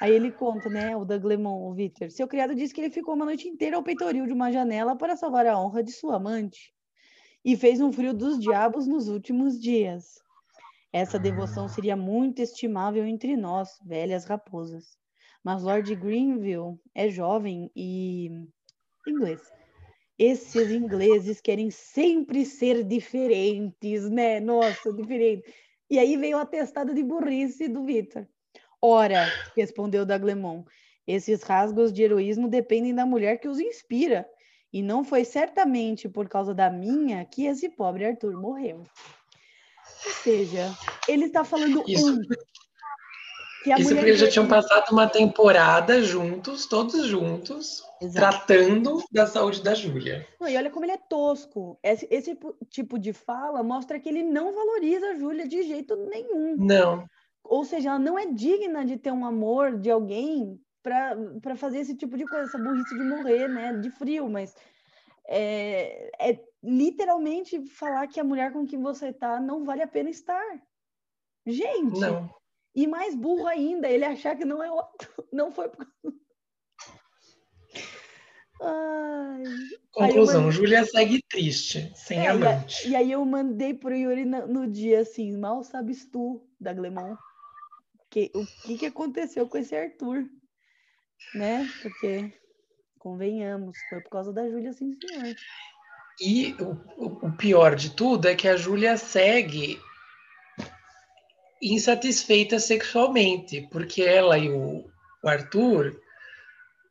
Aí 0.00 0.12
ele 0.12 0.30
conta, 0.30 0.68
né, 0.68 0.94
o 0.94 1.06
Doug 1.06 1.24
Lemon, 1.24 1.70
o 1.70 1.72
Victor. 1.72 2.10
Seu 2.10 2.28
criado 2.28 2.54
disse 2.54 2.74
que 2.74 2.80
ele 2.82 2.90
ficou 2.90 3.14
uma 3.14 3.24
noite 3.24 3.48
inteira 3.48 3.76
ao 3.76 3.82
peitoril 3.82 4.26
de 4.26 4.32
uma 4.32 4.52
janela 4.52 4.94
para 4.94 5.16
salvar 5.16 5.46
a 5.46 5.58
honra 5.58 5.82
de 5.82 5.92
sua 5.92 6.16
amante. 6.16 6.74
E 7.42 7.56
fez 7.56 7.80
um 7.80 7.90
frio 7.90 8.12
dos 8.12 8.38
diabos 8.38 8.86
nos 8.86 9.08
últimos 9.08 9.58
dias. 9.58 10.20
Essa 10.96 11.18
devoção 11.18 11.68
seria 11.68 11.94
muito 11.94 12.40
estimável 12.40 13.04
entre 13.04 13.36
nós, 13.36 13.78
velhas 13.84 14.24
raposas. 14.24 14.96
Mas 15.44 15.62
Lord 15.62 15.94
Greenville 15.94 16.80
é 16.94 17.10
jovem 17.10 17.70
e. 17.76 18.30
inglês 19.06 19.42
esses 20.18 20.70
ingleses 20.70 21.38
querem 21.42 21.70
sempre 21.70 22.46
ser 22.46 22.82
diferentes, 22.82 24.08
né? 24.08 24.40
Nossa, 24.40 24.90
diferente. 24.90 25.44
E 25.90 25.98
aí 25.98 26.16
veio 26.16 26.38
o 26.38 26.40
atestado 26.40 26.94
de 26.94 27.02
burrice 27.02 27.68
do 27.68 27.84
Vitor. 27.84 28.26
Ora, 28.80 29.30
respondeu 29.54 30.06
Daglemon, 30.06 30.64
esses 31.06 31.42
rasgos 31.42 31.92
de 31.92 32.04
heroísmo 32.04 32.48
dependem 32.48 32.94
da 32.94 33.04
mulher 33.04 33.38
que 33.38 33.48
os 33.48 33.60
inspira. 33.60 34.26
E 34.72 34.82
não 34.82 35.04
foi 35.04 35.26
certamente 35.26 36.08
por 36.08 36.26
causa 36.26 36.54
da 36.54 36.70
minha 36.70 37.22
que 37.26 37.44
esse 37.44 37.68
pobre 37.68 38.06
Arthur 38.06 38.40
morreu. 38.40 38.82
Ou 40.04 40.12
seja, 40.12 40.74
ele 41.08 41.26
está 41.26 41.44
falando 41.44 41.82
Isso. 41.86 42.12
um. 42.12 42.20
Que 43.64 43.72
a 43.72 43.78
Isso 43.78 43.88
mulher 43.88 43.96
porque 43.96 44.10
eles 44.10 44.20
já 44.20 44.28
tinham 44.28 44.46
passado 44.46 44.92
uma 44.92 45.08
temporada 45.08 46.00
juntos, 46.00 46.66
todos 46.66 47.04
juntos, 47.04 47.82
Exato. 48.00 48.46
tratando 48.46 49.02
da 49.10 49.26
saúde 49.26 49.60
da 49.60 49.74
Júlia. 49.74 50.24
Não, 50.40 50.48
e 50.48 50.56
olha 50.56 50.70
como 50.70 50.84
ele 50.84 50.92
é 50.92 50.96
tosco. 50.96 51.76
Esse, 51.82 52.06
esse 52.08 52.38
tipo 52.70 52.96
de 52.96 53.12
fala 53.12 53.64
mostra 53.64 53.98
que 53.98 54.08
ele 54.08 54.22
não 54.22 54.54
valoriza 54.54 55.08
a 55.08 55.14
Júlia 55.16 55.48
de 55.48 55.64
jeito 55.64 55.96
nenhum. 55.96 56.56
Não, 56.56 57.04
Ou 57.42 57.64
seja, 57.64 57.88
ela 57.88 57.98
não 57.98 58.16
é 58.16 58.26
digna 58.26 58.84
de 58.84 58.96
ter 58.96 59.10
um 59.10 59.26
amor 59.26 59.76
de 59.76 59.90
alguém 59.90 60.60
para 60.80 61.56
fazer 61.56 61.78
esse 61.78 61.96
tipo 61.96 62.16
de 62.16 62.24
coisa, 62.24 62.44
essa 62.44 62.58
burrice 62.58 62.96
de 62.96 63.02
morrer, 63.02 63.48
né? 63.48 63.72
De 63.72 63.90
frio, 63.90 64.28
mas 64.28 64.54
é, 65.26 66.08
é 66.20 66.40
literalmente 66.66 67.64
falar 67.66 68.06
que 68.08 68.18
a 68.18 68.24
mulher 68.24 68.52
com 68.52 68.66
quem 68.66 68.80
você 68.82 69.12
tá 69.12 69.38
não 69.40 69.64
vale 69.64 69.82
a 69.82 69.86
pena 69.88 70.10
estar. 70.10 70.44
Gente, 71.46 72.00
não. 72.00 72.28
e 72.74 72.86
mais 72.86 73.14
burro 73.14 73.46
ainda, 73.46 73.88
ele 73.88 74.04
achar 74.04 74.36
que 74.36 74.44
não 74.44 74.62
é 74.62 74.70
outro, 74.70 75.08
não 75.32 75.52
foi 75.52 75.68
por 75.68 75.86
Ai. 78.60 79.44
Conclusão, 79.92 80.42
mandei- 80.42 80.50
Júlia 80.56 80.84
segue 80.84 81.22
triste, 81.28 81.92
sem 81.94 82.18
É, 82.18 82.24
e, 82.24 82.28
amante. 82.28 82.88
e 82.88 82.96
aí 82.96 83.12
eu 83.12 83.24
mandei 83.24 83.72
pro 83.74 83.94
Yuri 83.94 84.24
no, 84.24 84.46
no 84.46 84.66
dia 84.66 85.00
assim, 85.00 85.36
mal 85.36 85.62
sabes 85.62 86.06
tu, 86.06 86.46
da 86.58 86.72
Glemon, 86.72 87.16
que, 88.10 88.30
o 88.34 88.44
que, 88.62 88.78
que 88.78 88.86
aconteceu 88.86 89.46
com 89.48 89.58
esse 89.58 89.76
Arthur, 89.76 90.28
né? 91.34 91.66
Porque, 91.82 92.32
convenhamos, 92.98 93.78
foi 93.88 94.00
por 94.02 94.10
causa 94.10 94.32
da 94.32 94.48
Júlia, 94.48 94.72
sim, 94.72 94.94
senhor. 94.94 95.34
E 96.20 96.54
o, 96.60 97.26
o- 97.26 97.32
pior 97.36 97.74
de 97.76 97.90
tudo 97.90 98.26
é 98.28 98.34
que 98.34 98.48
a 98.48 98.56
Júlia 98.56 98.96
segue 98.96 99.78
insatisfeita 101.62 102.58
sexualmente, 102.58 103.66
porque 103.70 104.02
ela 104.02 104.38
e 104.38 104.50
o, 104.50 104.84
o 105.22 105.28
Arthur 105.28 105.98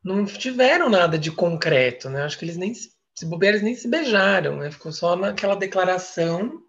não 0.04 0.24
tiveram 0.24 0.88
nada 0.88 1.18
de 1.18 1.30
concreto, 1.30 2.08
né? 2.08 2.22
Acho 2.22 2.38
que 2.38 2.44
eles 2.44 2.56
nem 2.56 2.72
se, 2.74 2.90
bobear, 3.24 3.60
nem 3.62 3.74
se 3.74 3.88
beijaram, 3.88 4.56
né? 4.58 4.70
Ficou 4.70 4.92
só 4.92 5.16
naquela 5.16 5.56
declaração 5.56 6.60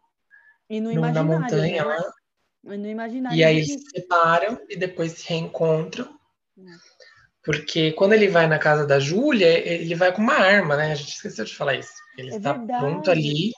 E 0.69 0.79
no 0.79 0.91
no- 0.93 1.01
na 1.01 1.09
imaginário, 1.09 1.41
montanha 1.41 1.85
né? 1.85 1.95
lá. 1.95 2.11
E. 3.33 3.37
E 3.37 3.43
aí 3.43 3.57
eles 3.57 3.67
se 3.67 3.89
separam 3.91 4.59
e 4.69 4.75
depois 4.77 5.11
se 5.13 5.27
reencontram. 5.29 6.17
Hum. 6.57 6.65
Porque 7.47 7.93
quando 7.93 8.11
ele 8.11 8.27
vai 8.27 8.45
na 8.45 8.59
casa 8.59 8.85
da 8.85 8.99
Júlia, 8.99 9.47
ele 9.47 9.95
vai 9.95 10.13
com 10.13 10.21
uma 10.21 10.33
arma, 10.33 10.75
né? 10.75 10.91
A 10.91 10.95
gente 10.95 11.13
esqueceu 11.13 11.45
de 11.45 11.55
falar 11.55 11.75
isso. 11.75 11.93
Ele 12.17 12.33
É 12.33 12.35
está 12.35 12.51
verdade. 12.51 12.83
pronto 12.83 13.09
ali. 13.09 13.53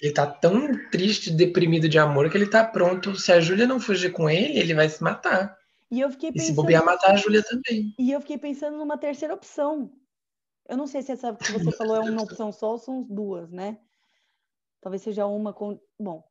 Ele 0.00 0.12
tá 0.12 0.28
tão 0.28 0.70
triste, 0.90 1.32
deprimido 1.32 1.88
de 1.88 1.98
amor 1.98 2.30
que 2.30 2.36
ele 2.36 2.48
tá 2.48 2.64
pronto. 2.64 3.16
Se 3.16 3.32
a 3.32 3.40
Júlia 3.40 3.66
não 3.66 3.80
fugir 3.80 4.12
com 4.12 4.30
ele, 4.30 4.56
ele 4.56 4.74
vai 4.74 4.88
se 4.88 5.02
matar. 5.02 5.58
E 5.90 6.00
eu 6.00 6.08
fiquei 6.08 6.30
E 6.32 6.38
se 6.38 6.52
bobear, 6.52 6.84
matar 6.84 7.14
a 7.14 7.16
Júlia 7.16 7.42
também. 7.42 7.92
E 7.98 8.12
eu 8.12 8.20
fiquei 8.20 8.38
pensando 8.38 8.76
numa 8.76 8.96
terceira 8.96 9.34
opção. 9.34 9.90
Eu 10.68 10.76
não 10.76 10.86
sei 10.86 11.02
se 11.02 11.10
essa 11.10 11.34
que 11.34 11.50
você 11.50 11.72
falou 11.72 11.96
é 11.96 12.08
uma 12.08 12.22
opção 12.22 12.52
só 12.52 12.70
ou 12.70 12.78
são 12.78 13.02
duas, 13.02 13.50
né? 13.50 13.76
Talvez 14.80 15.02
seja 15.02 15.26
uma 15.26 15.52
com. 15.52 15.80
Bom, 15.98 16.22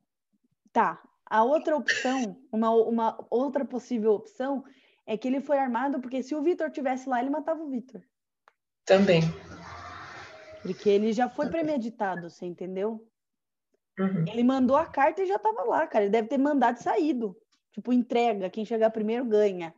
tá. 0.72 1.02
A 1.26 1.44
outra 1.44 1.76
opção, 1.76 2.38
uma, 2.50 2.70
uma 2.70 3.26
outra 3.28 3.66
possível 3.66 4.12
opção, 4.12 4.64
é 5.06 5.16
que 5.16 5.28
ele 5.28 5.40
foi 5.40 5.58
armado 5.58 6.00
porque 6.00 6.22
se 6.22 6.34
o 6.34 6.42
Vitor 6.42 6.70
tivesse 6.70 7.08
lá, 7.08 7.20
ele 7.20 7.30
matava 7.30 7.62
o 7.62 7.70
Vitor. 7.70 8.02
Também. 8.84 9.22
Porque 10.62 10.88
ele 10.88 11.12
já 11.12 11.28
foi 11.28 11.48
premeditado, 11.48 12.28
você 12.28 12.44
entendeu? 12.44 13.06
Uhum. 13.98 14.24
Ele 14.28 14.42
mandou 14.42 14.76
a 14.76 14.84
carta 14.84 15.22
e 15.22 15.26
já 15.26 15.38
tava 15.38 15.62
lá, 15.64 15.86
cara. 15.86 16.04
Ele 16.04 16.12
deve 16.12 16.28
ter 16.28 16.38
mandado 16.38 16.78
e 16.78 16.82
saído. 16.82 17.36
Tipo, 17.72 17.92
entrega. 17.92 18.50
Quem 18.50 18.64
chegar 18.64 18.90
primeiro 18.90 19.24
ganha. 19.24 19.72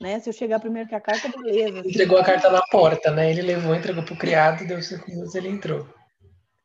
Né? 0.00 0.20
Se 0.20 0.28
eu 0.28 0.32
chegar 0.32 0.60
primeiro 0.60 0.88
que 0.88 0.94
a 0.94 1.00
carta, 1.00 1.28
beleza. 1.28 1.80
Entregou 1.80 2.18
a 2.18 2.24
carta 2.24 2.50
na 2.50 2.62
porta, 2.70 3.10
né? 3.10 3.30
Ele 3.30 3.42
levou, 3.42 3.74
entregou 3.74 4.04
pro 4.04 4.16
criado, 4.16 4.66
deu 4.66 4.80
cinco 4.82 5.10
minutos 5.10 5.34
ele 5.34 5.48
entrou. 5.48 5.88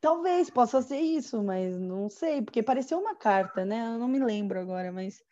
Talvez 0.00 0.50
possa 0.50 0.82
ser 0.82 1.00
isso, 1.00 1.42
mas 1.42 1.76
não 1.76 2.10
sei, 2.10 2.42
porque 2.42 2.62
pareceu 2.62 2.98
uma 2.98 3.14
carta, 3.14 3.64
né? 3.64 3.80
Eu 3.94 3.98
não 3.98 4.06
me 4.06 4.18
lembro 4.18 4.60
agora, 4.60 4.92
mas 4.92 5.22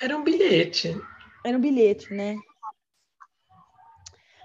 Era 0.00 0.16
um 0.16 0.24
bilhete. 0.24 0.94
Era 1.44 1.56
um 1.56 1.60
bilhete, 1.60 2.12
né? 2.12 2.38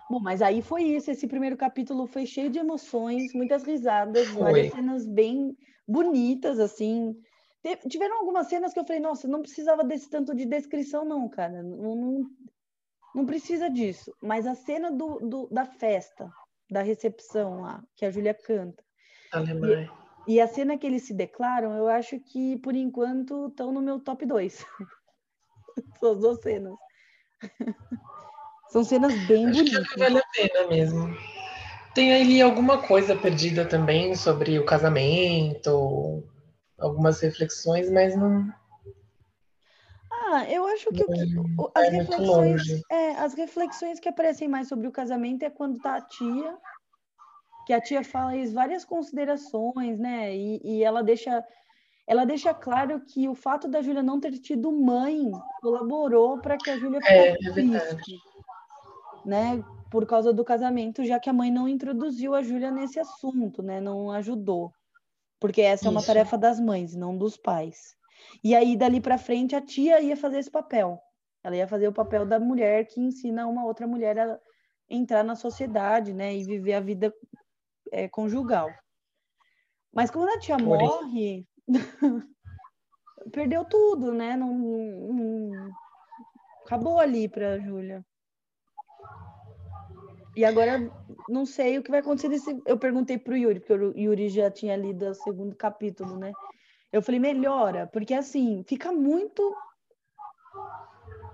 Bom, 0.10 0.20
mas 0.22 0.42
aí 0.42 0.62
foi 0.62 0.84
isso. 0.84 1.12
Esse 1.12 1.28
primeiro 1.28 1.58
capítulo 1.58 2.08
foi 2.08 2.26
cheio 2.26 2.50
de 2.50 2.60
emoções, 2.60 3.34
muitas 3.34 3.64
risadas, 3.64 4.28
várias 4.30 4.68
Foi. 4.68 4.76
cenas 4.76 5.06
bem 5.06 5.58
bonitas, 5.88 6.60
assim. 6.60 7.20
Tiveram 7.90 8.20
algumas 8.20 8.48
cenas 8.48 8.74
que 8.74 8.80
eu 8.80 8.86
falei, 8.86 9.02
nossa, 9.02 9.28
não 9.28 9.42
precisava 9.42 9.84
desse 9.84 10.10
tanto 10.10 10.34
de 10.34 10.46
descrição, 10.46 11.04
não, 11.04 11.28
cara. 11.28 11.62
Não, 11.62 11.96
não, 11.96 12.30
não 13.14 13.26
precisa 13.26 13.70
disso. 13.70 14.14
Mas 14.22 14.48
a 14.48 14.56
cena 14.56 14.90
do, 14.90 15.20
do- 15.20 15.48
da 15.48 15.66
festa, 15.66 16.32
da 16.72 16.82
recepção 16.82 17.62
lá, 17.62 17.84
que 17.96 18.06
a 18.06 18.12
Júlia 18.12 18.34
canta. 18.34 18.82
Alemanha. 19.34 19.92
E 20.26 20.40
a 20.40 20.48
cena 20.48 20.78
que 20.78 20.88
eles 20.88 21.04
se 21.04 21.14
declaram, 21.14 21.74
eu 21.76 21.88
acho 21.90 22.18
que, 22.20 22.58
por 22.60 22.76
enquanto, 22.76 23.48
estão 23.48 23.74
no 23.74 23.82
meu 23.82 24.00
top 24.00 24.26
2. 24.26 24.66
São 26.00 26.12
as 26.14 26.20
duas 26.20 26.42
cenas. 26.42 26.74
São 28.70 28.84
cenas 28.84 29.14
bem 29.28 29.48
Acho 29.48 29.64
que 29.64 29.72
bonitas. 29.72 29.98
vale 29.98 30.18
a 30.20 30.24
pena 30.34 30.68
mesmo. 30.68 31.18
Tem 31.94 32.14
ali 32.14 32.42
alguma 32.42 32.86
coisa 32.86 33.16
perdida 33.16 33.66
também 33.66 34.14
sobre 34.16 34.60
o 34.60 34.66
casamento, 34.66 36.24
algumas 36.78 37.20
reflexões, 37.22 37.90
mas 37.90 38.16
não 38.16 38.54
Ah, 40.12 40.46
eu 40.50 40.68
acho 40.68 40.92
que, 40.92 41.04
que- 41.04 41.36
as 41.74 41.90
reflexões, 41.90 42.84
é, 42.92 43.12
as 43.12 43.34
reflexões 43.34 44.00
que 44.00 44.10
aparecem 44.10 44.48
mais 44.48 44.68
sobre 44.68 44.88
o 44.88 44.92
casamento 44.92 45.44
é 45.44 45.50
quando 45.50 45.80
tá 45.80 45.96
a 45.96 46.02
tia, 46.02 46.58
que 47.66 47.74
a 47.74 47.82
tia 47.82 48.04
faz 48.04 48.54
várias 48.54 48.86
considerações, 48.86 49.98
né? 49.98 50.36
E, 50.36 50.62
e 50.64 50.84
ela 50.84 51.02
deixa 51.02 51.44
ela 52.08 52.24
deixa 52.24 52.54
claro 52.54 53.02
que 53.02 53.28
o 53.28 53.36
fato 53.36 53.68
da 53.68 53.82
Júlia 53.82 54.02
não 54.02 54.18
ter 54.18 54.32
tido 54.40 54.72
mãe 54.72 55.30
colaborou 55.62 56.40
para 56.40 56.58
que 56.58 56.70
a 56.70 56.78
Júlia 56.78 57.00
É, 57.00 57.02
ficasse 57.02 57.50
é 57.50 57.52
verdade. 57.52 57.96
triste, 57.96 58.22
né? 59.26 59.62
Por 59.92 60.06
causa 60.06 60.32
do 60.34 60.44
casamento, 60.46 61.04
já 61.04 61.20
que 61.20 61.30
a 61.30 61.34
mãe 61.34 61.52
não 61.52 61.68
introduziu 61.68 62.34
a 62.34 62.42
Júlia 62.42 62.72
nesse 62.72 62.98
assunto, 62.98 63.62
né? 63.62 63.82
Não 63.82 64.10
ajudou. 64.12 64.72
Porque 65.38 65.62
essa 65.62 65.88
é 65.88 65.92
uma 65.92 66.00
Isso. 66.00 66.08
tarefa 66.08 66.38
das 66.38 66.60
mães, 66.60 66.96
não 66.96 67.18
dos 67.18 67.36
pais. 67.36 67.96
E 68.42 68.56
aí, 68.56 68.76
dali 68.78 69.02
para 69.02 69.18
frente, 69.18 69.56
a 69.56 69.62
tia 69.62 70.02
ia 70.02 70.16
fazer 70.16 70.40
esse 70.40 70.50
papel. 70.50 71.00
Ela 71.44 71.58
ia 71.58 71.68
fazer 71.68 71.88
o 71.88 71.94
papel 71.94 72.26
da 72.26 72.40
mulher 72.40 72.86
que 72.86 73.02
ensina 73.02 73.48
uma 73.48 73.66
outra 73.66 73.86
mulher 73.86 74.18
a 74.18 74.40
entrar 74.90 75.24
na 75.24 75.36
sociedade, 75.36 76.14
né? 76.14 76.36
E 76.36 76.44
viver 76.44 76.74
a 76.74 76.80
vida 76.80 77.14
é, 77.92 78.08
conjugal. 78.08 78.70
Mas 79.94 80.10
quando 80.10 80.30
a 80.30 80.40
tia 80.40 80.58
morre, 80.58 81.46
perdeu 83.32 83.66
tudo, 83.66 84.14
né? 84.14 84.36
Não, 84.38 84.54
não- 84.54 85.72
acabou 86.66 87.00
ali 87.00 87.28
para 87.28 87.60
Júlia. 87.60 88.06
E 90.36 90.46
agora 90.46 90.92
não 91.28 91.46
sei 91.48 91.80
o 91.80 91.84
que 91.84 91.90
vai 91.90 92.00
acontecer. 92.00 92.62
Eu 92.66 92.78
perguntei 92.78 93.18
pro 93.18 93.36
Yuri, 93.36 93.60
porque 93.60 93.74
o 93.74 93.98
Yuri 93.98 94.30
já 94.30 94.52
tinha 94.52 94.76
lido 94.76 95.10
o 95.10 95.14
segundo 95.16 95.56
capítulo, 95.56 96.16
né? 96.16 96.32
Eu 96.94 97.02
falei, 97.02 97.20
melhora, 97.20 97.88
porque 97.88 98.14
assim, 98.14 98.64
fica 98.68 98.92
muito. 98.92 99.52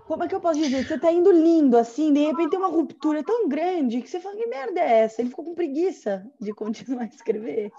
Como 0.07 0.23
é 0.23 0.27
que 0.27 0.33
eu 0.35 0.39
posso 0.39 0.59
dizer? 0.59 0.85
Você 0.85 0.97
tá 0.97 1.11
indo 1.11 1.31
lindo, 1.31 1.77
assim, 1.77 2.13
de 2.13 2.21
repente 2.21 2.51
tem 2.51 2.59
uma 2.59 2.69
ruptura 2.69 3.23
tão 3.23 3.47
grande 3.49 4.01
que 4.01 4.09
você 4.09 4.19
fala, 4.19 4.37
que 4.37 4.47
merda 4.47 4.79
é 4.79 5.01
essa? 5.01 5.21
Ele 5.21 5.29
ficou 5.29 5.45
com 5.45 5.53
preguiça 5.55 6.25
de 6.39 6.53
continuar 6.53 7.03
a 7.03 7.05
escrever. 7.05 7.71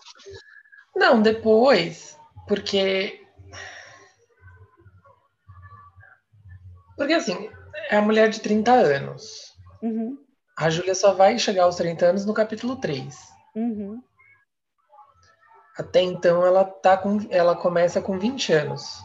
Não, 0.95 1.23
depois, 1.23 2.19
porque. 2.47 3.21
Porque 6.97 7.13
assim, 7.13 7.51
é 7.91 7.97
a 7.97 8.03
mulher 8.03 8.29
de 8.29 8.41
30 8.41 8.73
anos. 8.73 9.53
Uhum, 9.83 10.17
A 10.57 10.71
Júlia 10.71 10.95
só 10.95 11.13
vai 11.13 11.39
chegar 11.39 11.65
aos 11.65 11.77
30 11.77 12.07
anos 12.07 12.25
no 12.25 12.33
capítulo 12.33 12.77
3. 12.77 13.15
uhum. 13.55 14.03
Até 15.77 16.01
então 16.03 16.47
ela 16.47 16.65
tá 16.65 16.97
com. 16.97 17.19
Ela 17.31 17.57
começa 17.57 18.01
com 18.01 18.17
20 18.17 18.53
anos. 18.53 19.03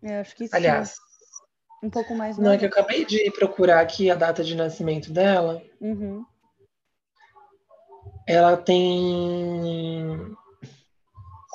Eu 0.00 0.20
acho 0.20 0.36
que 0.36 0.46
sim. 0.46 0.56
Aliás, 0.56 0.94
Um 1.82 1.90
pouco 1.90 2.14
mais 2.14 2.38
não 2.38 2.52
é 2.52 2.56
que 2.58 2.64
eu 2.64 2.68
acabei 2.68 3.04
de 3.04 3.28
procurar 3.32 3.80
aqui 3.80 4.08
a 4.08 4.14
data 4.14 4.44
de 4.44 4.54
nascimento 4.54 5.12
dela. 5.12 5.60
Uhum. 5.80 6.24
Ela 8.26 8.56
tem. 8.56 10.36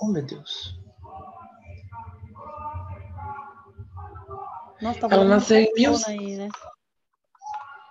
Oh 0.01 0.07
meu 0.07 0.23
Deus. 0.25 0.77
Nossa, 4.81 4.99
tá 4.99 5.07
Ela 5.09 5.23
nasceu 5.25 5.57
em 5.57 5.71
mil- 5.73 5.95
aí, 6.07 6.35
né? 6.37 6.49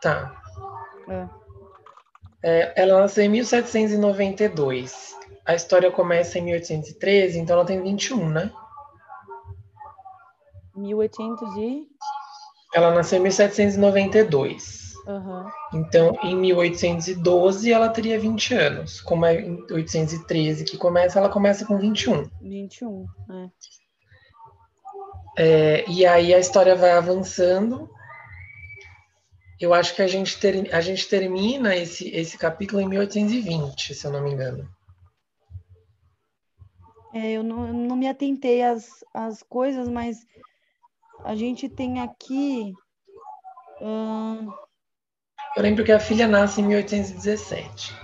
Tá. 0.02 0.42
É. 1.09 1.28
É, 2.42 2.82
ela 2.82 3.00
nasceu 3.00 3.24
em 3.24 3.28
1792. 3.30 5.14
a 5.46 5.55
história 5.55 5.90
começa 5.90 6.38
em 6.38 6.42
1813, 6.42 7.38
então 7.38 7.57
ela 7.57 7.66
tem 7.66 7.82
21, 7.82 8.28
né? 8.30 8.50
1800 10.74 11.57
e... 11.57 11.86
Ela 12.74 12.94
nasceu 12.94 13.18
em 13.18 13.22
1792. 13.22 14.84
Uhum. 15.07 15.50
Então, 15.74 16.18
em 16.22 16.34
1812, 16.34 17.70
ela 17.70 17.90
teria 17.90 18.18
20 18.18 18.55
anos. 18.55 19.00
Como 19.00 19.26
é 19.26 19.40
em 19.40 19.62
813 19.70 20.64
que 20.64 20.78
começa, 20.78 21.18
ela 21.18 21.28
começa 21.28 21.66
com 21.66 21.76
21. 21.76 22.28
21, 22.40 23.07
é. 23.30 23.50
É, 25.36 25.90
e 25.90 26.07
aí 26.07 26.32
a 26.32 26.38
história 26.38 26.74
vai 26.74 26.92
avançando. 26.92 27.90
Eu 29.61 29.74
acho 29.74 29.94
que 29.94 30.02
a 30.02 30.07
gente, 30.07 30.38
ter, 30.38 30.74
a 30.74 30.80
gente 30.80 31.09
termina 31.09 31.76
esse, 31.76 32.09
esse 32.09 32.38
capítulo 32.38 32.80
em 32.80 32.88
1820, 32.88 33.94
se 33.94 34.07
eu 34.07 34.12
não 34.12 34.22
me 34.22 34.32
engano. 34.32 34.68
É, 37.12 37.32
eu 37.32 37.42
não, 37.42 37.72
não 37.72 37.96
me 37.96 38.09
atentei 38.09 38.62
às, 38.62 39.05
às 39.12 39.42
coisas, 39.42 39.88
mas 39.88 40.26
a 41.24 41.34
gente 41.34 41.68
tem 41.68 42.00
aqui. 42.00 42.72
Hum... 43.80 44.50
Eu 45.57 45.62
lembro 45.62 45.84
que 45.84 45.92
a 45.92 46.00
filha 46.00 46.26
nasce 46.26 46.61
em 46.61 46.64
1817. 46.64 47.94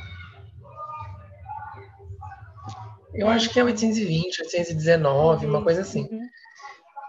Eu 3.12 3.28
acho 3.28 3.50
que 3.50 3.58
é 3.58 3.64
820, 3.64 4.42
819, 4.42 5.46
uma 5.46 5.62
coisa 5.62 5.80
assim. 5.80 6.08
Uhum. 6.10 6.28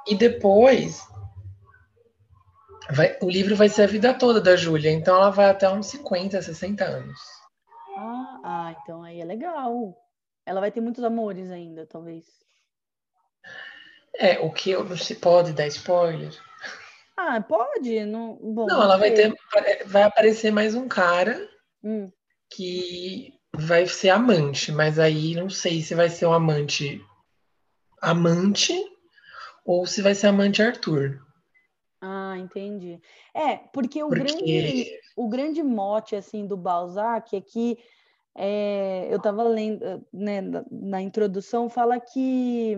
E 0.08 0.16
depois, 0.16 1.08
vai, 2.90 3.18
o 3.22 3.30
livro 3.30 3.56
vai 3.56 3.70
ser 3.70 3.84
a 3.84 3.88
vida 3.88 4.14
toda 4.14 4.42
da 4.42 4.56
Júlia, 4.56 4.92
então 4.92 5.16
ela 5.16 5.30
vai 5.30 5.50
até 5.50 5.70
uns 5.70 5.88
50, 5.88 6.42
60 6.42 6.84
anos. 6.84 7.20
Ah, 7.96 8.42
ah, 8.44 8.76
então 8.82 9.04
aí 9.04 9.22
é 9.22 9.26
legal. 9.26 9.96
Ela 10.46 10.60
vai 10.60 10.72
ter 10.72 10.82
muitos 10.82 11.04
amores 11.04 11.52
ainda, 11.52 11.86
talvez. 11.86 12.26
É, 14.16 14.40
o 14.40 14.52
que 14.52 14.72
eu 14.72 14.84
não 14.84 14.98
se 14.98 15.16
pode 15.16 15.54
dar 15.54 15.68
spoiler. 15.68 16.34
Ah, 17.24 17.40
pode? 17.40 18.04
Não, 18.04 18.36
Bom, 18.36 18.66
não 18.66 18.82
ela 18.82 18.98
vai 18.98 19.12
ter. 19.12 19.32
Vai 19.86 20.04
aparecer 20.04 20.52
mais 20.52 20.74
um 20.74 20.88
cara 20.88 21.48
hum. 21.84 22.12
que 22.50 23.32
vai 23.54 23.86
ser 23.86 24.10
amante, 24.10 24.72
mas 24.72 24.98
aí 24.98 25.36
não 25.36 25.48
sei 25.48 25.84
se 25.84 25.94
vai 25.94 26.10
ser 26.10 26.26
um 26.26 26.34
amante 26.34 27.00
amante 28.02 28.74
ou 29.64 29.86
se 29.86 30.02
vai 30.02 30.16
ser 30.16 30.28
amante 30.28 30.64
Arthur. 30.64 31.22
Ah, 32.02 32.36
entendi. 32.40 33.00
É, 33.36 33.58
porque 33.58 34.02
o, 34.02 34.10
porque... 34.10 34.24
Grande, 34.24 35.00
o 35.16 35.30
grande 35.30 35.62
mote 35.62 36.16
assim 36.16 36.48
do 36.48 36.58
Balzac 36.58 37.36
é 37.36 37.42
que 37.42 37.78
é, 38.36 39.08
eu 39.12 39.18
estava 39.18 39.44
lendo 39.44 40.04
né, 40.12 40.42
na, 40.42 40.66
na 40.72 41.02
introdução 41.04 41.70
fala 41.70 42.00
que 42.00 42.76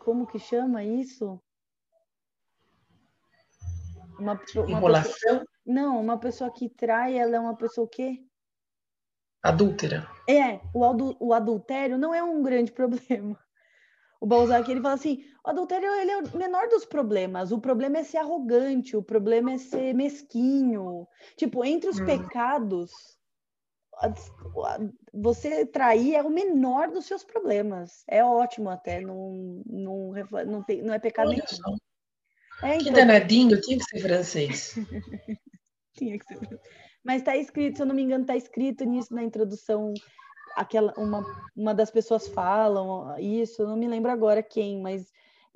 como 0.00 0.26
que 0.26 0.38
chama 0.38 0.84
isso? 0.84 1.40
Uma, 4.18 4.40
uma 4.56 4.70
Enrolação? 4.70 5.12
Pessoa, 5.12 5.46
não, 5.66 6.00
uma 6.00 6.18
pessoa 6.18 6.50
que 6.50 6.68
trai, 6.68 7.18
ela 7.18 7.36
é 7.36 7.40
uma 7.40 7.56
pessoa 7.56 7.86
o 7.86 7.88
quê? 7.88 8.24
Adúltera. 9.42 10.08
É, 10.28 10.60
o, 10.74 10.84
adu, 10.84 11.16
o 11.20 11.34
adultério 11.34 11.98
não 11.98 12.14
é 12.14 12.22
um 12.22 12.42
grande 12.42 12.72
problema. 12.72 13.38
O 14.20 14.26
Balzac, 14.26 14.70
ele 14.70 14.80
fala 14.80 14.94
assim, 14.94 15.22
o 15.44 15.50
adultério 15.50 15.90
ele 15.96 16.10
é 16.10 16.18
o 16.18 16.36
menor 16.38 16.66
dos 16.68 16.86
problemas, 16.86 17.52
o 17.52 17.60
problema 17.60 17.98
é 17.98 18.04
ser 18.04 18.16
arrogante, 18.16 18.96
o 18.96 19.02
problema 19.02 19.52
é 19.52 19.58
ser 19.58 19.92
mesquinho. 19.92 21.06
Tipo, 21.36 21.62
entre 21.62 21.90
os 21.90 22.00
hum. 22.00 22.06
pecados, 22.06 22.90
você 25.12 25.66
trair 25.66 26.14
é 26.14 26.22
o 26.22 26.30
menor 26.30 26.90
dos 26.90 27.04
seus 27.04 27.22
problemas. 27.22 28.02
É 28.08 28.24
ótimo 28.24 28.70
até, 28.70 29.00
não, 29.00 29.62
não, 29.66 30.12
não, 30.46 30.62
tem, 30.62 30.82
não 30.82 30.94
é 30.94 30.98
pecado 30.98 31.28
Olha 31.28 31.36
nenhum. 31.36 31.76
É, 32.64 32.76
então... 32.76 32.84
Que 32.84 32.90
danadinho, 32.92 33.60
tinha 33.60 33.78
que 33.78 33.84
ser 33.84 34.00
francês. 34.00 34.74
tinha 35.96 36.18
que 36.18 36.24
ser. 36.24 36.60
Mas 37.04 37.18
está 37.18 37.36
escrito, 37.36 37.76
se 37.76 37.82
eu 37.82 37.86
não 37.86 37.94
me 37.94 38.02
engano, 38.02 38.22
está 38.22 38.34
escrito 38.34 38.84
nisso 38.84 39.14
na 39.14 39.22
introdução. 39.22 39.92
Aquela, 40.56 40.94
uma, 40.96 41.24
uma 41.54 41.74
das 41.74 41.90
pessoas 41.90 42.26
falam 42.28 43.18
isso, 43.18 43.62
eu 43.62 43.68
não 43.68 43.76
me 43.76 43.86
lembro 43.86 44.10
agora 44.10 44.42
quem, 44.42 44.80
mas 44.80 45.12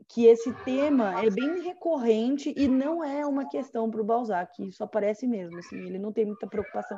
que 0.08 0.26
esse 0.26 0.52
tema 0.64 1.24
é 1.24 1.30
bem 1.30 1.62
recorrente 1.62 2.52
e 2.56 2.68
não 2.68 3.02
é 3.02 3.24
uma 3.26 3.48
questão 3.48 3.90
para 3.90 4.00
o 4.00 4.04
Balzac, 4.04 4.62
isso 4.62 4.82
aparece 4.84 5.26
mesmo, 5.26 5.58
assim, 5.58 5.76
ele 5.76 5.98
não 5.98 6.12
tem 6.12 6.26
muita 6.26 6.46
preocupação. 6.46 6.96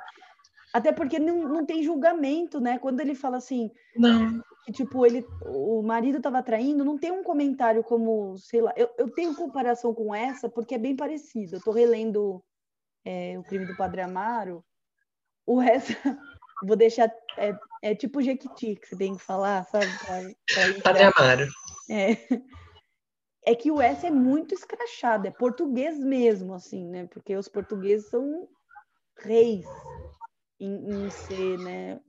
Até 0.72 0.92
porque 0.92 1.18
não, 1.18 1.48
não 1.48 1.66
tem 1.66 1.82
julgamento, 1.82 2.60
né? 2.60 2.78
Quando 2.78 3.00
ele 3.00 3.14
fala 3.14 3.38
assim, 3.38 3.70
não. 3.96 4.42
Que, 4.64 4.72
tipo, 4.72 5.06
ele, 5.06 5.26
o 5.42 5.82
marido 5.82 6.18
estava 6.18 6.42
traindo, 6.42 6.84
não 6.84 6.98
tem 6.98 7.10
um 7.10 7.22
comentário 7.22 7.82
como, 7.82 8.36
sei 8.36 8.60
lá, 8.60 8.72
eu, 8.76 8.90
eu 8.98 9.10
tenho 9.10 9.34
comparação 9.34 9.94
com 9.94 10.14
essa 10.14 10.48
porque 10.48 10.74
é 10.74 10.78
bem 10.78 10.94
parecido. 10.94 11.54
Eu 11.54 11.58
estou 11.58 11.72
relendo 11.72 12.42
é, 13.04 13.38
o 13.38 13.42
crime 13.42 13.66
do 13.66 13.76
Padre 13.76 14.02
Amaro. 14.02 14.64
O 15.46 15.58
resto, 15.58 15.92
vou 16.62 16.76
deixar, 16.76 17.10
é, 17.38 17.56
é 17.82 17.94
tipo 17.94 18.22
Jequiti 18.22 18.76
que 18.76 18.86
você 18.86 18.96
tem 18.96 19.16
que 19.16 19.22
falar, 19.22 19.64
sabe? 19.64 19.86
Pra, 20.04 20.72
pra 20.72 20.82
Padre 20.82 21.02
Amaro. 21.04 21.48
É. 21.88 22.16
É 23.44 23.54
que 23.54 23.70
o 23.70 23.80
S 23.80 24.06
é 24.06 24.10
muito 24.10 24.54
escrachado, 24.54 25.26
é 25.26 25.30
português 25.30 25.98
mesmo, 25.98 26.52
assim, 26.52 26.86
né? 26.86 27.06
Porque 27.06 27.34
os 27.34 27.48
portugueses 27.48 28.08
são 28.08 28.46
reis 29.16 29.66
em, 30.58 31.06
em 31.06 31.10
ser, 31.10 31.58
né? 31.58 32.00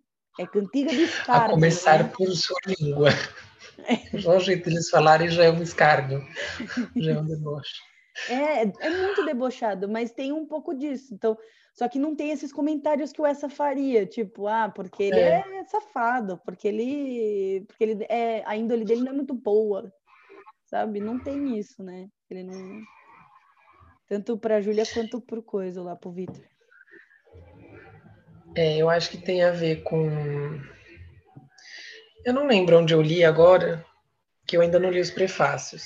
É 0.41 0.47
cantiga 0.47 0.89
de 0.91 1.03
escargo. 1.03 1.45
A 1.45 1.49
começar 1.49 2.03
né? 2.03 2.11
por 2.15 2.29
sua 2.31 2.57
língua. 2.67 3.09
Só 4.21 4.37
o 4.37 4.39
jeito 4.39 4.69
de 4.69 4.75
eles 4.75 4.89
falarem 4.89 5.29
já 5.29 5.45
é 5.45 5.51
um 5.51 5.61
escargo, 5.61 6.21
já 6.95 7.11
é 7.11 7.19
um 7.19 7.25
deboche. 7.25 7.81
É, 8.29 8.61
é 8.61 8.89
muito 8.89 9.25
debochado, 9.25 9.87
mas 9.89 10.11
tem 10.11 10.31
um 10.31 10.45
pouco 10.45 10.73
disso. 10.73 11.13
Então, 11.13 11.37
só 11.73 11.87
que 11.87 11.97
não 11.97 12.15
tem 12.15 12.31
esses 12.31 12.51
comentários 12.51 13.11
que 13.11 13.21
o 13.21 13.25
essa 13.25 13.49
faria, 13.49 14.05
tipo, 14.05 14.47
ah, 14.47 14.69
porque 14.69 15.03
ele 15.03 15.19
é, 15.19 15.59
é 15.59 15.63
safado, 15.65 16.39
porque 16.45 16.67
ele, 16.67 17.63
porque 17.67 17.83
ele 17.83 18.05
é, 18.09 18.43
a 18.45 18.55
índole 18.55 18.83
dele 18.83 19.01
não 19.01 19.13
é 19.13 19.15
muito 19.15 19.33
boa, 19.33 19.91
sabe? 20.65 20.99
Não 20.99 21.17
tem 21.17 21.57
isso, 21.57 21.81
né? 21.81 22.09
Ele 22.29 22.43
não 22.43 22.81
tanto 24.07 24.37
para 24.37 24.59
Júlia 24.59 24.83
quanto 24.93 25.21
pro 25.21 25.41
coisa 25.41 25.81
lá 25.81 25.95
pro 25.95 26.11
Vitor. 26.11 26.43
É, 28.55 28.77
eu 28.77 28.89
acho 28.89 29.09
que 29.09 29.17
tem 29.17 29.43
a 29.43 29.51
ver 29.51 29.83
com. 29.83 30.59
Eu 32.25 32.33
não 32.33 32.47
lembro 32.47 32.77
onde 32.77 32.93
eu 32.93 33.01
li 33.01 33.23
agora, 33.23 33.85
que 34.45 34.55
eu 34.57 34.61
ainda 34.61 34.79
não 34.79 34.91
li 34.91 34.99
os 34.99 35.11
prefácios. 35.11 35.83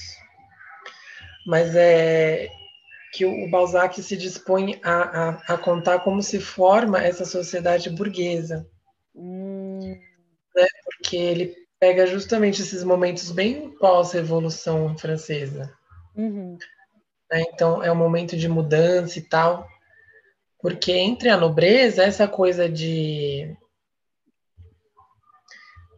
Mas 1.45 1.76
é 1.76 2.49
que 3.13 3.26
o 3.26 3.49
Balzac 3.49 4.01
se 4.01 4.18
dispõe 4.18 4.78
a, 4.84 5.30
a, 5.30 5.30
a 5.53 5.57
contar 5.57 5.99
como 5.99 6.22
se 6.22 6.39
forma 6.39 7.01
essa 7.01 7.24
sociedade 7.24 7.89
burguesa. 7.89 8.68
Hum. 9.16 9.80
Né? 10.53 10.68
Porque 10.84 11.16
ele 11.16 11.55
pega 11.80 12.05
justamente 12.07 12.61
esses 12.61 12.84
momentos 12.84 13.32
bem 13.32 13.70
pós-revolução 13.78 14.97
francesa. 14.97 15.74
Uhum. 16.16 16.57
Né? 17.32 17.43
Então, 17.53 17.82
é 17.82 17.89
um 17.89 17.95
momento 17.95 18.36
de 18.36 18.49
mudança 18.49 19.18
e 19.18 19.22
tal. 19.22 19.66
Porque 20.66 20.93
entre 20.93 21.30
a 21.30 21.38
nobreza, 21.38 22.03
essa 22.03 22.28
coisa 22.28 22.68
de. 22.68 23.55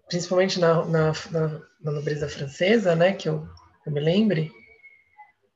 Principalmente 0.10 0.60
na, 0.60 0.84
na, 0.84 1.14
na, 1.32 1.62
na 1.82 1.92
nobreza 1.94 2.28
francesa, 2.28 2.94
né? 2.94 3.14
Que 3.14 3.30
eu, 3.30 3.48
eu 3.86 3.94
me 3.94 4.02
lembre. 4.02 4.52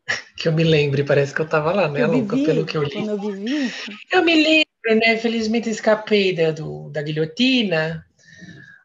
Que 0.37 0.47
eu 0.47 0.53
me 0.53 0.63
lembre, 0.63 1.03
parece 1.03 1.35
que 1.35 1.41
eu 1.41 1.45
estava 1.45 1.73
lá, 1.73 1.89
né, 1.89 2.05
Luca? 2.05 2.37
Pelo 2.37 2.65
que 2.65 2.77
eu 2.77 2.83
li. 2.83 3.05
Eu, 3.05 3.19
vivi. 3.19 3.71
eu 4.13 4.23
me 4.23 4.33
lembro, 4.33 5.05
né? 5.05 5.17
Felizmente 5.17 5.69
escapei 5.69 6.33
da, 6.33 6.51
do, 6.51 6.89
da 6.89 7.01
guilhotina, 7.01 8.05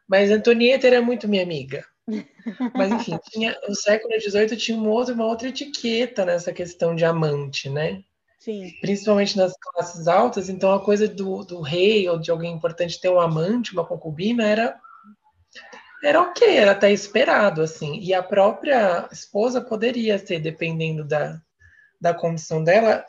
mas 0.07 0.29
Antonieta 0.29 0.87
era 0.87 1.01
muito 1.01 1.27
minha 1.27 1.41
amiga. 1.41 1.85
Mas 2.75 2.91
enfim, 2.91 3.17
tinha, 3.31 3.57
no 3.67 3.73
século 3.73 4.13
XVIII 4.19 4.57
tinha 4.57 4.77
uma 4.77 4.89
outra, 4.89 5.15
uma 5.15 5.25
outra 5.25 5.47
etiqueta 5.47 6.25
nessa 6.25 6.51
questão 6.51 6.93
de 6.93 7.05
amante, 7.05 7.69
né? 7.69 8.03
Sim. 8.47 8.73
principalmente 8.79 9.35
nas 9.35 9.51
classes 9.59 10.07
altas, 10.07 10.47
então 10.47 10.71
a 10.71 10.81
coisa 10.81 11.05
do, 11.05 11.43
do 11.43 11.59
rei 11.59 12.07
ou 12.07 12.17
de 12.17 12.31
alguém 12.31 12.53
importante 12.53 13.01
ter 13.01 13.09
um 13.09 13.19
amante, 13.19 13.73
uma 13.73 13.85
concubina, 13.85 14.47
era 14.47 14.79
era 16.01 16.21
ok, 16.21 16.55
era 16.55 16.71
até 16.71 16.89
esperado, 16.89 17.61
assim. 17.61 17.99
E 17.99 18.13
a 18.13 18.23
própria 18.23 19.09
esposa 19.11 19.59
poderia 19.59 20.17
ter, 20.17 20.39
dependendo 20.39 21.03
da, 21.03 21.41
da 21.99 22.13
condição 22.13 22.63
dela, 22.63 23.03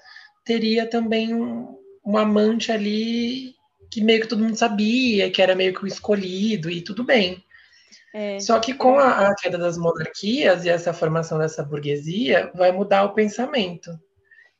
teria 0.44 0.88
também 0.88 1.32
um, 1.32 1.78
um 2.04 2.16
amante 2.16 2.72
ali 2.72 3.54
que 3.92 4.02
meio 4.02 4.22
que 4.22 4.26
todo 4.26 4.42
mundo 4.42 4.56
sabia, 4.56 5.30
que 5.30 5.40
era 5.40 5.54
meio 5.54 5.72
que 5.72 5.84
o 5.84 5.86
escolhido 5.86 6.68
e 6.68 6.82
tudo 6.82 7.04
bem. 7.04 7.44
É. 8.12 8.40
Só 8.40 8.58
que 8.58 8.74
com 8.74 8.98
a, 8.98 9.28
a, 9.28 9.34
queda 9.36 9.56
das 9.56 9.78
monarquias 9.78 10.64
e 10.64 10.68
essa 10.68 10.92
formação 10.92 11.38
dessa 11.38 11.62
burguesia, 11.62 12.50
vai 12.56 12.72
mudar 12.72 13.04
o 13.04 13.14
pensamento. 13.14 13.90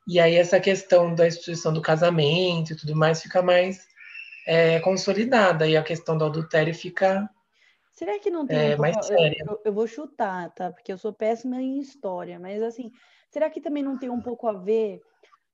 E 0.08 0.18
aí 0.18 0.36
essa 0.36 0.58
questão 0.58 1.14
da 1.14 1.26
instituição 1.26 1.72
do 1.72 1.82
casamento 1.82 2.72
e 2.72 2.76
tudo 2.76 2.96
mais 2.96 3.22
fica 3.22 3.42
mais 3.42 3.86
é 4.46 4.80
consolidada 4.80 5.68
e 5.68 5.76
a 5.76 5.82
questão 5.82 6.16
do 6.16 6.24
adultério 6.24 6.74
fica 6.74 7.28
Será 7.92 8.16
que 8.20 8.30
não 8.30 8.46
tem 8.46 8.70
é, 8.70 8.74
um 8.74 8.76
pouco... 8.76 9.02
séria. 9.02 9.44
Eu, 9.46 9.60
eu, 9.64 9.72
vou 9.72 9.86
chutar, 9.86 10.54
tá? 10.54 10.70
Porque 10.70 10.92
eu 10.92 10.96
sou 10.96 11.12
péssima 11.12 11.60
em 11.60 11.80
história, 11.80 12.38
mas 12.38 12.62
assim, 12.62 12.92
será 13.28 13.50
que 13.50 13.60
também 13.60 13.82
não 13.82 13.98
tem 13.98 14.08
um 14.08 14.20
pouco 14.20 14.46
a 14.46 14.52
ver 14.52 15.02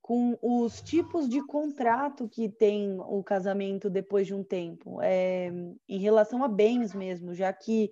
com 0.03 0.37
os 0.43 0.83
tipos 0.83 1.27
de 1.27 1.41
contrato 1.47 2.29
que 2.29 2.47
tem 2.47 3.01
o 3.01 3.25
casamento 3.25 3.89
depois 3.89 4.27
de 4.27 4.35
um 4.35 4.45
tempo, 4.45 5.01
é, 5.01 5.51
em 5.89 5.99
relação 5.99 6.45
a 6.45 6.49
bens 6.49 6.95
mesmo, 6.95 7.35
já 7.35 7.51
que 7.51 7.91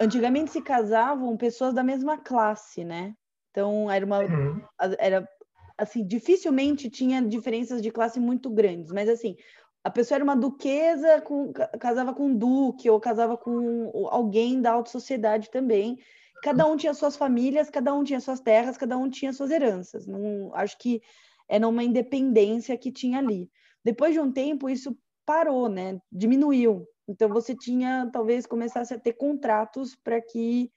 antigamente 0.00 0.52
se 0.52 0.62
casavam 0.62 1.36
pessoas 1.36 1.74
da 1.74 1.82
mesma 1.82 2.16
classe, 2.16 2.84
né? 2.84 3.16
Então 3.50 3.90
era 3.90 4.06
uma 4.06 4.20
Uhum. 4.20 4.62
era 4.98 5.28
assim, 5.76 6.06
dificilmente 6.06 6.88
tinha 6.88 7.22
diferenças 7.22 7.82
de 7.82 7.90
classe 7.90 8.20
muito 8.20 8.50
grandes, 8.50 8.92
mas 8.92 9.08
assim, 9.08 9.36
a 9.84 9.90
pessoa 9.90 10.16
era 10.16 10.24
uma 10.24 10.34
duquesa, 10.34 11.20
com, 11.20 11.52
casava 11.78 12.14
com 12.14 12.26
um 12.28 12.34
duque, 12.34 12.88
ou 12.88 12.98
casava 12.98 13.36
com 13.36 14.08
alguém 14.10 14.62
da 14.62 14.72
alta 14.72 14.90
sociedade 14.90 15.50
também. 15.50 15.98
Cada 16.42 16.66
um 16.66 16.74
tinha 16.76 16.94
suas 16.94 17.16
famílias, 17.16 17.68
cada 17.68 17.92
um 17.94 18.02
tinha 18.02 18.18
suas 18.18 18.40
terras, 18.40 18.78
cada 18.78 18.96
um 18.96 19.10
tinha 19.10 19.32
suas 19.32 19.50
heranças. 19.50 20.06
Não, 20.06 20.54
acho 20.54 20.78
que 20.78 21.02
era 21.48 21.68
uma 21.68 21.84
independência 21.84 22.78
que 22.78 22.90
tinha 22.90 23.18
ali. 23.18 23.50
Depois 23.84 24.14
de 24.14 24.20
um 24.20 24.32
tempo, 24.32 24.70
isso 24.70 24.96
parou, 25.26 25.68
né? 25.68 26.00
Diminuiu. 26.10 26.86
Então 27.06 27.28
você 27.28 27.54
tinha, 27.54 28.08
talvez, 28.10 28.46
começasse 28.46 28.94
a 28.94 28.98
ter 28.98 29.12
contratos 29.12 29.94
para 29.94 30.20
que. 30.20 30.72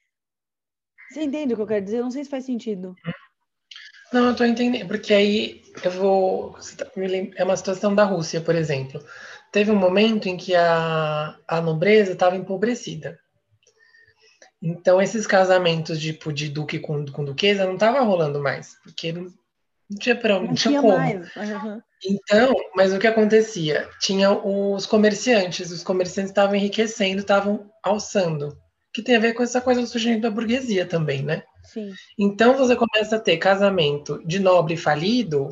Você 1.09 1.23
entende 1.23 1.53
o 1.53 1.55
que 1.55 1.63
eu 1.63 1.67
quero 1.67 1.85
dizer? 1.85 2.01
Não 2.01 2.11
sei 2.11 2.25
se 2.25 2.29
faz 2.29 2.43
sentido. 2.43 2.93
Não, 4.11 4.29
eu 4.29 4.35
tô 4.35 4.45
entendendo, 4.45 4.87
porque 4.87 5.13
aí 5.13 5.61
eu 5.83 5.91
vou. 5.91 6.57
é 7.35 7.43
uma 7.43 7.57
situação 7.57 7.93
da 7.93 8.03
Rússia, 8.03 8.41
por 8.41 8.55
exemplo. 8.55 9.03
Teve 9.51 9.71
um 9.71 9.75
momento 9.75 10.27
em 10.27 10.37
que 10.37 10.55
a, 10.55 11.35
a 11.47 11.61
nobreza 11.61 12.13
estava 12.13 12.35
empobrecida. 12.35 13.19
Então, 14.61 15.01
esses 15.01 15.27
casamentos 15.27 15.99
tipo, 15.99 16.33
de 16.33 16.49
duque 16.49 16.79
com, 16.79 17.05
com 17.05 17.23
duquesa 17.23 17.65
não 17.65 17.77
tava 17.77 18.01
rolando 18.01 18.41
mais, 18.41 18.75
porque 18.83 19.11
não, 19.11 19.23
não 19.89 19.97
tinha 19.99 20.15
para 20.15 20.35
não, 20.35 20.47
não 20.47 20.53
tinha, 20.53 20.79
tinha 20.79 20.81
como. 20.81 20.95
Uhum. 20.95 21.81
Então, 22.03 22.55
mas 22.75 22.93
o 22.93 22.99
que 22.99 23.07
acontecia? 23.07 23.87
Tinha 23.99 24.31
os 24.31 24.85
comerciantes, 24.85 25.71
os 25.71 25.83
comerciantes 25.83 26.31
estavam 26.31 26.55
enriquecendo, 26.55 27.21
estavam 27.21 27.71
alçando, 27.83 28.57
que 28.93 29.01
tem 29.01 29.15
a 29.15 29.19
ver 29.19 29.33
com 29.33 29.43
essa 29.43 29.61
coisa 29.61 29.81
do 29.81 29.87
surgimento 29.87 30.21
da 30.21 30.31
burguesia 30.31 30.85
também, 30.85 31.21
né? 31.23 31.43
Sim. 31.67 31.93
Então 32.17 32.57
você 32.57 32.75
começa 32.75 33.17
a 33.17 33.19
ter 33.19 33.37
casamento 33.37 34.21
de 34.25 34.39
nobre 34.39 34.77
falido, 34.77 35.49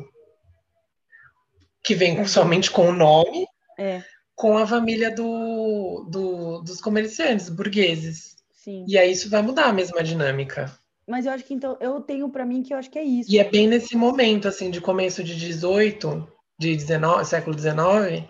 que 1.84 1.94
vem 1.94 2.18
uhum. 2.18 2.26
somente 2.26 2.70
com 2.70 2.88
o 2.88 2.92
nome, 2.92 3.46
é. 3.78 4.02
com 4.34 4.56
a 4.58 4.66
família 4.66 5.14
do, 5.14 6.06
do, 6.10 6.62
dos 6.62 6.80
comerciantes 6.80 7.48
burgueses. 7.48 8.36
Sim. 8.52 8.84
E 8.88 8.98
aí 8.98 9.12
isso 9.12 9.30
vai 9.30 9.42
mudar 9.42 9.66
a 9.66 9.72
mesma 9.72 10.02
dinâmica. 10.02 10.72
Mas 11.06 11.24
eu 11.24 11.32
acho 11.32 11.44
que 11.44 11.54
então, 11.54 11.76
eu 11.80 12.00
tenho 12.00 12.28
para 12.28 12.44
mim 12.44 12.62
que 12.62 12.74
eu 12.74 12.78
acho 12.78 12.90
que 12.90 12.98
é 12.98 13.04
isso. 13.04 13.30
E 13.30 13.38
é 13.38 13.44
bem 13.44 13.68
nesse 13.68 13.96
momento, 13.96 14.48
assim, 14.48 14.70
de 14.70 14.80
começo 14.80 15.22
de 15.22 15.36
18, 15.36 16.26
de 16.58 16.74
19, 16.74 17.24
século 17.24 17.54
19, 17.54 18.28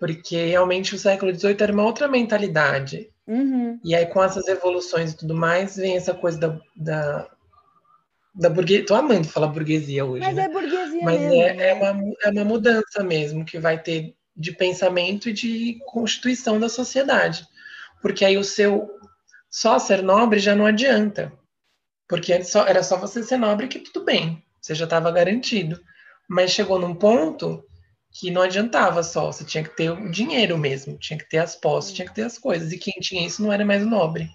porque 0.00 0.46
realmente 0.46 0.94
o 0.94 0.98
século 0.98 1.30
18 1.30 1.62
era 1.62 1.72
uma 1.72 1.84
outra 1.84 2.08
mentalidade. 2.08 3.10
Uhum. 3.26 3.78
E 3.84 3.94
aí, 3.94 4.06
com 4.06 4.24
essas 4.24 4.48
evoluções 4.48 5.12
e 5.12 5.16
tudo 5.16 5.34
mais, 5.34 5.76
vem 5.76 5.94
essa 5.94 6.14
coisa 6.14 6.38
da, 6.38 6.60
da, 6.74 7.30
da 8.34 8.48
burguesia. 8.48 8.86
Tô 8.86 8.94
amando 8.94 9.28
falar 9.28 9.48
burguesia 9.48 10.06
hoje. 10.06 10.24
Mas 10.24 10.34
né? 10.34 10.44
é 10.44 10.48
burguesia 10.48 11.04
Mas 11.04 11.20
mesmo. 11.20 11.42
é, 11.42 11.52
né? 11.54 11.68
é, 11.68 11.74
uma, 11.74 12.14
é 12.22 12.30
uma 12.30 12.44
mudança 12.46 13.04
mesmo 13.04 13.44
que 13.44 13.58
vai 13.58 13.80
ter 13.80 14.16
de 14.34 14.52
pensamento 14.52 15.28
e 15.28 15.34
de 15.34 15.78
constituição 15.84 16.58
da 16.58 16.70
sociedade. 16.70 17.46
Porque 18.00 18.24
aí 18.24 18.38
o 18.38 18.42
seu 18.42 18.88
só 19.50 19.78
ser 19.78 20.02
nobre 20.02 20.38
já 20.38 20.54
não 20.54 20.64
adianta. 20.64 21.30
Porque 22.08 22.32
antes 22.32 22.48
só, 22.48 22.66
era 22.66 22.82
só 22.82 22.96
você 22.96 23.22
ser 23.22 23.36
nobre 23.36 23.68
que 23.68 23.78
tudo 23.78 24.02
bem, 24.02 24.42
você 24.58 24.74
já 24.74 24.84
estava 24.84 25.12
garantido. 25.12 25.78
Mas 26.26 26.52
chegou 26.52 26.78
num 26.78 26.94
ponto 26.94 27.62
que 28.12 28.30
não 28.30 28.42
adiantava 28.42 29.02
só, 29.02 29.30
você 29.32 29.44
tinha 29.44 29.62
que 29.62 29.76
ter 29.76 29.90
o 29.90 30.10
dinheiro 30.10 30.58
mesmo, 30.58 30.98
tinha 30.98 31.18
que 31.18 31.28
ter 31.28 31.38
as 31.38 31.54
posses, 31.54 31.92
tinha 31.92 32.06
que 32.06 32.14
ter 32.14 32.22
as 32.22 32.36
coisas. 32.36 32.72
E 32.72 32.78
quem 32.78 32.94
tinha 33.00 33.24
isso 33.24 33.42
não 33.42 33.52
era 33.52 33.64
mais 33.64 33.82
o 33.82 33.88
nobre. 33.88 34.28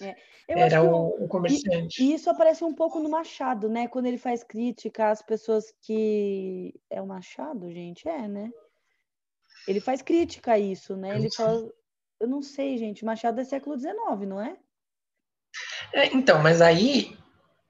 É. 0.00 0.14
era 0.48 0.82
o, 0.82 1.24
o, 1.24 1.26
comerciante. 1.26 2.02
E, 2.02 2.10
e, 2.10 2.14
isso 2.14 2.30
aparece 2.30 2.62
um 2.62 2.72
pouco 2.72 3.00
no 3.00 3.10
Machado, 3.10 3.68
né? 3.68 3.88
Quando 3.88 4.06
ele 4.06 4.18
faz 4.18 4.44
crítica 4.44 5.10
às 5.10 5.22
pessoas 5.22 5.74
que. 5.82 6.72
É 6.88 7.02
o 7.02 7.06
Machado, 7.06 7.70
gente? 7.72 8.08
É, 8.08 8.28
né? 8.28 8.50
Ele 9.66 9.80
faz 9.80 10.02
crítica 10.02 10.52
a 10.52 10.58
isso, 10.58 10.96
né? 10.96 11.16
Ele 11.16 11.30
fala. 11.34 11.68
Eu 12.20 12.28
não 12.28 12.40
sei, 12.40 12.78
gente. 12.78 13.04
Machado 13.04 13.40
é 13.40 13.44
século 13.44 13.76
XIX, 13.76 13.94
não 14.26 14.40
é? 14.40 14.56
é 15.92 16.06
então, 16.14 16.40
mas 16.40 16.60
aí 16.60 17.18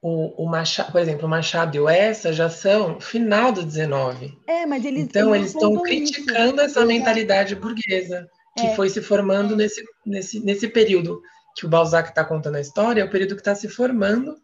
o, 0.01 0.43
o, 0.43 0.49
Machado, 0.49 0.91
por 0.91 1.01
exemplo, 1.01 1.25
o 1.25 1.29
Machado 1.29 1.75
e 1.75 1.79
o 1.79 1.89
Essa 1.89 2.31
já 2.31 2.49
são 2.49 2.99
final 2.99 3.51
do 3.51 3.63
19. 3.63 4.37
É, 4.47 4.65
mas 4.65 4.85
eles 4.85 5.03
Então 5.03 5.35
eles, 5.35 5.53
estão 5.53 5.81
criticando 5.81 6.55
isso. 6.55 6.61
essa 6.61 6.85
mentalidade 6.85 7.55
burguesa 7.55 8.27
que 8.55 8.67
é. 8.67 8.75
foi 8.75 8.89
se 8.89 9.01
formando 9.01 9.55
nesse, 9.55 9.83
nesse, 10.05 10.39
nesse 10.39 10.67
período 10.67 11.21
que 11.55 11.65
o 11.65 11.69
Balzac 11.69 12.09
está 12.09 12.23
contando 12.23 12.55
a 12.55 12.61
história, 12.61 13.01
é 13.01 13.05
o 13.05 13.09
período 13.09 13.35
que 13.35 13.41
está 13.41 13.55
se 13.55 13.67
formando 13.67 14.35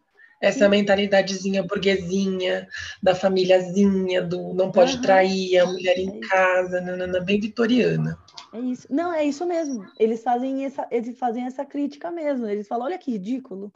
essa 0.41 0.65
Sim. 0.65 0.71
mentalidadezinha 0.71 1.63
burguesinha, 1.63 2.67
da 3.01 3.15
famíliazinha, 3.15 4.21
do 4.21 4.53
não 4.53 4.71
pode 4.71 4.97
uhum. 4.97 5.01
trair 5.01 5.57
a 5.57 5.65
mulher 5.65 5.97
em 5.97 6.17
é 6.17 6.27
casa, 6.27 6.81
nanana, 6.81 7.21
bem 7.21 7.39
vitoriana. 7.39 8.17
É 8.51 8.59
isso. 8.59 8.85
Não, 8.89 9.13
é 9.13 9.23
isso 9.23 9.45
mesmo. 9.45 9.85
Eles 9.97 10.21
fazem 10.21 10.65
essa, 10.65 10.85
eles 10.91 11.17
fazem 11.17 11.45
essa 11.45 11.63
crítica 11.63 12.11
mesmo. 12.11 12.45
Eles 12.45 12.67
falam, 12.67 12.87
olha 12.87 12.97
que 12.97 13.11
ridículo. 13.11 13.71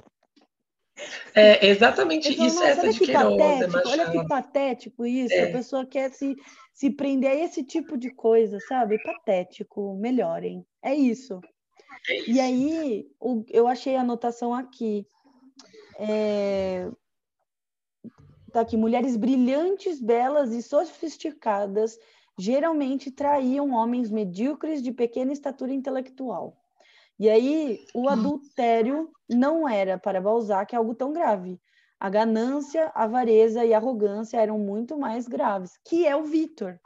É 1.34 1.68
exatamente 1.68 2.34
falam, 2.34 2.48
isso, 2.48 2.64
essa 2.64 2.82
olha 2.82 2.92
de 2.92 3.00
que 3.00 3.06
Queiroz, 3.06 3.38
patético, 3.38 3.90
Olha 3.90 4.12
que 4.12 4.28
patético 4.28 5.06
isso. 5.06 5.34
É. 5.34 5.50
A 5.50 5.52
pessoa 5.52 5.86
quer 5.86 6.12
se, 6.12 6.36
se 6.74 6.90
prender 6.90 7.32
a 7.32 7.36
esse 7.36 7.64
tipo 7.64 7.98
de 7.98 8.10
coisa, 8.10 8.60
sabe? 8.62 9.02
Patético, 9.04 9.96
melhorem. 9.96 10.66
É 10.82 10.96
isso. 10.96 11.40
É 12.10 12.20
isso. 12.20 12.32
E 12.32 12.40
aí, 12.40 13.08
o, 13.20 13.44
eu 13.50 13.68
achei 13.68 13.96
a 13.96 14.02
anotação 14.02 14.54
aqui. 14.54 15.06
É... 16.00 16.90
Tá 18.52 18.62
aqui, 18.62 18.78
mulheres 18.78 19.16
brilhantes, 19.16 20.02
belas 20.02 20.52
e 20.52 20.64
sofisticadas 20.64 22.00
geralmente 22.38 23.10
traíam 23.10 23.72
homens 23.72 24.12
medíocres 24.12 24.82
de 24.82 24.92
pequena 24.92 25.34
estatura 25.34 25.74
intelectual. 25.74 26.56
E 27.20 27.30
aí, 27.30 27.80
o 27.94 28.08
adultério 28.08 29.10
não 29.30 29.68
era 29.68 29.98
para 29.98 30.22
Balzac 30.22 30.76
algo 30.76 30.94
tão 30.94 31.12
grave. 31.12 31.60
A 32.00 32.10
ganância, 32.10 32.92
a 32.94 33.06
avareza 33.06 33.66
e 33.66 33.74
a 33.74 33.78
arrogância 33.78 34.38
eram 34.38 34.60
muito 34.60 34.98
mais 34.98 35.28
graves, 35.28 35.72
que 35.84 36.06
é 36.06 36.16
o 36.16 36.24
Vitor. 36.24 36.80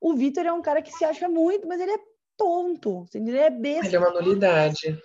O 0.00 0.14
Vitor 0.14 0.44
é 0.44 0.52
um 0.52 0.62
cara 0.62 0.82
que 0.82 0.92
se 0.92 1.04
acha 1.04 1.28
muito, 1.28 1.68
mas 1.68 1.80
ele 1.80 1.92
é 1.92 1.98
tonto, 2.36 3.06
ele 3.14 3.36
é 3.36 3.50
besta. 3.50 3.86
Ele 3.86 3.96
é 3.96 3.98
uma 3.98 4.10
nulidade. 4.10 4.98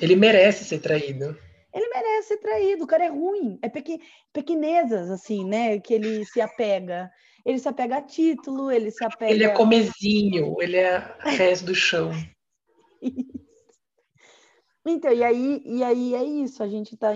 Ele 0.00 0.14
merece 0.14 0.64
ser 0.64 0.78
traído 0.78 1.36
ele 1.72 1.88
merece 1.88 2.28
ser 2.28 2.38
traído, 2.38 2.84
o 2.84 2.86
cara 2.86 3.04
é 3.04 3.08
ruim, 3.08 3.58
é 3.62 3.68
pequ... 3.68 4.00
pequenezas, 4.32 5.10
assim, 5.10 5.44
né, 5.44 5.78
que 5.78 5.94
ele 5.94 6.24
se 6.24 6.40
apega. 6.40 7.10
Ele 7.44 7.58
se 7.58 7.68
apega 7.68 7.96
a 7.96 8.02
título, 8.02 8.70
ele 8.70 8.90
se 8.90 9.04
apega... 9.04 9.32
Ele 9.32 9.44
é 9.44 9.48
comezinho, 9.50 10.56
ele 10.60 10.76
é 10.76 11.16
resto 11.20 11.66
do 11.66 11.74
chão. 11.74 12.10
então, 14.86 15.12
e 15.12 15.22
aí, 15.22 15.62
e 15.64 15.84
aí 15.84 16.14
é 16.14 16.24
isso, 16.24 16.62
a 16.62 16.68
gente 16.68 16.96
tá... 16.96 17.10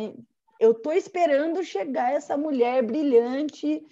Eu 0.61 0.75
tô 0.75 0.93
esperando 0.93 1.62
chegar 1.65 2.12
essa 2.12 2.37
mulher 2.37 2.83
brilhante, 2.83 3.83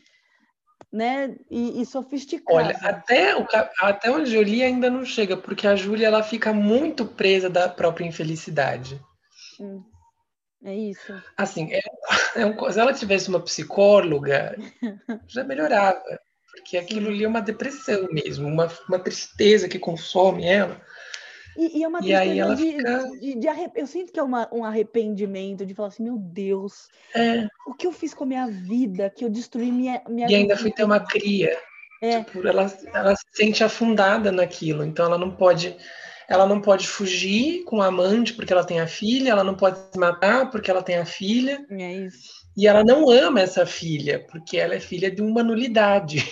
né, 0.92 1.36
e, 1.50 1.80
e 1.80 1.86
sofisticada. 1.86 2.58
Olha, 2.58 2.76
até, 2.82 3.36
o, 3.36 3.46
até 3.80 4.10
onde 4.10 4.34
eu 4.34 4.42
li 4.42 4.62
ainda 4.62 4.88
não 4.88 5.04
chega, 5.04 5.36
porque 5.36 5.66
a 5.66 5.74
Júlia, 5.74 6.06
ela 6.06 6.22
fica 6.22 6.52
muito 6.52 7.04
presa 7.04 7.48
da 7.48 7.68
própria 7.68 8.06
infelicidade. 8.06 9.00
Hum. 9.58 9.82
É 10.64 10.74
isso. 10.74 11.20
Assim, 11.36 11.72
é, 11.72 11.80
é 12.36 12.46
um, 12.46 12.70
se 12.70 12.78
ela 12.78 12.92
tivesse 12.92 13.28
uma 13.28 13.40
psicóloga, 13.40 14.56
já 15.26 15.42
melhorava. 15.42 16.02
Porque 16.52 16.76
aquilo 16.76 17.08
ali 17.08 17.24
é 17.24 17.28
uma 17.28 17.40
depressão 17.40 18.06
mesmo, 18.12 18.46
uma, 18.46 18.70
uma 18.88 18.98
tristeza 18.98 19.68
que 19.68 19.78
consome 19.78 20.44
ela. 20.44 20.80
E, 21.56 21.78
e 21.78 21.84
é 21.84 21.88
uma 21.88 22.00
e 22.00 22.14
aí 22.14 22.38
ela 22.38 22.54
de, 22.54 22.62
fica... 22.62 23.10
de, 23.20 23.34
de 23.34 23.48
arrep... 23.48 23.72
Eu 23.76 23.86
sinto 23.86 24.12
que 24.12 24.18
é 24.18 24.22
uma, 24.22 24.48
um 24.52 24.64
arrependimento 24.64 25.66
de 25.66 25.74
falar 25.74 25.88
assim, 25.88 26.02
meu 26.02 26.16
Deus, 26.16 26.88
é. 27.14 27.46
o 27.66 27.74
que 27.74 27.86
eu 27.86 27.92
fiz 27.92 28.14
com 28.14 28.24
a 28.24 28.26
minha 28.26 28.46
vida, 28.46 29.10
que 29.10 29.24
eu 29.24 29.30
destruí 29.30 29.70
minha, 29.70 30.02
minha 30.08 30.30
E 30.30 30.34
ainda 30.34 30.56
fui 30.56 30.70
ter 30.70 30.84
uma 30.84 31.00
cria. 31.00 31.56
É. 32.00 32.24
Tipo, 32.24 32.46
ela, 32.46 32.72
ela 32.92 33.14
se 33.14 33.24
sente 33.32 33.62
afundada 33.62 34.32
naquilo, 34.32 34.84
então 34.84 35.06
ela 35.06 35.18
não 35.18 35.30
pode 35.30 35.76
ela 36.28 36.46
não 36.46 36.60
pode 36.60 36.88
fugir 36.88 37.62
com 37.64 37.76
o 37.76 37.82
amante 37.82 38.32
porque 38.32 38.52
ela 38.52 38.64
tem 38.64 38.80
a 38.80 38.86
filha, 38.86 39.30
ela 39.30 39.44
não 39.44 39.54
pode 39.54 39.78
se 39.78 39.98
matar 39.98 40.50
porque 40.50 40.70
ela 40.70 40.82
tem 40.82 40.96
a 40.96 41.04
filha. 41.04 41.64
É 41.70 41.92
isso. 41.92 42.42
E 42.56 42.66
ela 42.66 42.82
não 42.82 43.10
ama 43.10 43.40
essa 43.40 43.66
filha, 43.66 44.26
porque 44.30 44.56
ela 44.56 44.74
é 44.74 44.80
filha 44.80 45.10
de 45.10 45.20
uma 45.20 45.42
nulidade. 45.42 46.26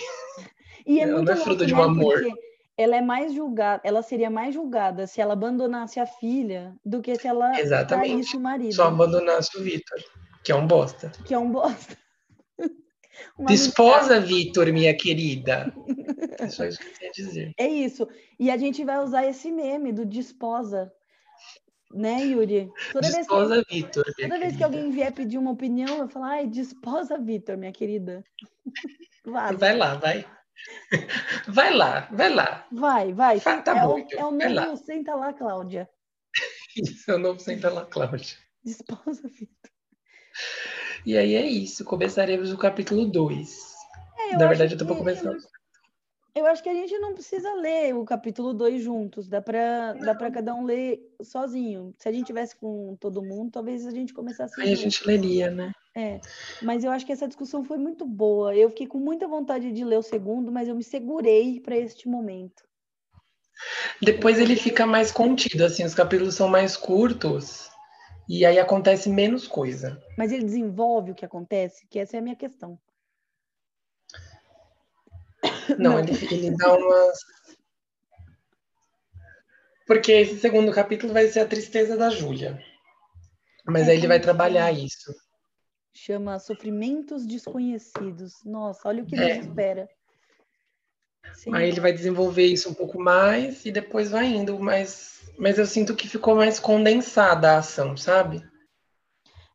E 0.85 0.99
é 0.99 1.03
ela 1.03 1.17
muito 1.17 1.27
não 1.27 1.33
é 1.33 1.37
fruto 1.37 1.65
de 1.65 1.73
um 1.73 1.77
né? 1.77 1.83
amor. 1.83 2.21
Porque 2.21 2.50
ela 2.77 2.95
é 2.95 3.01
mais 3.01 3.33
julgada, 3.33 3.81
ela 3.83 4.01
seria 4.01 4.29
mais 4.29 4.53
julgada 4.53 5.05
se 5.05 5.21
ela 5.21 5.33
abandonasse 5.33 5.99
a 5.99 6.05
filha 6.05 6.75
do 6.85 7.01
que 7.01 7.15
se 7.15 7.27
ela 7.27 7.59
Exatamente. 7.59 8.09
traísse 8.09 8.37
o 8.37 8.39
marido. 8.39 8.73
Só 8.73 8.87
abandonasse 8.87 9.57
o 9.57 9.61
Vitor, 9.61 9.99
que 10.43 10.51
é 10.51 10.55
um 10.55 10.65
bosta. 10.65 11.11
Que 11.25 11.33
é 11.33 11.39
um 11.39 11.51
bosta. 11.51 11.97
Uma 13.37 13.47
Desposa, 13.47 14.19
Vitor, 14.19 14.71
minha 14.71 14.95
querida. 14.95 15.71
É 16.39 16.47
só 16.49 16.65
isso 16.65 16.79
que 16.79 16.87
eu 16.87 16.93
queria 16.93 17.11
dizer. 17.11 17.53
É 17.57 17.67
isso. 17.67 18.07
E 18.39 18.49
a 18.49 18.57
gente 18.57 18.83
vai 18.83 18.99
usar 18.99 19.25
esse 19.25 19.51
meme 19.51 19.91
do 19.91 20.05
desposa. 20.05 20.91
Né, 21.93 22.23
Yuri? 22.23 22.71
Toda 22.93 23.01
vez 23.01 23.13
que, 23.13 23.19
Desposa, 23.19 23.65
Vitor, 23.69 24.05
toda 24.15 24.39
vez 24.39 24.55
que 24.55 24.63
alguém 24.63 24.91
vier 24.91 25.11
pedir 25.11 25.37
uma 25.37 25.51
opinião, 25.51 25.97
eu 25.97 26.07
falo, 26.07 26.23
ai, 26.23 26.47
desposa, 26.47 27.17
Vitor, 27.17 27.57
minha 27.57 27.73
querida. 27.73 28.23
Vaza. 29.25 29.57
Vai 29.57 29.75
lá, 29.75 29.95
vai. 29.95 30.25
Vai 31.47 31.73
lá, 31.73 32.07
vai 32.11 32.33
lá. 32.33 32.65
Vai, 32.71 33.13
vai. 33.13 33.39
Tá- 33.39 33.61
tá 33.61 33.77
é, 33.77 33.81
bom, 33.81 33.95
o, 33.95 33.99
então. 33.99 34.19
é 34.19 34.25
o 34.25 34.37
Vai 34.37 34.53
lá. 34.53 34.65
novo 34.65 34.77
Senta 34.77 35.15
lá, 35.15 35.33
Cláudia. 35.33 35.89
Isso 36.75 37.09
é 37.11 37.15
o 37.15 37.19
novo 37.19 37.39
Senta 37.39 37.69
lá, 37.69 37.85
Cláudia. 37.85 38.37
Desposa, 38.63 39.27
Vitor. 39.27 39.71
E 41.05 41.17
aí 41.17 41.35
é 41.35 41.45
isso. 41.45 41.83
Começaremos 41.85 42.51
o 42.51 42.57
capítulo 42.57 43.05
2. 43.05 43.73
É, 44.19 44.37
Na 44.37 44.47
verdade, 44.47 44.73
eu 44.73 44.77
tô 44.77 44.85
pra 44.85 44.95
que- 44.95 44.99
começar. 45.01 45.35
Eu 46.33 46.45
acho 46.45 46.63
que 46.63 46.69
a 46.69 46.73
gente 46.73 46.97
não 46.99 47.13
precisa 47.13 47.53
ler 47.55 47.93
o 47.93 48.05
capítulo 48.05 48.53
2 48.53 48.81
juntos, 48.81 49.27
dá 49.27 49.41
para 49.41 49.91
dá 49.93 50.15
para 50.15 50.31
cada 50.31 50.55
um 50.55 50.63
ler 50.63 51.01
sozinho. 51.21 51.93
Se 51.97 52.07
a 52.07 52.11
gente 52.11 52.27
tivesse 52.27 52.55
com 52.55 52.95
todo 53.01 53.21
mundo, 53.21 53.51
talvez 53.51 53.85
a 53.85 53.91
gente 53.91 54.13
começasse 54.13 54.59
Aí 54.61 54.71
a 54.71 54.75
gente 54.75 55.05
leria, 55.05 55.51
né? 55.51 55.73
É, 55.95 56.21
mas 56.61 56.83
eu 56.83 56.91
acho 56.91 57.05
que 57.05 57.11
essa 57.11 57.27
discussão 57.27 57.65
foi 57.65 57.77
muito 57.77 58.05
boa. 58.05 58.55
Eu 58.55 58.69
fiquei 58.69 58.87
com 58.87 58.97
muita 58.97 59.27
vontade 59.27 59.71
de 59.71 59.83
ler 59.83 59.97
o 59.97 60.03
segundo, 60.03 60.51
mas 60.51 60.67
eu 60.67 60.75
me 60.75 60.83
segurei 60.83 61.59
para 61.59 61.75
este 61.75 62.07
momento. 62.07 62.63
Depois 64.01 64.39
ele 64.39 64.55
fica 64.55 64.85
mais 64.85 65.11
contido, 65.11 65.63
assim, 65.63 65.83
os 65.83 65.93
capítulos 65.93 66.35
são 66.35 66.47
mais 66.47 66.77
curtos 66.77 67.69
e 68.27 68.45
aí 68.45 68.57
acontece 68.57 69.09
menos 69.09 69.47
coisa. 69.47 70.01
Mas 70.17 70.31
ele 70.31 70.45
desenvolve 70.45 71.11
o 71.11 71.15
que 71.15 71.25
acontece, 71.25 71.85
que 71.87 71.99
essa 71.99 72.15
é 72.15 72.19
a 72.19 72.23
minha 72.23 72.35
questão. 72.35 72.79
Não, 75.77 75.93
Não. 75.93 75.99
Ele, 75.99 76.11
ele 76.31 76.55
dá 76.55 76.73
umas. 76.73 77.19
Porque 79.85 80.11
esse 80.13 80.39
segundo 80.39 80.71
capítulo 80.71 81.11
vai 81.11 81.27
ser 81.27 81.41
a 81.41 81.47
tristeza 81.47 81.97
da 81.97 82.09
Júlia. 82.09 82.63
Mas 83.65 83.87
É, 83.87 83.91
aí 83.91 83.97
ele 83.97 84.07
vai 84.07 84.19
trabalhar 84.19 84.71
isso. 84.71 85.13
Chama 85.93 86.39
Sofrimentos 86.39 87.25
Desconhecidos. 87.25 88.43
Nossa, 88.45 88.87
olha 88.87 89.03
o 89.03 89.05
que 89.05 89.15
É. 89.15 89.39
espera. 89.39 89.89
Sim. 91.33 91.53
Aí 91.53 91.69
ele 91.69 91.79
vai 91.79 91.93
desenvolver 91.93 92.45
isso 92.45 92.69
um 92.69 92.73
pouco 92.73 92.99
mais 92.99 93.65
e 93.65 93.71
depois 93.71 94.09
vai 94.11 94.25
indo, 94.25 94.59
mas, 94.59 95.21
mas 95.37 95.57
eu 95.57 95.65
sinto 95.65 95.95
que 95.95 96.07
ficou 96.07 96.35
mais 96.35 96.59
condensada 96.59 97.51
a 97.51 97.57
ação, 97.59 97.95
sabe? 97.95 98.43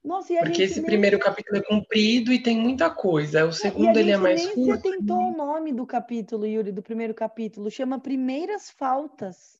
Nossa, 0.02 0.32
Porque 0.36 0.62
esse 0.62 0.76
nem- 0.80 0.86
primeiro 0.86 1.18
capítulo 1.18 1.58
é 1.58 1.62
comprido 1.62 2.32
e 2.32 2.40
tem 2.40 2.56
muita 2.56 2.88
coisa. 2.88 3.44
O 3.44 3.48
a 3.48 3.52
segundo 3.52 3.98
ele 3.98 4.12
é 4.12 4.16
mais 4.16 4.44
nem 4.44 4.54
curto. 4.54 4.88
atentou 4.88 5.20
ao 5.20 5.32
nome 5.32 5.72
do 5.72 5.84
capítulo, 5.84 6.46
Yuri, 6.46 6.70
do 6.70 6.82
primeiro 6.82 7.12
capítulo. 7.12 7.68
Chama 7.70 7.98
Primeiras 7.98 8.70
Faltas. 8.70 9.58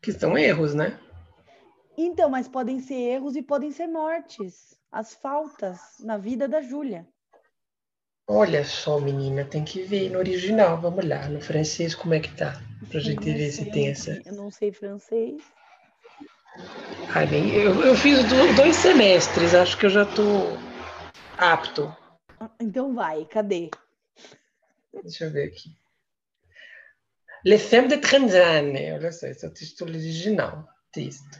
Que 0.00 0.12
são 0.12 0.38
erros, 0.38 0.72
né? 0.74 0.98
Então, 1.96 2.28
mas 2.30 2.48
podem 2.48 2.80
ser 2.80 2.94
erros 2.94 3.36
e 3.36 3.42
podem 3.42 3.70
ser 3.70 3.86
mortes. 3.86 4.78
As 4.90 5.14
faltas 5.14 5.78
na 6.00 6.16
vida 6.18 6.48
da 6.48 6.60
Júlia. 6.62 7.06
Olha 8.28 8.64
só, 8.64 8.98
menina, 9.00 9.44
tem 9.44 9.64
que 9.64 9.82
ver 9.82 10.10
no 10.10 10.18
original. 10.18 10.80
Vamos 10.80 11.04
lá, 11.06 11.28
no 11.28 11.40
francês 11.40 11.94
como 11.94 12.14
é 12.14 12.20
que 12.20 12.34
tá? 12.36 12.52
Pra 12.88 12.98
Eu 12.98 13.00
gente 13.00 13.30
ver 13.30 13.50
se 13.50 13.70
tem 13.70 13.88
essa. 13.88 14.20
Eu 14.24 14.34
não 14.34 14.50
sei 14.50 14.72
francês. 14.72 15.42
Ah, 17.14 17.26
nem- 17.26 17.50
eu, 17.52 17.84
eu 17.84 17.94
fiz 17.94 18.18
do- 18.24 18.56
dois 18.56 18.76
semestres, 18.76 19.54
acho 19.54 19.78
que 19.78 19.86
eu 19.86 19.90
já 19.90 20.04
tô 20.06 20.22
apto. 21.36 21.94
Então 22.60 22.94
vai, 22.94 23.24
cadê? 23.26 23.70
Deixa 25.02 25.24
eu 25.24 25.30
ver 25.30 25.48
aqui. 25.48 25.70
Le 27.44 27.58
Femme 27.58 27.88
de 27.88 27.98
Transane. 27.98 28.92
Olha 28.92 29.10
só, 29.12 29.26
esse 29.26 29.44
é 29.44 29.48
o 29.48 29.52
título 29.52 29.90
original. 29.90 30.66
Texto. 30.92 31.38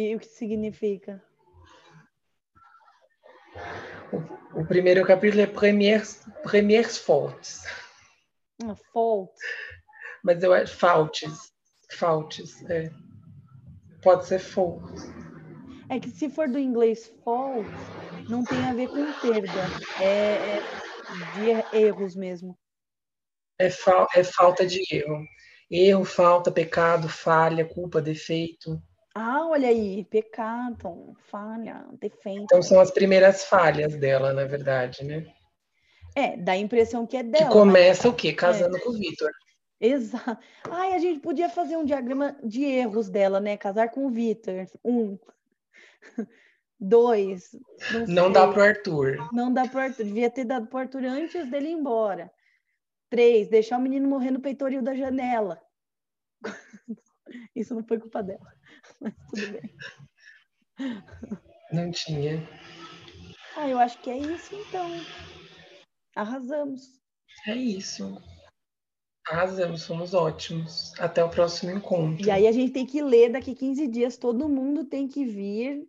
E 0.00 0.16
o 0.16 0.18
que 0.18 0.26
significa? 0.26 1.22
O, 4.10 4.60
o 4.62 4.66
primeiro 4.66 5.06
capítulo 5.06 5.42
é 5.42 5.46
Premières, 5.46 6.24
Premières 6.42 6.96
Fautes. 6.96 7.64
Ah, 8.64 8.74
fault. 8.94 9.30
Mas 10.24 10.42
eu 10.42 10.54
acho 10.54 10.74
Fautes. 10.74 11.52
Fautes, 11.92 12.64
é. 12.70 12.90
Pode 14.02 14.24
ser 14.26 14.38
fault. 14.38 14.90
É 15.90 16.00
que 16.00 16.08
se 16.08 16.30
for 16.30 16.48
do 16.48 16.58
inglês 16.58 17.12
fault, 17.22 17.68
não 18.26 18.42
tem 18.42 18.64
a 18.64 18.72
ver 18.72 18.88
com 18.88 19.04
perda. 19.20 19.66
É, 20.02 20.56
é 20.56 20.62
de 21.34 21.50
er- 21.50 21.74
erros 21.74 22.16
mesmo. 22.16 22.58
É, 23.58 23.68
fal, 23.68 24.08
é 24.14 24.24
falta 24.24 24.66
de 24.66 24.80
erro. 24.90 25.26
Erro, 25.70 26.06
falta, 26.06 26.50
pecado, 26.50 27.06
falha, 27.06 27.66
culpa, 27.66 28.00
defeito. 28.00 28.82
Ah, 29.14 29.46
olha 29.48 29.68
aí, 29.68 30.04
pecado, 30.04 31.16
falha, 31.30 31.84
defeito. 32.00 32.42
Então 32.44 32.62
são 32.62 32.78
as 32.80 32.90
primeiras 32.92 33.44
falhas 33.44 33.96
dela, 33.96 34.32
na 34.32 34.44
verdade, 34.44 35.04
né? 35.04 35.26
É, 36.14 36.36
dá 36.36 36.52
a 36.52 36.56
impressão 36.56 37.06
que 37.06 37.16
é 37.16 37.22
Que 37.24 37.30
dela. 37.30 37.44
mas- 37.46 37.54
começa 37.54 38.08
o 38.08 38.14
quê? 38.14 38.32
Casando 38.32 38.76
É. 38.76 38.80
com 38.80 38.90
o 38.90 38.98
Vitor. 38.98 39.30
Exato. 39.80 40.38
Ai, 40.70 40.92
a 40.94 40.98
gente 40.98 41.20
podia 41.20 41.48
fazer 41.48 41.76
um 41.76 41.84
diagrama 41.84 42.36
de 42.44 42.62
erros 42.64 43.08
dela, 43.08 43.40
né? 43.40 43.56
Casar 43.56 43.90
com 43.90 44.06
o 44.06 44.10
Vitor. 44.10 44.66
Um. 44.84 45.18
Dois. 46.78 47.50
Não, 47.92 48.06
Não 48.06 48.32
dá 48.32 48.46
pro 48.48 48.62
Arthur. 48.62 49.28
Não 49.32 49.52
dá 49.52 49.66
pro 49.68 49.80
Arthur. 49.80 50.04
Devia 50.04 50.30
ter 50.30 50.44
dado 50.44 50.66
pro 50.66 50.78
Arthur 50.78 51.04
antes 51.04 51.50
dele 51.50 51.68
ir 51.68 51.72
embora. 51.72 52.30
Três. 53.10 53.48
Deixar 53.48 53.78
o 53.78 53.82
menino 53.82 54.08
morrer 54.08 54.30
no 54.30 54.40
peitoril 54.40 54.82
da 54.82 54.94
janela. 54.94 55.60
Isso 57.54 57.74
não 57.74 57.84
foi 57.84 57.98
culpa 57.98 58.22
dela. 58.22 58.46
Mas 59.00 59.14
tudo 59.30 59.52
bem. 59.52 61.02
Não 61.72 61.90
tinha. 61.90 62.48
Ah, 63.56 63.68
eu 63.68 63.78
acho 63.78 64.00
que 64.00 64.10
é 64.10 64.18
isso 64.18 64.54
então. 64.54 64.88
Arrasamos. 66.14 67.00
É 67.46 67.54
isso. 67.54 68.20
Arrasamos, 69.28 69.82
somos 69.82 70.14
ótimos. 70.14 70.92
Até 70.98 71.22
o 71.24 71.30
próximo 71.30 71.70
encontro. 71.70 72.26
E 72.26 72.30
aí 72.30 72.46
a 72.46 72.52
gente 72.52 72.72
tem 72.72 72.86
que 72.86 73.02
ler 73.02 73.30
daqui 73.30 73.54
15 73.54 73.86
dias. 73.86 74.16
Todo 74.16 74.48
mundo 74.48 74.84
tem 74.84 75.06
que 75.06 75.24
vir 75.24 75.88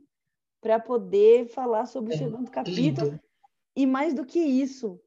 para 0.62 0.80
poder 0.80 1.48
falar 1.48 1.86
sobre 1.88 2.14
o 2.14 2.16
É, 2.16 2.18
segundo 2.18 2.52
capítulo. 2.52 3.12
Lido. 3.12 3.20
E 3.76 3.86
mais 3.88 4.14
do 4.14 4.26
que 4.26 4.40
isso, 4.40 5.02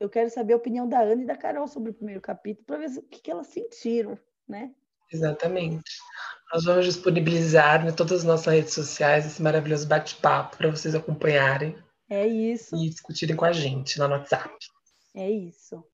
eu 0.00 0.08
quero 0.08 0.30
saber 0.30 0.54
a 0.54 0.56
opinião 0.56 0.88
da 0.88 1.00
Ana 1.00 1.22
e 1.22 1.26
da 1.26 1.36
Carol 1.36 1.68
sobre 1.68 1.90
o 1.90 1.94
primeiro 1.94 2.20
capítulo, 2.20 2.64
para 2.66 2.78
ver 2.78 2.98
o 2.98 3.02
que, 3.02 3.20
que 3.20 3.30
elas 3.30 3.46
sentiram, 3.48 4.18
né? 4.48 4.74
Exatamente. 5.12 5.90
Nós 6.52 6.64
vamos 6.64 6.84
disponibilizar 6.86 7.86
em 7.86 7.92
todas 7.92 8.20
as 8.20 8.24
nossas 8.24 8.52
redes 8.52 8.74
sociais 8.74 9.26
esse 9.26 9.42
maravilhoso 9.42 9.86
bate-papo 9.86 10.56
para 10.56 10.70
vocês 10.70 10.94
acompanharem 10.94 11.76
É 12.10 12.26
isso, 12.26 12.76
e 12.76 12.88
discutirem 12.88 13.36
com 13.36 13.44
a 13.44 13.52
gente 13.52 13.98
lá 13.98 14.08
no 14.08 14.14
WhatsApp. 14.14 14.54
é 15.14 15.30
isso. 15.30 15.84